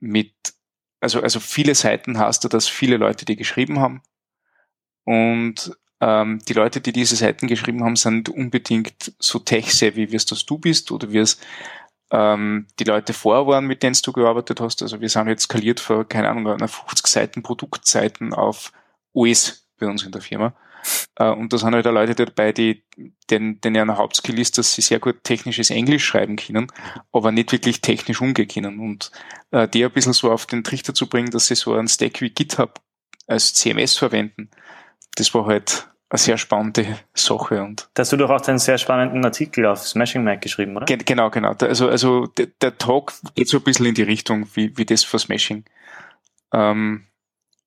mit, 0.00 0.32
also, 1.00 1.20
also 1.20 1.40
viele 1.40 1.74
Seiten 1.74 2.18
hast 2.18 2.44
du, 2.44 2.48
dass 2.48 2.68
viele 2.68 2.96
Leute 2.96 3.24
die 3.24 3.36
geschrieben 3.36 3.80
haben 3.80 4.02
und 5.04 5.76
ähm, 6.02 6.40
die 6.48 6.52
Leute, 6.52 6.80
die 6.80 6.92
diese 6.92 7.14
Seiten 7.14 7.46
geschrieben 7.46 7.84
haben, 7.84 7.94
sind 7.94 8.28
unbedingt 8.28 9.12
so 9.20 9.38
tech-savvy, 9.38 10.10
wie 10.10 10.16
es 10.16 10.26
das 10.26 10.44
du 10.44 10.58
bist 10.58 10.90
oder 10.90 11.12
wie 11.12 11.18
es 11.18 11.38
ähm, 12.10 12.66
die 12.80 12.84
Leute 12.84 13.12
vor 13.12 13.46
waren, 13.46 13.68
mit 13.68 13.84
denen 13.84 13.96
du 14.02 14.12
gearbeitet 14.12 14.60
hast. 14.60 14.82
Also 14.82 15.00
wir 15.00 15.08
sind 15.08 15.28
jetzt 15.28 15.44
skaliert 15.44 15.78
für, 15.78 16.04
keine 16.04 16.28
Ahnung, 16.28 16.48
einer 16.48 16.66
50 16.66 17.06
Seiten 17.06 17.42
Produktseiten 17.44 18.34
auf 18.34 18.72
OS 19.12 19.68
bei 19.78 19.86
uns 19.86 20.02
in 20.02 20.10
der 20.10 20.22
Firma. 20.22 20.54
Äh, 21.14 21.30
und 21.30 21.52
da 21.52 21.58
sind 21.58 21.72
halt 21.72 21.86
auch 21.86 21.92
Leute 21.92 22.16
dabei, 22.16 22.50
die, 22.50 22.82
den, 23.30 23.60
den 23.60 23.76
ja 23.76 23.86
Hauptskill 23.96 24.40
ist, 24.40 24.58
dass 24.58 24.74
sie 24.74 24.82
sehr 24.82 24.98
gut 24.98 25.22
technisches 25.22 25.70
Englisch 25.70 26.04
schreiben 26.04 26.34
können, 26.34 26.66
aber 27.12 27.30
nicht 27.30 27.52
wirklich 27.52 27.80
technisch 27.80 28.20
umgehen 28.20 28.48
können. 28.48 28.80
Und 28.80 29.12
äh, 29.52 29.68
die 29.68 29.84
ein 29.84 29.92
bisschen 29.92 30.14
so 30.14 30.32
auf 30.32 30.46
den 30.46 30.64
Trichter 30.64 30.94
zu 30.94 31.08
bringen, 31.08 31.30
dass 31.30 31.46
sie 31.46 31.54
so 31.54 31.74
einen 31.74 31.86
Stack 31.86 32.20
wie 32.20 32.30
GitHub 32.30 32.80
als 33.28 33.54
CMS 33.54 33.96
verwenden, 33.96 34.50
das 35.14 35.32
war 35.32 35.46
halt 35.46 35.86
eine 36.12 36.18
sehr 36.18 36.36
spannende 36.36 36.98
Sache. 37.14 37.62
Und 37.62 37.88
da 37.94 38.02
hast 38.02 38.12
du 38.12 38.18
doch 38.18 38.28
auch 38.28 38.46
einen 38.46 38.58
sehr 38.58 38.76
spannenden 38.76 39.24
Artikel 39.24 39.64
auf 39.64 39.86
Smashing 39.86 40.22
Mac 40.22 40.42
geschrieben, 40.42 40.76
oder? 40.76 40.84
Genau, 40.84 41.30
genau. 41.30 41.54
Also, 41.58 41.88
also 41.88 42.26
der, 42.26 42.48
der 42.60 42.76
Talk 42.76 43.14
geht 43.34 43.48
so 43.48 43.56
ein 43.56 43.64
bisschen 43.64 43.86
in 43.86 43.94
die 43.94 44.02
Richtung, 44.02 44.46
wie, 44.52 44.76
wie 44.76 44.84
das 44.84 45.04
für 45.04 45.18
Smashing. 45.18 45.64
Ähm, 46.52 47.06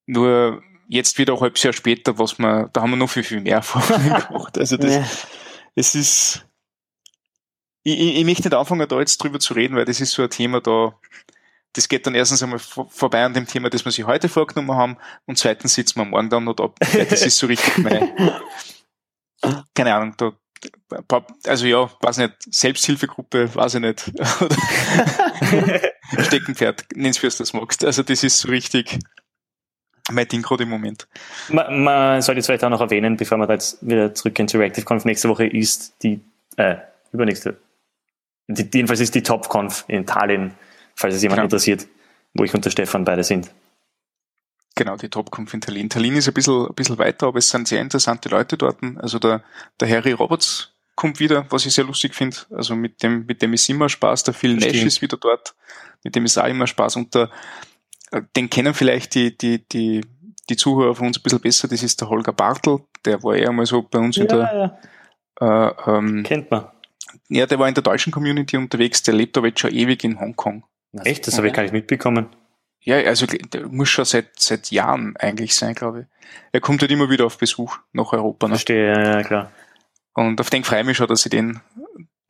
nur 0.06 0.62
jetzt 0.88 1.18
wieder 1.18 1.34
ein 1.34 1.40
halbes 1.40 1.64
Jahr 1.64 1.74
später, 1.74 2.20
was 2.20 2.38
wir, 2.38 2.70
da 2.72 2.82
haben 2.82 2.92
wir 2.92 2.98
noch 2.98 3.10
viel, 3.10 3.24
viel 3.24 3.42
mehr 3.42 3.56
Erfahrungen 3.56 4.14
gemacht. 4.28 4.60
Also 4.60 4.78
das, 4.78 4.94
ja. 4.94 5.06
es 5.74 5.96
ist, 5.96 6.46
ich, 7.82 8.00
ich, 8.00 8.18
ich 8.18 8.26
möchte 8.26 8.44
nicht 8.44 8.54
anfangen, 8.54 8.88
da 8.88 9.00
jetzt 9.00 9.18
drüber 9.24 9.40
zu 9.40 9.56
reden, 9.56 9.76
weil 9.76 9.86
das 9.86 10.00
ist 10.00 10.12
so 10.12 10.22
ein 10.22 10.30
Thema 10.30 10.62
da, 10.62 10.94
das 11.76 11.90
geht 11.90 12.08
dann 12.08 12.16
erstens 12.16 12.42
einmal 12.42 12.60
vorbei 12.60 13.24
an 13.24 13.34
dem 13.34 13.48
Thema, 13.48 13.70
das 13.70 13.84
wir 13.84 13.92
sich 13.92 14.06
heute 14.06 14.30
vorgenommen 14.30 14.78
haben 14.78 14.98
und 15.26 15.38
zweitens 15.38 15.76
sitzen 15.76 16.00
wir 16.00 16.06
morgen 16.06 16.30
dann 16.30 16.46
noch 16.46 16.56
da. 16.56 16.72
Das 17.10 17.26
ist 17.26 17.38
so 17.38 17.48
richtig 17.48 17.78
meine, 17.80 18.14
keine 19.76 19.94
Ahnung, 19.94 20.16
da, 20.18 20.32
also 21.46 21.66
ja, 21.68 21.90
weiß 22.02 22.18
nicht, 22.18 22.34
Selbsthilfegruppe, 22.50 23.54
weiß 23.54 23.76
ich 23.76 23.82
nicht. 23.82 24.12
Steckenpferd, 26.28 26.86
nenn's 26.96 27.22
wie 27.22 27.28
du 27.28 27.36
das 27.38 27.54
magst. 27.54 27.84
Also 27.84 28.04
das 28.04 28.24
ist 28.24 28.40
so 28.40 28.48
richtig 28.48 28.98
mein 30.12 30.28
Ding 30.28 30.42
gerade 30.42 30.64
im 30.64 30.70
Moment. 30.70 31.08
Man, 31.50 31.84
man 31.84 32.22
sollte 32.22 32.40
jetzt 32.40 32.46
vielleicht 32.46 32.64
auch 32.64 32.70
noch 32.70 32.82
erwähnen, 32.82 33.18
bevor 33.18 33.38
wir 33.38 33.48
da 33.48 33.54
jetzt 33.54 33.86
wieder 33.86 34.14
zurückgehen 34.14 34.48
zu 34.48 34.58
ReactiveConf, 34.58 35.04
nächste 35.06 35.30
Woche 35.30 35.48
ist 35.48 35.96
die, 36.04 36.22
äh, 36.58 36.76
übernächste, 37.12 37.58
die, 38.48 38.70
jedenfalls 38.72 39.00
ist 39.00 39.16
die 39.16 39.24
TopConf 39.24 39.86
in 39.88 40.06
Tallinn, 40.06 40.52
falls 40.96 41.16
es 41.16 41.22
jemand 41.22 41.38
genau. 41.38 41.46
interessiert, 41.46 41.88
wo 42.34 42.44
ich 42.44 42.54
und 42.54 42.66
der 42.66 42.72
Stefan 42.72 43.06
beide 43.06 43.24
sind. 43.24 43.52
Genau, 44.76 44.98
die 44.98 45.10
TopConf 45.10 45.54
in 45.54 45.62
Tallinn. 45.62 45.90
Tallinn 45.90 46.18
ist 46.18 46.28
ein 46.28 46.34
bisschen, 46.34 46.68
ein 46.68 46.76
bisschen 46.76 46.98
weiter, 46.98 47.28
aber 47.28 47.40
es 47.40 47.50
sind 47.50 47.68
sehr 47.68 47.80
interessante 47.80 48.28
Leute 48.28 48.58
dort. 48.58 48.78
Also 48.98 49.20
der, 49.20 49.42
der 49.80 49.90
Harry 49.90 50.12
Roberts 50.12 50.74
kommt 50.96 51.20
wieder, 51.20 51.46
was 51.50 51.66
ich 51.66 51.74
sehr 51.74 51.86
lustig 51.86 52.14
finde. 52.14 52.38
Also 52.52 52.76
mit 52.76 53.02
dem, 53.02 53.26
mit 53.26 53.42
dem 53.42 53.54
ist 53.54 53.70
immer 53.70 53.88
Spaß. 53.88 54.24
Der 54.24 54.34
Phil 54.34 54.56
Nash 54.56 54.84
ist 54.84 55.02
wieder 55.02 55.18
dort. 55.18 55.56
Mit 56.04 56.16
dem 56.16 56.26
ist 56.26 56.38
auch 56.38 56.48
immer 56.48 56.68
Spaß. 56.68 56.98
Und 56.98 57.16
der, 57.16 57.30
äh, 58.12 58.22
den 58.36 58.50
kennen 58.50 58.74
vielleicht 58.74 59.16
die, 59.16 59.38
die, 59.38 59.66
die, 59.70 60.02
die 60.50 60.56
Zuhörer 60.58 60.94
von 60.94 61.08
uns 61.08 61.20
ein 61.20 61.24
bisschen 61.24 61.40
besser. 61.40 61.68
Das 61.70 61.82
ist 61.82 62.02
der 62.02 62.10
Holger 62.10 62.34
Bartel. 62.34 62.82
Der 63.06 63.24
war 63.24 63.36
eher 63.36 63.54
mal 63.54 63.66
so 63.66 63.82
bei 63.82 64.00
uns 64.00 64.18
ja, 64.18 64.24
in 64.24 64.28
der, 64.28 64.80
ja. 65.40 65.70
Äh, 65.70 65.74
ähm, 65.88 66.24
Kennt 66.24 66.52
man. 66.52 66.68
Ja, 67.30 67.46
der 67.46 67.60
war 67.60 67.68
in 67.68 67.74
der 67.74 67.84
deutschen 67.84 68.12
Community 68.12 68.58
unterwegs, 68.58 69.04
der 69.04 69.14
lebt 69.14 69.38
aber 69.38 69.48
jetzt 69.48 69.60
schon 69.60 69.72
ewig 69.72 70.04
in 70.04 70.20
Hongkong. 70.20 70.64
Echt? 71.04 71.28
Das 71.28 71.38
habe 71.38 71.48
ich 71.48 71.54
gar 71.54 71.64
nicht 71.64 71.74
mitbekommen. 71.74 72.28
Ja, 72.86 72.98
also 72.98 73.26
der 73.26 73.68
muss 73.68 73.90
schon 73.90 74.06
seit, 74.06 74.40
seit 74.40 74.70
Jahren 74.70 75.18
eigentlich 75.18 75.56
sein, 75.56 75.74
glaube 75.74 76.02
ich. 76.02 76.30
Er 76.52 76.62
kommt 76.62 76.82
halt 76.82 76.92
immer 76.92 77.10
wieder 77.10 77.26
auf 77.26 77.38
Besuch 77.38 77.78
nach 77.94 78.14
Europa. 78.14 78.48
Ne? 78.48 78.54
Verstehe, 78.54 78.94
ja, 78.94 79.18
ja, 79.18 79.24
klar. 79.24 79.52
Und 80.14 80.40
auf 80.40 80.50
den 80.50 80.64
freue 80.64 80.82
ich 80.82 80.86
mich 80.86 80.98
schon, 80.98 81.08
dass 81.08 81.26
ich 81.26 81.32
den, 81.32 81.62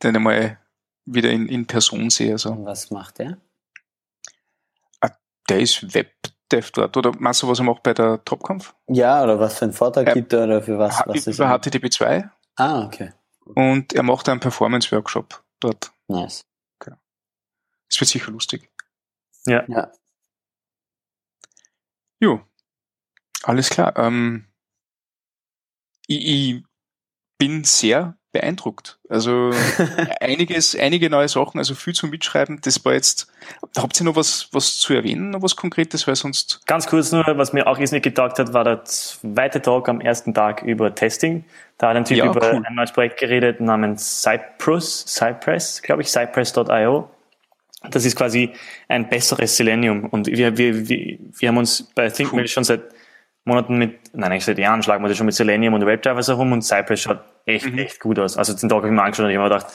den 0.02 0.16
einmal 0.16 0.58
wieder 1.04 1.30
in, 1.30 1.46
in 1.48 1.66
Person 1.66 2.08
sehe. 2.08 2.32
Also. 2.32 2.52
Und 2.52 2.64
was 2.64 2.90
macht 2.90 3.18
der? 3.18 3.36
Ah, 5.00 5.10
der 5.48 5.60
ist 5.60 5.94
Webdev 5.94 6.70
dort. 6.72 6.96
Oder 6.96 7.12
meinst 7.18 7.42
du, 7.42 7.48
was 7.48 7.58
er 7.58 7.64
macht 7.64 7.82
bei 7.82 7.92
der 7.92 8.24
Topkampf? 8.24 8.74
Ja, 8.88 9.22
oder 9.22 9.38
was 9.38 9.58
für 9.58 9.66
einen 9.66 9.74
Vortrag 9.74 10.14
gibt 10.14 10.32
er 10.32 10.44
oder 10.44 10.62
für 10.62 10.78
was? 10.78 11.02
was 11.04 11.26
über 11.26 11.54
HTTP2. 11.54 12.30
Ah, 12.56 12.86
okay. 12.86 13.12
Und 13.44 13.92
er 13.92 14.02
macht 14.02 14.28
einen 14.28 14.40
Performance-Workshop 14.40 15.44
dort. 15.60 15.92
Nice. 16.08 16.42
Das 17.88 18.00
wird 18.00 18.10
sicher 18.10 18.30
lustig. 18.30 18.70
Ja. 19.46 19.64
ja. 19.68 19.92
Jo. 22.18 22.40
Alles 23.42 23.70
klar. 23.70 23.96
Ähm, 23.96 24.46
ich, 26.06 26.26
ich 26.26 26.64
bin 27.38 27.64
sehr 27.64 28.16
beeindruckt. 28.32 28.98
Also 29.08 29.50
einiges, 30.20 30.76
einige 30.76 31.08
neue 31.08 31.28
Sachen, 31.28 31.58
also 31.58 31.74
viel 31.74 31.94
zum 31.94 32.10
Mitschreiben. 32.10 32.60
Das 32.62 32.84
war 32.84 32.92
jetzt. 32.92 33.32
Habt 33.76 33.98
ihr 34.00 34.04
noch 34.04 34.16
was, 34.16 34.48
was 34.52 34.78
zu 34.78 34.92
erwähnen, 34.92 35.30
noch 35.30 35.42
was 35.42 35.56
Konkretes, 35.56 36.06
weil 36.06 36.16
sonst. 36.16 36.60
Ganz 36.66 36.86
kurz 36.86 37.12
nur, 37.12 37.24
was 37.38 37.52
mir 37.52 37.66
auch 37.66 37.78
nicht 37.78 38.02
getaugt 38.02 38.38
hat, 38.38 38.52
war 38.52 38.64
der 38.64 38.84
zweite 38.84 39.62
Talk 39.62 39.88
am 39.88 40.00
ersten 40.00 40.34
Tag 40.34 40.62
über 40.62 40.94
Testing. 40.94 41.44
Da 41.78 41.90
hat 41.90 41.96
ein 41.96 42.04
Typ 42.04 42.18
ja, 42.18 42.26
über 42.26 42.52
cool. 42.52 42.62
ein 42.66 42.74
neues 42.74 42.92
Projekt 42.92 43.18
geredet 43.18 43.60
namens 43.60 44.22
Cypress, 44.22 45.06
Cypress, 45.06 45.82
glaube 45.82 46.02
ich, 46.02 46.08
Cypress.io. 46.08 47.10
Das 47.90 48.04
ist 48.04 48.16
quasi 48.16 48.52
ein 48.88 49.08
besseres 49.08 49.56
Selenium. 49.56 50.06
Und 50.06 50.26
wir, 50.26 50.56
wir, 50.56 50.88
wir, 50.88 51.18
wir 51.38 51.48
haben 51.48 51.56
uns 51.56 51.82
bei 51.94 52.08
ThinkMill 52.08 52.42
cool. 52.42 52.48
schon 52.48 52.64
seit 52.64 52.82
Monaten 53.44 53.78
mit, 53.78 54.14
nein, 54.14 54.32
eigentlich 54.32 54.44
seit 54.44 54.58
Jahren 54.58 54.82
schlagen 54.82 55.04
wir 55.04 55.08
das 55.08 55.16
schon 55.16 55.26
mit 55.26 55.34
Selenium 55.34 55.74
und 55.74 55.86
WebDrivers 55.86 56.28
herum 56.28 56.52
und 56.52 56.62
Cypress 56.62 57.00
schaut 57.00 57.20
echt, 57.44 57.66
mhm. 57.66 57.78
echt 57.78 58.00
gut 58.00 58.18
aus. 58.18 58.36
Also 58.36 58.54
den 58.54 58.68
Tag 58.68 58.78
habe 58.78 58.88
ich 58.88 58.92
mir 58.92 59.02
angeschaut 59.02 59.26
und 59.26 59.30
ich 59.30 59.36
habe 59.36 59.48
mir 59.48 59.54
gedacht, 59.54 59.72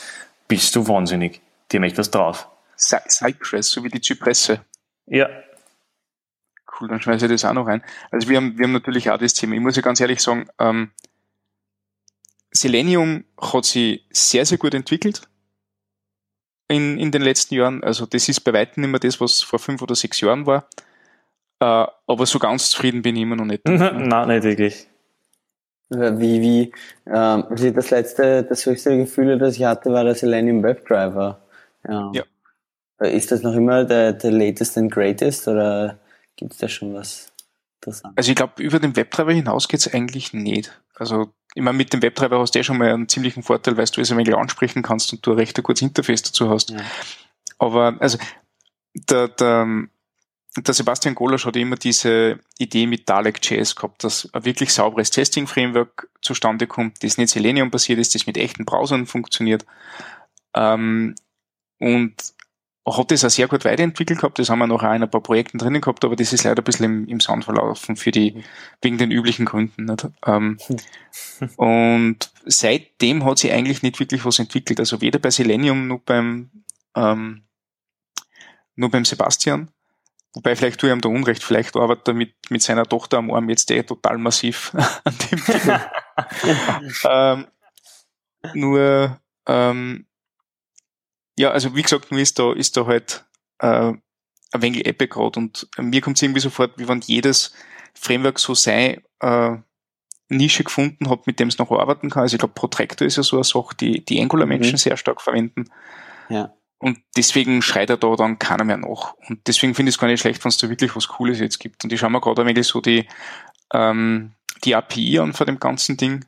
bist 0.47 0.75
du 0.75 0.87
wahnsinnig? 0.87 1.41
Die 1.71 1.77
haben 1.77 1.83
echt 1.83 1.97
was 1.97 2.11
drauf. 2.11 2.49
Cypress, 2.75 3.69
so 3.69 3.83
wie 3.83 3.89
die 3.89 4.01
Zypresse. 4.01 4.65
Ja. 5.05 5.29
Cool, 6.79 6.89
dann 6.89 7.01
schmeiße 7.01 7.25
ich 7.25 7.31
das 7.31 7.45
auch 7.45 7.53
noch 7.53 7.67
rein. 7.67 7.83
Also 8.11 8.27
wir 8.27 8.37
haben, 8.37 8.57
wir 8.57 8.65
haben 8.65 8.73
natürlich 8.73 9.09
auch 9.09 9.17
das 9.17 9.33
Thema. 9.33 9.55
Ich 9.55 9.61
muss 9.61 9.75
ja 9.75 9.81
ganz 9.81 9.99
ehrlich 9.99 10.21
sagen, 10.21 10.47
ähm, 10.59 10.91
Selenium 12.51 13.23
hat 13.39 13.65
sich 13.65 14.05
sehr, 14.11 14.45
sehr 14.45 14.57
gut 14.57 14.73
entwickelt 14.73 15.21
in, 16.71 16.97
in 16.97 17.11
den 17.11 17.21
letzten 17.21 17.55
Jahren. 17.55 17.83
Also 17.83 18.05
das 18.05 18.27
ist 18.29 18.41
bei 18.41 18.53
weitem 18.53 18.81
nicht 18.81 18.91
mehr 18.91 18.99
das, 18.99 19.21
was 19.21 19.41
vor 19.41 19.59
fünf 19.59 19.81
oder 19.81 19.95
sechs 19.95 20.21
Jahren 20.21 20.45
war. 20.45 20.67
Äh, 21.59 21.85
aber 22.07 22.25
so 22.25 22.39
ganz 22.39 22.71
zufrieden 22.71 23.01
bin 23.01 23.15
ich 23.15 23.21
immer 23.21 23.35
noch 23.35 23.45
nicht. 23.45 23.65
Nein, 23.65 24.27
nicht 24.27 24.43
wirklich. 24.43 24.87
Wie, 25.89 26.41
wie, 26.41 26.71
ähm, 27.05 27.45
also 27.49 27.69
das 27.71 27.89
letzte, 27.89 28.43
das 28.43 28.65
höchste 28.65 28.97
Gefühl, 28.97 29.37
das 29.37 29.57
ich 29.57 29.65
hatte, 29.65 29.91
war 29.91 30.05
der 30.05 30.15
Selenium 30.15 30.63
WebDriver. 30.63 31.41
Ja. 31.87 32.11
ja. 32.13 32.23
Äh, 32.99 33.15
ist 33.15 33.31
das 33.31 33.41
noch 33.43 33.53
immer 33.53 33.83
der, 33.83 34.13
der 34.13 34.31
latest 34.31 34.77
and 34.77 34.91
greatest 34.91 35.47
oder 35.47 35.99
gibt 36.37 36.53
es 36.53 36.59
da 36.59 36.69
schon 36.69 36.93
was 36.93 37.33
interessantes? 37.81 38.17
Also 38.17 38.29
ich 38.31 38.35
glaube, 38.37 38.63
über 38.63 38.79
den 38.79 38.95
WebDriver 38.95 39.33
hinaus 39.33 39.67
geht 39.67 39.81
es 39.81 39.93
eigentlich 39.93 40.31
nicht. 40.31 40.81
Also 40.95 41.33
ich 41.53 41.61
meine, 41.61 41.77
mit 41.77 41.91
dem 41.91 42.01
WebDriver 42.01 42.39
hast 42.39 42.55
du 42.55 42.59
ja 42.59 42.63
schon 42.63 42.77
mal 42.77 42.93
einen 42.93 43.09
ziemlichen 43.09 43.43
Vorteil, 43.43 43.75
weil 43.77 43.85
du 43.85 44.01
es 44.01 44.11
ein 44.11 44.17
wenig 44.17 44.35
ansprechen 44.35 44.81
kannst 44.81 45.11
und 45.11 45.25
du 45.25 45.31
ein 45.31 45.37
recht 45.37 45.61
gutes 45.61 45.81
Interface 45.81 46.21
dazu 46.23 46.49
hast. 46.49 46.69
Ja. 46.69 46.79
Aber 47.59 47.95
also 47.99 48.17
der, 48.93 49.27
der, 49.27 49.87
der 50.57 50.73
Sebastian 50.73 51.15
Golosch 51.15 51.45
hat 51.45 51.55
immer 51.55 51.75
diese 51.75 52.39
Idee 52.57 52.87
mit 52.87 53.07
Dalek.js 53.09 53.75
gehabt, 53.75 54.03
dass 54.03 54.29
ein 54.33 54.45
wirklich 54.45 54.73
sauberes 54.73 55.11
Testing-Framework 55.11 56.09
zustande 56.21 56.67
kommt, 56.67 57.03
das 57.03 57.17
nicht 57.17 57.29
Selenium 57.29 57.69
basiert 57.69 57.99
ist, 57.99 58.15
das 58.15 58.27
mit 58.27 58.37
echten 58.37 58.65
Browsern 58.65 59.05
funktioniert. 59.05 59.65
Ähm, 60.55 61.15
und 61.79 62.15
hat 62.85 63.11
das 63.11 63.23
auch 63.23 63.29
sehr 63.29 63.47
gut 63.47 63.63
weiterentwickelt 63.63 64.19
gehabt. 64.19 64.39
Das 64.39 64.49
haben 64.49 64.59
wir 64.59 64.67
noch 64.67 64.83
auch 64.83 64.93
in 64.93 65.03
ein 65.03 65.09
paar 65.09 65.21
Projekten 65.21 65.59
drinnen 65.59 65.81
gehabt, 65.81 66.03
aber 66.03 66.15
das 66.15 66.33
ist 66.33 66.43
leider 66.43 66.61
ein 66.61 66.63
bisschen 66.63 66.85
im, 66.85 67.07
im 67.07 67.19
Sand 67.19 67.45
verlaufen 67.45 67.95
für 67.95 68.11
die, 68.11 68.43
wegen 68.81 68.97
den 68.97 69.11
üblichen 69.11 69.45
Gründen. 69.45 69.85
Nicht? 69.85 70.07
Ähm, 70.25 70.57
und 71.57 72.31
seitdem 72.45 73.23
hat 73.23 73.37
sich 73.37 73.51
eigentlich 73.51 73.83
nicht 73.83 73.99
wirklich 73.99 74.25
was 74.25 74.39
entwickelt. 74.39 74.79
Also 74.79 75.01
weder 75.01 75.19
bei 75.19 75.29
Selenium 75.29 75.87
noch 75.87 75.99
beim, 75.99 76.49
ähm, 76.95 77.43
nur 78.75 78.89
beim 78.89 79.05
Sebastian. 79.05 79.69
Wobei 80.33 80.55
vielleicht 80.55 80.79
tue 80.79 80.89
ich 80.89 80.95
ihm 80.95 81.01
da 81.01 81.09
Unrecht, 81.09 81.43
vielleicht 81.43 81.75
arbeitet 81.75 82.07
er 82.07 82.13
mit, 82.13 82.33
mit 82.49 82.61
seiner 82.61 82.85
Tochter 82.85 83.17
am 83.17 83.31
Arm 83.31 83.49
jetzt 83.49 83.69
eh 83.69 83.83
total 83.83 84.17
massiv 84.17 84.73
an 85.03 85.15
dem 85.29 85.43
Thema. 85.43 85.91
ähm, 87.43 87.47
nur, 88.53 89.19
ähm, 89.45 90.05
ja, 91.37 91.51
also 91.51 91.75
wie 91.75 91.81
gesagt, 91.81 92.11
nur 92.11 92.19
ist 92.19 92.39
da, 92.39 92.53
ist 92.53 92.77
da 92.77 92.85
halt 92.85 93.25
äh, 93.59 93.93
ein 94.51 94.61
wenig 94.61 94.85
Epic 94.85 95.13
gerade 95.13 95.39
und 95.39 95.67
mir 95.77 96.01
kommt 96.01 96.17
es 96.17 96.23
irgendwie 96.23 96.41
sofort, 96.41 96.77
wie 96.77 96.87
wenn 96.87 97.01
jedes 97.01 97.53
Framework 97.93 98.39
so 98.39 98.53
sei, 98.53 99.01
äh, 99.19 99.57
Nische 100.29 100.63
gefunden 100.63 101.09
hat, 101.09 101.27
mit 101.27 101.39
dem 101.39 101.49
es 101.49 101.57
noch 101.57 101.71
arbeiten 101.71 102.09
kann. 102.09 102.23
Also 102.23 102.35
ich 102.35 102.39
glaube, 102.39 102.53
Protractor 102.53 103.05
ist 103.05 103.17
ja 103.17 103.23
so 103.23 103.35
eine 103.35 103.43
Sache, 103.43 103.75
die 103.79 104.03
die 104.03 104.21
Angular-Menschen 104.21 104.73
mhm. 104.73 104.77
sehr 104.77 104.97
stark 104.97 105.21
verwenden. 105.21 105.65
Ja. 106.29 106.53
Und 106.79 106.99
deswegen 107.15 107.61
schreit 107.61 107.89
er 107.89 107.97
da 107.97 108.15
dann 108.15 108.39
keiner 108.39 108.63
mehr 108.63 108.77
nach. 108.77 109.13
Und 109.27 109.45
deswegen 109.45 109.75
finde 109.75 109.89
ich 109.89 109.95
es 109.95 109.99
gar 109.99 110.07
nicht 110.07 110.21
schlecht, 110.21 110.43
wenn 110.43 110.49
es 110.49 110.57
da 110.57 110.69
wirklich 110.69 110.95
was 110.95 111.09
Cooles 111.09 111.39
jetzt 111.39 111.59
gibt. 111.59 111.83
Und 111.83 111.93
ich 111.93 111.99
schaue 111.99 112.09
mir 112.09 112.21
gerade 112.21 112.41
ein 112.41 112.47
wenig 112.47 112.65
so 112.65 112.81
die, 112.81 113.07
ähm, 113.73 114.31
die 114.63 114.75
API 114.75 115.19
an 115.19 115.33
vor 115.33 115.45
dem 115.45 115.59
ganzen 115.59 115.97
Ding. 115.97 116.25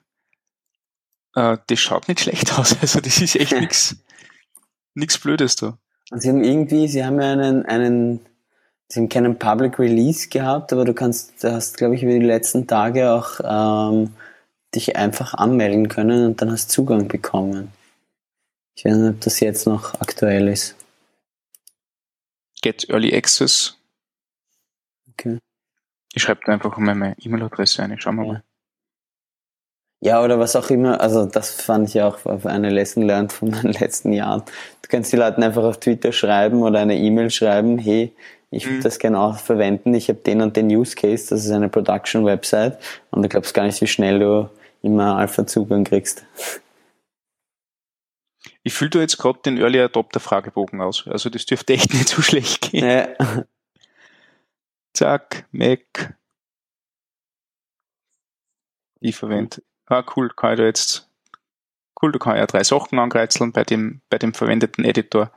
Äh, 1.34 1.58
das 1.68 1.80
schaut 1.80 2.08
nicht 2.08 2.20
schlecht 2.20 2.54
aus. 2.54 2.76
Also 2.82 3.00
das 3.00 3.20
ist 3.22 3.36
echt 3.36 3.54
nichts 3.60 3.98
nichts 4.94 5.18
Blödes 5.18 5.56
da. 5.56 5.78
Sie 6.12 6.30
haben 6.30 6.44
irgendwie, 6.44 6.88
Sie 6.88 7.04
haben 7.04 7.20
ja 7.20 7.32
einen, 7.32 7.66
einen, 7.66 8.20
Sie 8.88 9.00
haben 9.00 9.10
keinen 9.10 9.40
Public 9.40 9.80
Release 9.80 10.30
gehabt, 10.30 10.74
aber 10.74 10.86
du 10.86 10.94
kannst, 10.94 11.44
du 11.44 11.52
hast, 11.52 11.78
glaube 11.78 11.96
ich, 11.96 12.04
über 12.04 12.14
die 12.14 12.26
letzten 12.26 12.68
Tage 12.68 13.12
auch 13.12 13.40
ähm, 13.44 14.14
dich 14.76 14.96
einfach 14.96 15.34
anmelden 15.34 15.88
können 15.88 16.26
und 16.26 16.42
dann 16.42 16.52
hast 16.52 16.70
Zugang 16.70 17.08
bekommen. 17.08 17.72
Ich 18.76 18.86
weiß 18.86 18.96
nicht, 18.96 19.16
ob 19.16 19.22
das 19.22 19.40
jetzt 19.40 19.68
noch 19.68 20.00
aktuell 20.02 20.48
ist. 20.48 20.76
Get 22.62 22.90
Early 22.90 23.16
Access. 23.16 23.78
Okay. 25.12 25.40
Ich 26.14 26.24
schreibe 26.24 26.42
da 26.46 26.54
einfach 26.54 26.78
meine 26.78 27.16
E-Mail-Adresse 27.20 27.84
ein. 27.84 27.92
Ich 27.92 28.02
schau 28.02 28.12
mal. 28.12 28.28
Ja. 28.28 28.44
Ja. 30.06 30.24
oder 30.24 30.40
was 30.40 30.56
auch 30.56 30.70
immer. 30.70 31.02
Also 31.02 31.26
das 31.26 31.52
fand 31.52 31.90
ich 31.90 32.02
auch 32.02 32.26
auf 32.26 32.46
eine 32.46 32.70
Lesson 32.70 33.04
learned 33.04 33.34
von 33.34 33.52
den 33.52 33.72
letzten 33.80 34.14
Jahren. 34.14 34.44
Du 34.82 34.90
kannst 34.90 35.12
die 35.12 35.18
Leuten 35.18 35.44
einfach 35.44 35.64
auf 35.64 35.80
Twitter 35.80 36.12
schreiben 36.12 36.62
oder 36.62 36.80
eine 36.80 36.98
E-Mail 36.98 37.30
schreiben, 37.30 37.78
hey, 37.78 38.14
ich 38.52 38.66
würde 38.66 38.78
mhm. 38.78 38.84
das 38.84 39.00
gerne 39.00 39.20
auch 39.20 39.38
verwenden. 39.38 39.94
Ich 39.96 40.10
habe 40.10 40.20
den 40.20 40.42
und 40.42 40.56
den 40.56 40.68
Use 40.68 40.96
Case, 40.96 41.30
das 41.30 41.46
ist 41.46 41.52
eine 41.52 41.70
Production-Website 41.70 42.78
und 43.10 43.24
du 43.24 43.30
glaubst 43.30 43.54
gar 43.54 43.66
nicht, 43.66 43.82
wie 43.82 43.88
schnell 43.88 44.20
du 44.20 44.50
immer 44.84 45.18
Alpha-Zugang 45.18 45.86
kriegst. 45.86 46.24
Ich 48.62 48.74
fülle 48.74 48.92
da 48.92 49.00
jetzt 49.00 49.18
gerade 49.18 49.40
den 49.44 49.58
Early 49.58 49.80
Adopter 49.82 50.20
Fragebogen 50.20 50.82
aus. 50.82 51.06
Also 51.08 51.30
das 51.30 51.46
dürfte 51.46 51.74
echt 51.74 51.94
nicht 51.94 52.08
so 52.10 52.22
schlecht 52.22 52.72
gehen. 52.72 52.86
Ja. 52.86 53.46
Zack, 54.94 55.48
Mac. 55.52 56.16
Ich 59.00 59.16
verwende. 59.16 59.62
Ah, 59.88 60.04
cool, 60.16 60.30
kann 60.30 60.54
ich 60.54 60.60
da 60.60 60.66
jetzt. 60.66 61.10
Cool, 62.02 62.12
da 62.12 62.20
kann 62.20 62.36
ich 62.36 62.40
ja 62.40 62.48
drei 62.48 62.64
Sachen 62.64 63.00
angreizeln 63.00 63.52
bei 63.52 63.64
dem, 63.64 64.02
bei 64.10 64.18
dem 64.18 64.34
verwendeten 64.34 64.84
Editor. 64.86 65.32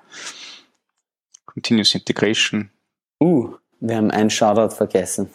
Continuous 1.46 1.94
Integration. 1.94 2.70
Uh, 3.20 3.54
wir 3.80 3.96
haben 3.96 4.10
einen 4.10 4.30
Shoutout 4.30 4.74
vergessen. 4.74 5.30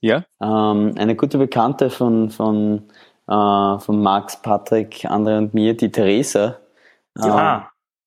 Ja? 0.00 0.24
Ähm, 0.40 0.94
eine 0.96 1.14
gute 1.14 1.38
Bekannte 1.38 1.90
von, 1.90 2.30
von, 2.30 2.88
äh, 3.28 3.78
von 3.78 4.02
Max, 4.02 4.40
Patrick, 4.40 5.04
Andre 5.04 5.38
und 5.38 5.54
mir, 5.54 5.76
die 5.76 5.92
Theresa, 5.92 6.58
äh, 7.18 7.60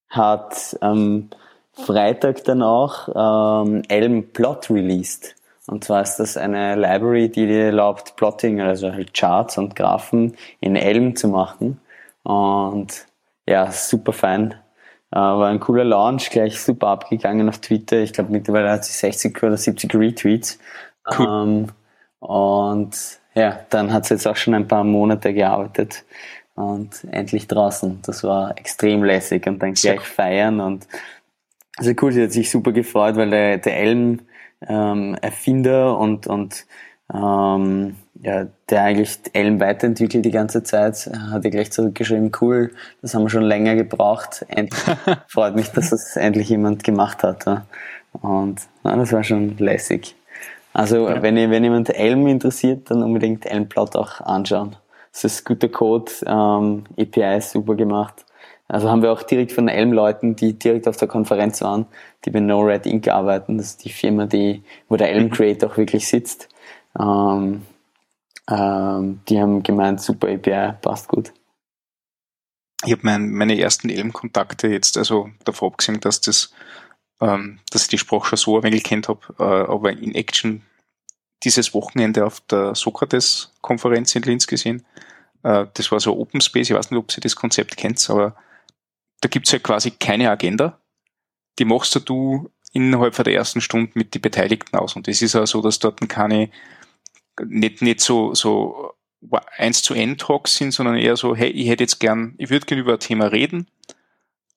hat 0.09 0.77
am 0.81 1.29
Freitag 1.73 2.43
dann 2.45 2.61
auch 2.61 3.63
ähm, 3.65 3.83
Elm 3.87 4.31
Plot 4.31 4.69
released. 4.69 5.35
Und 5.67 5.83
zwar 5.85 6.01
ist 6.01 6.17
das 6.17 6.35
eine 6.35 6.75
Library, 6.75 7.29
die 7.29 7.47
dir 7.47 7.65
erlaubt, 7.65 8.15
Plotting, 8.15 8.61
also 8.61 8.91
halt 8.91 9.13
Charts 9.13 9.57
und 9.57 9.75
Graphen 9.75 10.35
in 10.59 10.75
Elm 10.75 11.15
zu 11.15 11.29
machen. 11.29 11.79
Und 12.23 13.05
ja, 13.47 13.71
super 13.71 14.13
fein. 14.13 14.55
Äh, 15.11 15.17
war 15.17 15.47
ein 15.47 15.59
cooler 15.59 15.85
Launch, 15.85 16.29
gleich 16.31 16.59
super 16.59 16.87
abgegangen 16.87 17.47
auf 17.47 17.59
Twitter. 17.59 17.97
Ich 17.99 18.13
glaube, 18.13 18.31
mittlerweile 18.31 18.71
hat 18.71 18.83
sie 18.83 18.93
60 18.93 19.41
oder 19.43 19.57
70 19.57 19.95
Retweets. 19.95 20.59
Cool. 21.17 21.27
Ähm, 21.27 21.67
und 22.19 23.19
ja, 23.35 23.59
dann 23.69 23.93
hat 23.93 24.05
sie 24.05 24.15
jetzt 24.15 24.27
auch 24.27 24.35
schon 24.35 24.53
ein 24.53 24.67
paar 24.67 24.83
Monate 24.83 25.33
gearbeitet 25.33 26.03
und 26.55 27.05
endlich 27.11 27.47
draußen. 27.47 28.01
Das 28.05 28.23
war 28.23 28.57
extrem 28.57 29.03
lässig 29.03 29.47
und 29.47 29.59
dann 29.59 29.73
gleich 29.73 30.01
feiern 30.01 30.59
und 30.59 30.87
also 31.77 31.91
cool, 32.01 32.11
sie 32.11 32.23
hat 32.23 32.31
sich 32.31 32.51
super 32.51 32.71
gefreut, 32.71 33.15
weil 33.15 33.31
der, 33.31 33.57
der 33.57 33.77
Elm 33.77 34.19
ähm, 34.67 35.15
Erfinder 35.21 35.97
und, 35.97 36.27
und 36.27 36.65
ähm, 37.13 37.95
ja, 38.21 38.47
der 38.69 38.83
eigentlich 38.83 39.19
Elm 39.33 39.59
weiterentwickelt 39.59 40.23
die 40.23 40.31
ganze 40.31 40.63
Zeit, 40.63 41.09
hat 41.31 41.43
er 41.43 41.51
gleich 41.51 41.71
zurückgeschrieben, 41.71 42.31
cool, 42.41 42.71
das 43.01 43.13
haben 43.13 43.23
wir 43.23 43.29
schon 43.29 43.43
länger 43.43 43.75
gebraucht. 43.75 44.45
Endlich 44.47 44.81
freut 45.27 45.55
mich, 45.55 45.69
dass 45.69 45.89
das 45.89 46.15
endlich 46.15 46.49
jemand 46.49 46.83
gemacht 46.83 47.23
hat. 47.23 47.45
Ja. 47.45 47.65
Und 48.21 48.61
ja, 48.83 48.95
das 48.95 49.11
war 49.11 49.23
schon 49.23 49.57
lässig. 49.57 50.15
Also 50.71 51.09
ja. 51.09 51.21
wenn, 51.21 51.35
wenn 51.35 51.63
jemand 51.63 51.89
Elm 51.89 52.25
interessiert, 52.27 52.89
dann 52.89 53.03
unbedingt 53.03 53.45
Elm 53.45 53.67
Plot 53.67 53.95
auch 53.95 54.21
anschauen. 54.21 54.75
Das 55.11 55.23
ist 55.25 55.45
guter 55.45 55.69
Code, 55.69 56.11
ähm, 56.25 56.85
API 56.97 57.37
ist 57.37 57.51
super 57.51 57.75
gemacht. 57.75 58.25
Also 58.67 58.89
haben 58.89 59.01
wir 59.01 59.11
auch 59.11 59.23
direkt 59.23 59.51
von 59.51 59.67
Elm-Leuten, 59.67 60.35
die 60.35 60.53
direkt 60.57 60.87
auf 60.87 60.97
der 60.97 61.07
Konferenz 61.07 61.61
waren, 61.61 61.85
die 62.25 62.31
bei 62.31 62.39
No 62.39 62.61
Red 62.61 62.85
Inc. 62.85 63.07
arbeiten. 63.07 63.57
Das 63.57 63.67
ist 63.67 63.85
die 63.85 63.91
Firma, 63.91 64.25
die, 64.25 64.63
wo 64.87 64.95
der 64.95 65.11
Elm 65.11 65.29
Create 65.29 65.63
auch 65.65 65.77
wirklich 65.77 66.07
sitzt. 66.07 66.49
Ähm, 66.99 67.63
ähm, 68.49 69.21
die 69.27 69.39
haben 69.39 69.63
gemeint, 69.63 70.01
super 70.01 70.27
API, 70.29 70.73
passt 70.81 71.07
gut. 71.07 71.33
Ich 72.85 72.91
habe 72.91 73.01
mein, 73.03 73.31
meine 73.31 73.57
ersten 73.57 73.89
Elm-Kontakte 73.89 74.67
jetzt, 74.67 74.97
also 74.97 75.29
davor 75.45 75.71
abgesehen, 75.71 76.01
dass 76.01 76.19
das, 76.19 76.53
ähm, 77.21 77.59
dass 77.71 77.83
ich 77.83 77.87
die 77.89 77.97
Sprache 77.97 78.27
schon 78.27 78.37
so 78.37 78.57
ein 78.57 78.63
wenig 78.63 78.83
kennt 78.83 79.07
habe, 79.07 79.21
äh, 79.39 79.43
aber 79.71 79.91
in 79.91 80.15
Action 80.15 80.63
dieses 81.43 81.73
Wochenende 81.73 82.25
auf 82.25 82.41
der 82.41 82.75
Sokrates-Konferenz 82.75 84.15
in 84.15 84.23
Linz 84.23 84.47
gesehen. 84.47 84.85
Äh, 85.43 85.67
das 85.73 85.91
war 85.91 85.99
so 85.99 86.17
Open 86.17 86.41
Space, 86.41 86.69
ich 86.69 86.75
weiß 86.75 86.91
nicht, 86.91 86.99
ob 86.99 87.11
Sie 87.11 87.21
das 87.21 87.35
Konzept 87.35 87.77
kennt, 87.77 88.09
aber 88.09 88.35
da 89.23 89.29
gibt's 89.29 89.51
ja 89.51 89.59
quasi 89.59 89.91
keine 89.91 90.29
Agenda. 90.29 90.79
Die 91.59 91.65
machst 91.65 92.09
du 92.09 92.49
innerhalb 92.73 93.15
der 93.15 93.33
ersten 93.33 93.61
Stunde 93.61 93.91
mit 93.93 94.15
den 94.15 94.21
Beteiligten 94.21 94.75
aus. 94.75 94.95
Und 94.95 95.07
es 95.07 95.21
ist 95.21 95.35
auch 95.35 95.45
so, 95.45 95.61
dass 95.61 95.79
dort 95.79 96.01
keine, 96.09 96.49
nicht, 97.45 97.81
nicht 97.81 98.01
so, 98.01 98.33
so 98.33 98.93
eins 99.57 99.83
zu 99.83 99.93
N 99.93 100.17
Talks 100.17 100.57
sind, 100.57 100.71
sondern 100.71 100.97
eher 100.97 101.15
so, 101.15 101.35
hey, 101.35 101.49
ich 101.49 101.69
hätte 101.69 101.83
jetzt 101.83 101.99
gern, 101.99 102.33
ich 102.37 102.49
würde 102.49 102.65
gerne 102.65 102.81
über 102.81 102.93
ein 102.93 102.99
Thema 102.99 103.27
reden, 103.27 103.67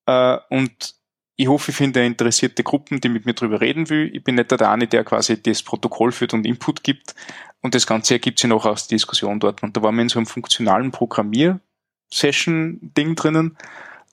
äh, 0.07 0.39
und 0.49 0.95
ich 1.37 1.49
hoffe, 1.49 1.71
ich 1.71 1.77
finde 1.77 2.07
interessierte 2.07 2.63
Gruppen, 2.63 3.01
die 3.01 3.11
mit 3.11 3.27
mir 3.27 3.35
drüber 3.35 3.61
reden 3.61 3.91
will. 3.91 4.11
Ich 4.15 4.25
bin 4.25 4.37
nicht 4.37 4.51
der 4.51 4.71
eine, 4.71 4.87
der 4.87 5.05
quasi 5.05 5.43
das 5.43 5.63
Protokoll 5.63 6.13
führt 6.13 6.33
und 6.33 6.47
Input 6.47 6.83
gibt. 6.83 7.15
Und 7.61 7.75
das 7.75 7.87
Ganze 7.87 8.15
ergibt 8.15 8.39
sich 8.39 8.49
noch 8.49 8.65
aus 8.65 8.89
der 8.89 8.97
Diskussion 8.97 9.39
dort. 9.39 9.63
Und 9.63 9.77
da 9.77 9.83
waren 9.83 9.97
wir 9.97 10.03
in 10.03 10.09
so 10.09 10.19
einem 10.19 10.25
funktionalen 10.25 10.93
Programmier-Session-Ding 10.93 13.17
drinnen. 13.17 13.59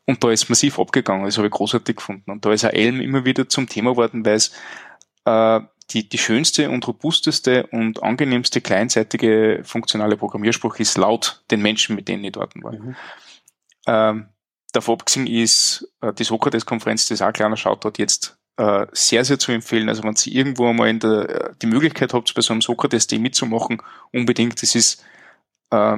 Und 0.06 0.24
da 0.24 0.32
ist 0.32 0.50
massiv 0.50 0.80
abgegangen. 0.80 1.26
Das 1.26 1.38
habe 1.38 1.48
ich 1.48 1.54
großartig 1.54 1.98
gefunden. 1.98 2.32
Und 2.32 2.46
da 2.46 2.52
ist 2.52 2.66
auch 2.66 2.74
Elm 2.74 3.00
immer 3.00 3.26
wieder 3.26 3.48
zum 3.48 3.68
Thema 3.68 3.92
geworden, 3.92 4.26
weil 4.26 4.36
es 4.36 4.52
äh, 5.26 5.62
die, 5.92 6.08
die 6.08 6.18
schönste 6.18 6.70
und 6.70 6.88
robusteste 6.88 7.68
und 7.68 8.04
angenehmste 8.04 8.62
kleinseitige 8.62 9.62
funktionale 9.64 10.18
Programmiersprache 10.18 10.82
ist 10.82 10.98
laut 10.98 11.44
den 11.52 11.62
Menschen, 11.62 11.96
mit 11.96 12.08
denen 12.08 12.24
ich 12.24 12.32
dort 12.32 12.54
war. 12.62 12.74
Mhm. 12.74 12.96
Ähm, 13.86 14.30
davor 14.72 14.96
abgesehen 14.96 15.28
ist 15.28 15.88
äh, 16.02 16.14
die 16.14 16.24
Sokrates-Konferenz, 16.24 17.08
das 17.08 17.18
ist 17.18 17.22
auch 17.22 17.28
ein 17.28 17.34
kleiner 17.34 17.58
Shoutout 17.58 17.94
jetzt 17.98 18.38
äh, 18.58 18.86
sehr, 18.92 19.26
sehr 19.26 19.40
zu 19.40 19.52
empfehlen. 19.52 19.90
Also 19.90 20.04
wenn 20.04 20.16
Sie 20.16 20.36
irgendwo 20.36 20.68
einmal 20.68 20.90
in 20.90 21.00
der, 21.00 21.30
äh, 21.30 21.54
die 21.62 21.68
Möglichkeit 21.68 22.14
habt, 22.14 22.34
bei 22.34 22.42
so 22.42 22.54
einem 22.54 22.62
Sokrates-Day 22.62 23.20
mitzumachen, 23.20 23.82
unbedingt, 24.12 24.62
das 24.62 24.76
ist, 24.76 25.04
äh, 25.72 25.98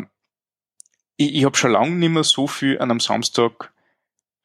ich, 1.18 1.36
ich 1.36 1.46
habe 1.46 1.58
schon 1.58 1.72
lange 1.72 1.96
nicht 1.96 2.10
mehr 2.10 2.24
so 2.24 2.48
viel 2.48 2.80
an 2.80 2.92
einem 2.92 3.00
Samstag 3.00 3.72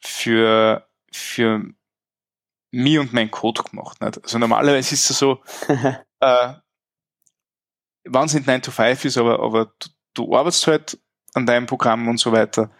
für, 0.00 0.88
für 1.12 1.64
mich 2.72 2.98
und 2.98 3.12
mein 3.12 3.30
Code 3.30 3.62
gemacht. 3.62 4.00
Nicht? 4.00 4.22
Also 4.22 4.38
normalerweise 4.38 4.94
ist 4.94 5.10
es 5.10 5.18
so, 5.18 5.40
äh, 6.20 6.54
wenn 8.04 8.24
es 8.24 8.34
nicht 8.34 8.46
9 8.46 8.62
to 8.62 8.70
5 8.70 9.04
ist, 9.04 9.18
aber, 9.18 9.40
aber 9.40 9.72
du, 9.78 9.88
du 10.14 10.36
arbeitest 10.36 10.66
halt 10.66 10.98
an 11.34 11.46
deinem 11.46 11.66
Programm 11.66 12.08
und 12.08 12.18
so 12.18 12.32
weiter 12.32 12.70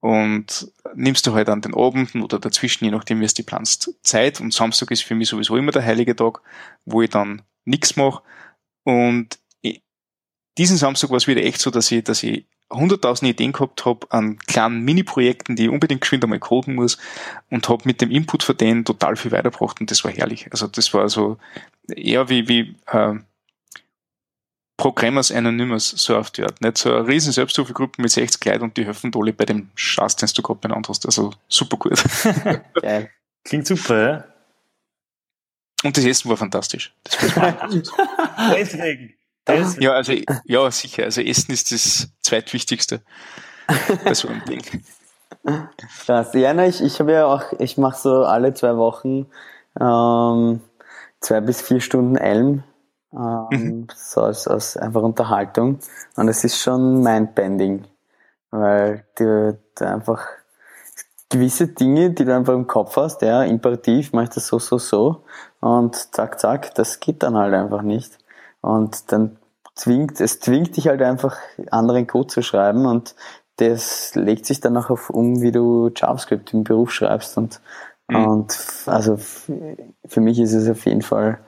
und 0.00 0.72
nimmst 0.94 1.26
du 1.26 1.34
halt 1.34 1.48
an 1.48 1.60
den 1.60 1.74
Abenden 1.74 2.22
oder 2.22 2.38
dazwischen, 2.38 2.84
je 2.84 2.90
nachdem, 2.90 3.20
wie 3.20 3.24
es 3.24 3.34
die 3.34 3.42
planst, 3.42 3.94
Zeit. 4.02 4.40
Und 4.40 4.54
Samstag 4.54 4.90
ist 4.90 5.02
für 5.02 5.14
mich 5.14 5.28
sowieso 5.28 5.56
immer 5.56 5.72
der 5.72 5.84
heilige 5.84 6.14
Tag, 6.14 6.40
wo 6.84 7.02
ich 7.02 7.10
dann 7.10 7.42
nichts 7.64 7.96
mache. 7.96 8.22
Und 8.84 9.38
diesen 10.56 10.76
Samstag 10.76 11.10
war 11.10 11.16
es 11.16 11.26
wieder 11.26 11.42
echt 11.42 11.60
so, 11.60 11.70
dass 11.70 11.90
ich, 11.90 12.04
dass 12.04 12.22
ich 12.22 12.46
hunderttausend 12.70 13.30
Ideen 13.30 13.52
gehabt 13.52 13.84
habe 13.84 14.06
an 14.10 14.38
kleinen 14.38 14.84
Mini-Projekten, 14.84 15.56
die 15.56 15.64
ich 15.64 15.70
unbedingt 15.70 16.02
geschwind 16.02 16.24
einmal 16.24 16.38
coden 16.38 16.74
muss 16.74 16.98
und 17.50 17.68
habe 17.68 17.82
mit 17.84 18.00
dem 18.00 18.10
Input 18.10 18.42
von 18.42 18.56
denen 18.56 18.84
total 18.84 19.16
viel 19.16 19.32
weitergebracht 19.32 19.80
und 19.80 19.90
das 19.90 20.04
war 20.04 20.10
herrlich. 20.10 20.48
Also 20.50 20.66
das 20.66 20.92
war 20.92 21.08
so 21.08 21.38
eher 21.88 22.28
wie, 22.28 22.48
wie 22.48 22.74
äh, 22.86 23.14
Programmers 24.76 25.32
Anonymous 25.32 25.90
Software. 25.90 26.54
Nicht 26.60 26.78
so 26.78 26.94
eine 26.94 27.06
riesen 27.06 27.32
Selbsthilfegruppe 27.32 28.00
mit 28.00 28.10
60 28.10 28.40
Kleid 28.40 28.60
und 28.60 28.76
die 28.76 28.84
helfen 28.84 29.10
alle 29.14 29.32
bei 29.32 29.44
dem 29.44 29.70
Schatz, 29.74 30.16
den 30.16 30.28
du 30.34 30.42
gerade 30.42 30.60
benannt 30.60 30.88
hast. 30.88 31.04
Also 31.04 31.32
super 31.48 31.76
gut. 31.76 32.02
Geil. 32.74 33.10
Klingt 33.44 33.66
super, 33.66 34.02
ja? 34.02 34.24
Und 35.84 35.96
das 35.96 36.04
Essen 36.04 36.28
war 36.28 36.36
fantastisch. 36.36 36.92
Das 37.04 37.16
Deswegen. 38.54 39.14
Deswegen. 39.48 39.82
Ja, 39.82 39.92
also, 39.92 40.12
ja, 40.44 40.70
sicher. 40.70 41.04
Also 41.04 41.20
Essen 41.20 41.52
ist 41.52 41.72
das 41.72 42.08
zweitwichtigste 42.22 43.00
bei 44.04 44.14
so 44.14 44.28
einem 44.28 44.44
Ding. 44.44 44.62
Krass. 46.04 46.34
Ja, 46.34 46.52
na, 46.54 46.66
ich, 46.66 46.82
ich 46.82 47.00
habe 47.00 47.12
ja 47.12 47.26
auch, 47.26 47.44
ich 47.58 47.78
mache 47.78 47.98
so 47.98 48.24
alle 48.24 48.54
zwei 48.54 48.76
Wochen 48.76 49.26
ähm, 49.80 50.60
zwei 51.20 51.40
bis 51.40 51.62
vier 51.62 51.80
Stunden 51.80 52.16
Elm 52.16 52.62
ähm, 53.12 53.46
mhm. 53.50 53.86
so 53.94 54.22
als, 54.22 54.46
als 54.46 54.76
einfach 54.76 55.02
Unterhaltung. 55.02 55.78
Und 56.16 56.28
es 56.28 56.44
ist 56.44 56.60
schon 56.60 57.02
mindbending, 57.02 57.84
weil 58.50 59.04
du, 59.16 59.58
du 59.76 59.86
einfach 59.86 60.26
gewisse 61.30 61.68
Dinge, 61.68 62.10
die 62.10 62.24
du 62.24 62.34
einfach 62.34 62.54
im 62.54 62.66
Kopf 62.66 62.96
hast, 62.96 63.22
ja, 63.22 63.42
imperativ, 63.42 64.12
mach 64.12 64.24
ich 64.24 64.30
das 64.30 64.46
so, 64.46 64.58
so, 64.58 64.78
so 64.78 65.24
und 65.60 66.14
zack, 66.14 66.40
zack, 66.40 66.74
das 66.74 67.00
geht 67.00 67.22
dann 67.22 67.36
halt 67.36 67.54
einfach 67.54 67.82
nicht. 67.82 68.18
Und 68.60 69.12
dann 69.12 69.38
zwingt, 69.74 70.20
es 70.20 70.40
zwingt 70.40 70.76
dich 70.76 70.88
halt 70.88 71.02
einfach, 71.02 71.36
anderen 71.70 72.06
Code 72.06 72.28
zu 72.28 72.42
schreiben 72.42 72.86
und 72.86 73.14
das 73.56 74.14
legt 74.14 74.46
sich 74.46 74.60
dann 74.60 74.76
auch 74.76 74.90
auf 74.90 75.10
um, 75.10 75.40
wie 75.42 75.52
du 75.52 75.90
JavaScript 75.94 76.52
im 76.52 76.64
Beruf 76.64 76.92
schreibst 76.92 77.36
und, 77.38 77.60
mhm. 78.08 78.26
und 78.26 78.58
also 78.86 79.16
für 79.16 80.20
mich 80.20 80.38
ist 80.38 80.52
es 80.52 80.68
auf 80.68 80.84
jeden 80.84 81.02
Fall 81.02 81.40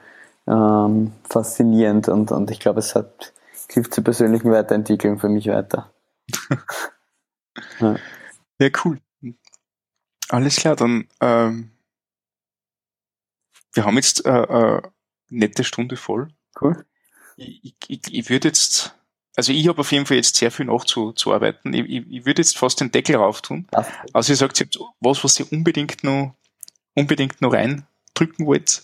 ähm, 0.46 1.12
faszinierend 1.28 2.08
und, 2.08 2.32
und 2.32 2.50
ich 2.50 2.60
glaube, 2.60 2.80
es 2.80 2.94
hat 2.94 3.32
hilft 3.72 3.94
zur 3.94 4.04
persönlichen 4.04 4.50
Weiterentwicklung 4.50 5.18
für 5.18 5.28
mich 5.28 5.46
weiter. 5.46 5.92
ja. 7.80 7.96
ja. 8.58 8.68
cool. 8.84 8.98
Alles 10.28 10.56
klar, 10.56 10.76
dann 10.76 11.08
ähm, 11.20 11.70
wir 13.72 13.84
haben 13.84 13.96
jetzt 13.96 14.24
äh, 14.26 14.42
äh, 14.42 14.82
nette 15.28 15.64
Stunde 15.64 15.96
voll. 15.96 16.28
Cool. 16.60 16.84
Ich, 17.40 17.74
ich, 17.88 18.00
ich 18.12 18.30
würde 18.30 18.48
jetzt, 18.48 18.94
also 19.36 19.52
ich 19.52 19.66
habe 19.68 19.80
auf 19.80 19.92
jeden 19.92 20.06
Fall 20.06 20.18
jetzt 20.18 20.36
sehr 20.36 20.50
viel 20.50 20.66
nachzuarbeiten. 20.66 21.72
Ich, 21.72 21.88
ich, 21.88 22.10
ich 22.10 22.26
würde 22.26 22.42
jetzt 22.42 22.58
fast 22.58 22.80
den 22.80 22.90
Deckel 22.90 23.16
rauf 23.16 23.40
tun. 23.40 23.66
Also 24.12 24.32
ihr 24.32 24.36
sagt, 24.36 24.60
ihr 24.60 24.66
habt 24.66 24.78
was, 25.00 25.24
was 25.24 25.40
ihr 25.40 25.50
unbedingt 25.50 26.04
noch, 26.04 26.34
unbedingt 26.94 27.40
noch 27.40 27.52
reindrücken 27.52 28.46
wollt. 28.46 28.82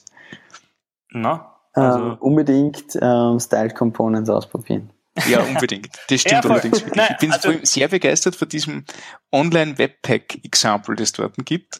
Na? 1.10 1.52
Also 1.72 1.98
uh, 1.98 2.16
unbedingt 2.20 2.98
ähm, 3.00 3.38
Style 3.38 3.70
Components 3.70 4.30
ausprobieren. 4.30 4.90
Ja, 5.28 5.42
unbedingt. 5.42 5.88
Das 6.08 6.20
stimmt 6.20 6.44
ja, 6.44 6.50
allerdings 6.50 6.80
wirklich. 6.80 6.94
Nein, 6.94 7.08
ich 7.10 7.18
bin 7.18 7.32
also, 7.32 7.52
sehr 7.62 7.88
begeistert 7.88 8.36
von 8.36 8.48
diesem 8.48 8.84
Online-Webpack-Example, 9.32 10.96
das 10.96 11.12
dort 11.12 11.34
gibt. 11.44 11.78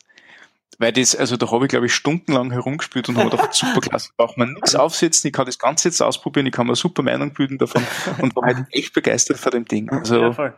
Weil 0.79 0.93
das, 0.93 1.17
also 1.17 1.37
da 1.37 1.51
habe 1.51 1.65
ich 1.65 1.71
glaube 1.71 1.87
ich 1.87 1.95
stundenlang 1.95 2.51
herumgespielt 2.51 3.09
und 3.09 3.17
habe 3.17 3.31
gedacht, 3.31 3.53
super 3.55 3.81
klasse, 3.81 4.11
braucht 4.17 4.37
man 4.37 4.53
nichts 4.53 4.75
aufsetzen, 4.75 5.29
ich 5.29 5.33
kann 5.33 5.47
das 5.47 5.59
Ganze 5.59 5.89
jetzt 5.89 6.03
ausprobieren, 6.03 6.47
ich 6.47 6.53
kann 6.53 6.67
mir 6.67 6.77
super 6.77 7.03
Meinung 7.03 7.33
bilden 7.33 7.59
davon 7.59 7.83
und 8.21 8.37
war 8.37 8.45
halt 8.45 8.67
echt 8.73 8.93
begeistert 8.93 9.39
von 9.39 9.53
dem 9.53 9.65
Ding. 9.65 9.91
Also, 9.91 10.21
ja, 10.21 10.33
voll. 10.33 10.55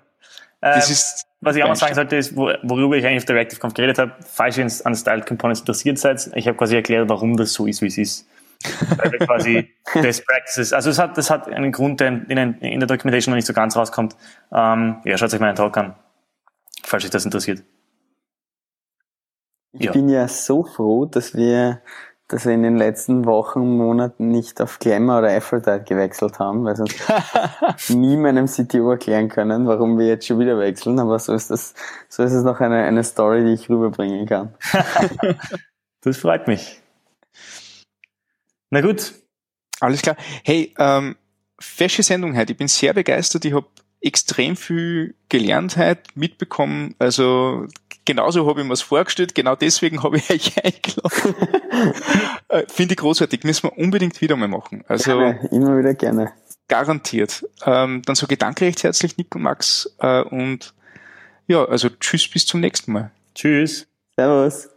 Das 0.60 0.88
ähm, 0.88 0.92
ist 0.92 1.28
was 1.40 1.54
ich 1.54 1.62
auch 1.62 1.68
noch 1.68 1.76
sagen 1.76 1.94
sollte, 1.94 2.16
ist, 2.16 2.36
worüber 2.36 2.96
ich 2.96 3.06
eigentlich 3.06 3.18
auf 3.18 3.26
Directive.conf 3.26 3.74
geredet 3.74 3.98
habe, 3.98 4.16
falls 4.26 4.58
ihr 4.58 4.66
an 4.84 4.94
Styled 4.96 5.24
Components 5.24 5.60
interessiert 5.60 5.98
seid, 5.98 6.30
ich 6.34 6.48
habe 6.48 6.58
quasi 6.58 6.74
erklärt, 6.74 7.08
warum 7.08 7.36
das 7.36 7.52
so 7.52 7.66
ist, 7.66 7.80
wie 7.80 7.86
es 7.86 7.98
ist. 7.98 8.28
Weil 8.96 9.12
wir 9.12 9.18
quasi 9.20 9.72
Best 9.94 10.26
Practices, 10.26 10.72
also 10.72 10.90
es 10.90 10.98
hat, 10.98 11.16
das 11.16 11.30
hat 11.30 11.46
einen 11.46 11.70
Grund, 11.70 12.00
der 12.00 12.08
in, 12.08 12.54
in 12.58 12.80
der 12.80 12.88
Documentation 12.88 13.32
noch 13.32 13.36
nicht 13.36 13.46
so 13.46 13.52
ganz 13.52 13.76
rauskommt. 13.76 14.16
Ähm, 14.52 14.96
ja, 15.04 15.16
schaut 15.16 15.32
euch 15.32 15.38
meinen 15.38 15.54
Talk 15.54 15.76
an, 15.76 15.94
falls 16.82 17.04
euch 17.04 17.10
das 17.10 17.24
interessiert. 17.24 17.62
Ich 19.72 19.86
ja. 19.86 19.92
bin 19.92 20.08
ja 20.08 20.28
so 20.28 20.64
froh, 20.64 21.04
dass 21.04 21.34
wir, 21.34 21.82
dass 22.26 22.46
wir 22.46 22.52
in 22.52 22.62
den 22.62 22.76
letzten 22.76 23.26
Wochen, 23.26 23.76
Monaten 23.76 24.28
nicht 24.28 24.60
auf 24.60 24.78
Glamour 24.78 25.18
oder 25.18 25.36
Aphrodite 25.36 25.84
gewechselt 25.86 26.38
haben, 26.38 26.64
weil 26.64 26.76
sonst 26.76 27.00
nie 27.90 28.16
meinem 28.16 28.46
CTO 28.46 28.92
erklären 28.92 29.28
können, 29.28 29.66
warum 29.66 29.98
wir 29.98 30.06
jetzt 30.06 30.26
schon 30.26 30.38
wieder 30.38 30.58
wechseln, 30.58 30.98
aber 30.98 31.18
so 31.18 31.34
ist 31.34 31.50
das, 31.50 31.74
so 32.08 32.22
ist 32.22 32.32
es 32.32 32.44
noch 32.44 32.60
eine, 32.60 32.84
eine 32.84 33.04
Story, 33.04 33.44
die 33.44 33.52
ich 33.52 33.68
rüberbringen 33.68 34.26
kann. 34.26 34.54
das 36.00 36.16
freut 36.16 36.48
mich. 36.48 36.80
Na 38.70 38.80
gut. 38.80 39.14
Alles 39.80 40.02
klar. 40.02 40.16
Hey, 40.44 40.74
ähm, 40.78 41.16
fesche 41.60 42.02
Sendung 42.02 42.36
heute. 42.36 42.52
Ich 42.52 42.58
bin 42.58 42.68
sehr 42.68 42.94
begeistert. 42.94 43.44
Ich 43.44 43.54
habe 43.54 43.66
extrem 44.00 44.56
viel 44.56 45.14
gelernt 45.28 45.76
heute, 45.76 46.02
mitbekommen. 46.14 46.94
Also 46.98 47.66
genauso 48.08 48.48
habe 48.48 48.62
ich 48.62 48.66
mir 48.66 48.72
es 48.72 48.80
vorgestellt, 48.80 49.34
genau 49.34 49.54
deswegen 49.54 50.02
habe 50.02 50.16
ich 50.16 50.30
euch 50.30 50.56
eingeladen. 50.64 51.34
Äh, 52.48 52.64
finde 52.66 52.94
ich 52.94 52.98
großartig, 52.98 53.44
müssen 53.44 53.64
wir 53.64 53.78
unbedingt 53.78 54.20
wieder 54.20 54.34
mal 54.34 54.48
machen. 54.48 54.82
Also 54.88 55.18
gerne, 55.18 55.48
immer 55.52 55.78
wieder 55.78 55.94
gerne. 55.94 56.32
Garantiert. 56.66 57.46
Ähm, 57.64 58.02
dann 58.04 58.16
sage 58.16 58.34
ich 58.34 58.38
danke 58.38 58.64
recht 58.64 58.82
herzlich, 58.82 59.16
Nick 59.18 59.34
und 59.34 59.42
Max. 59.42 59.94
Äh, 59.98 60.22
und 60.22 60.74
ja, 61.46 61.64
also 61.64 61.88
tschüss, 61.90 62.28
bis 62.28 62.46
zum 62.46 62.60
nächsten 62.60 62.92
Mal. 62.92 63.10
Tschüss. 63.34 63.86
Servus. 64.16 64.70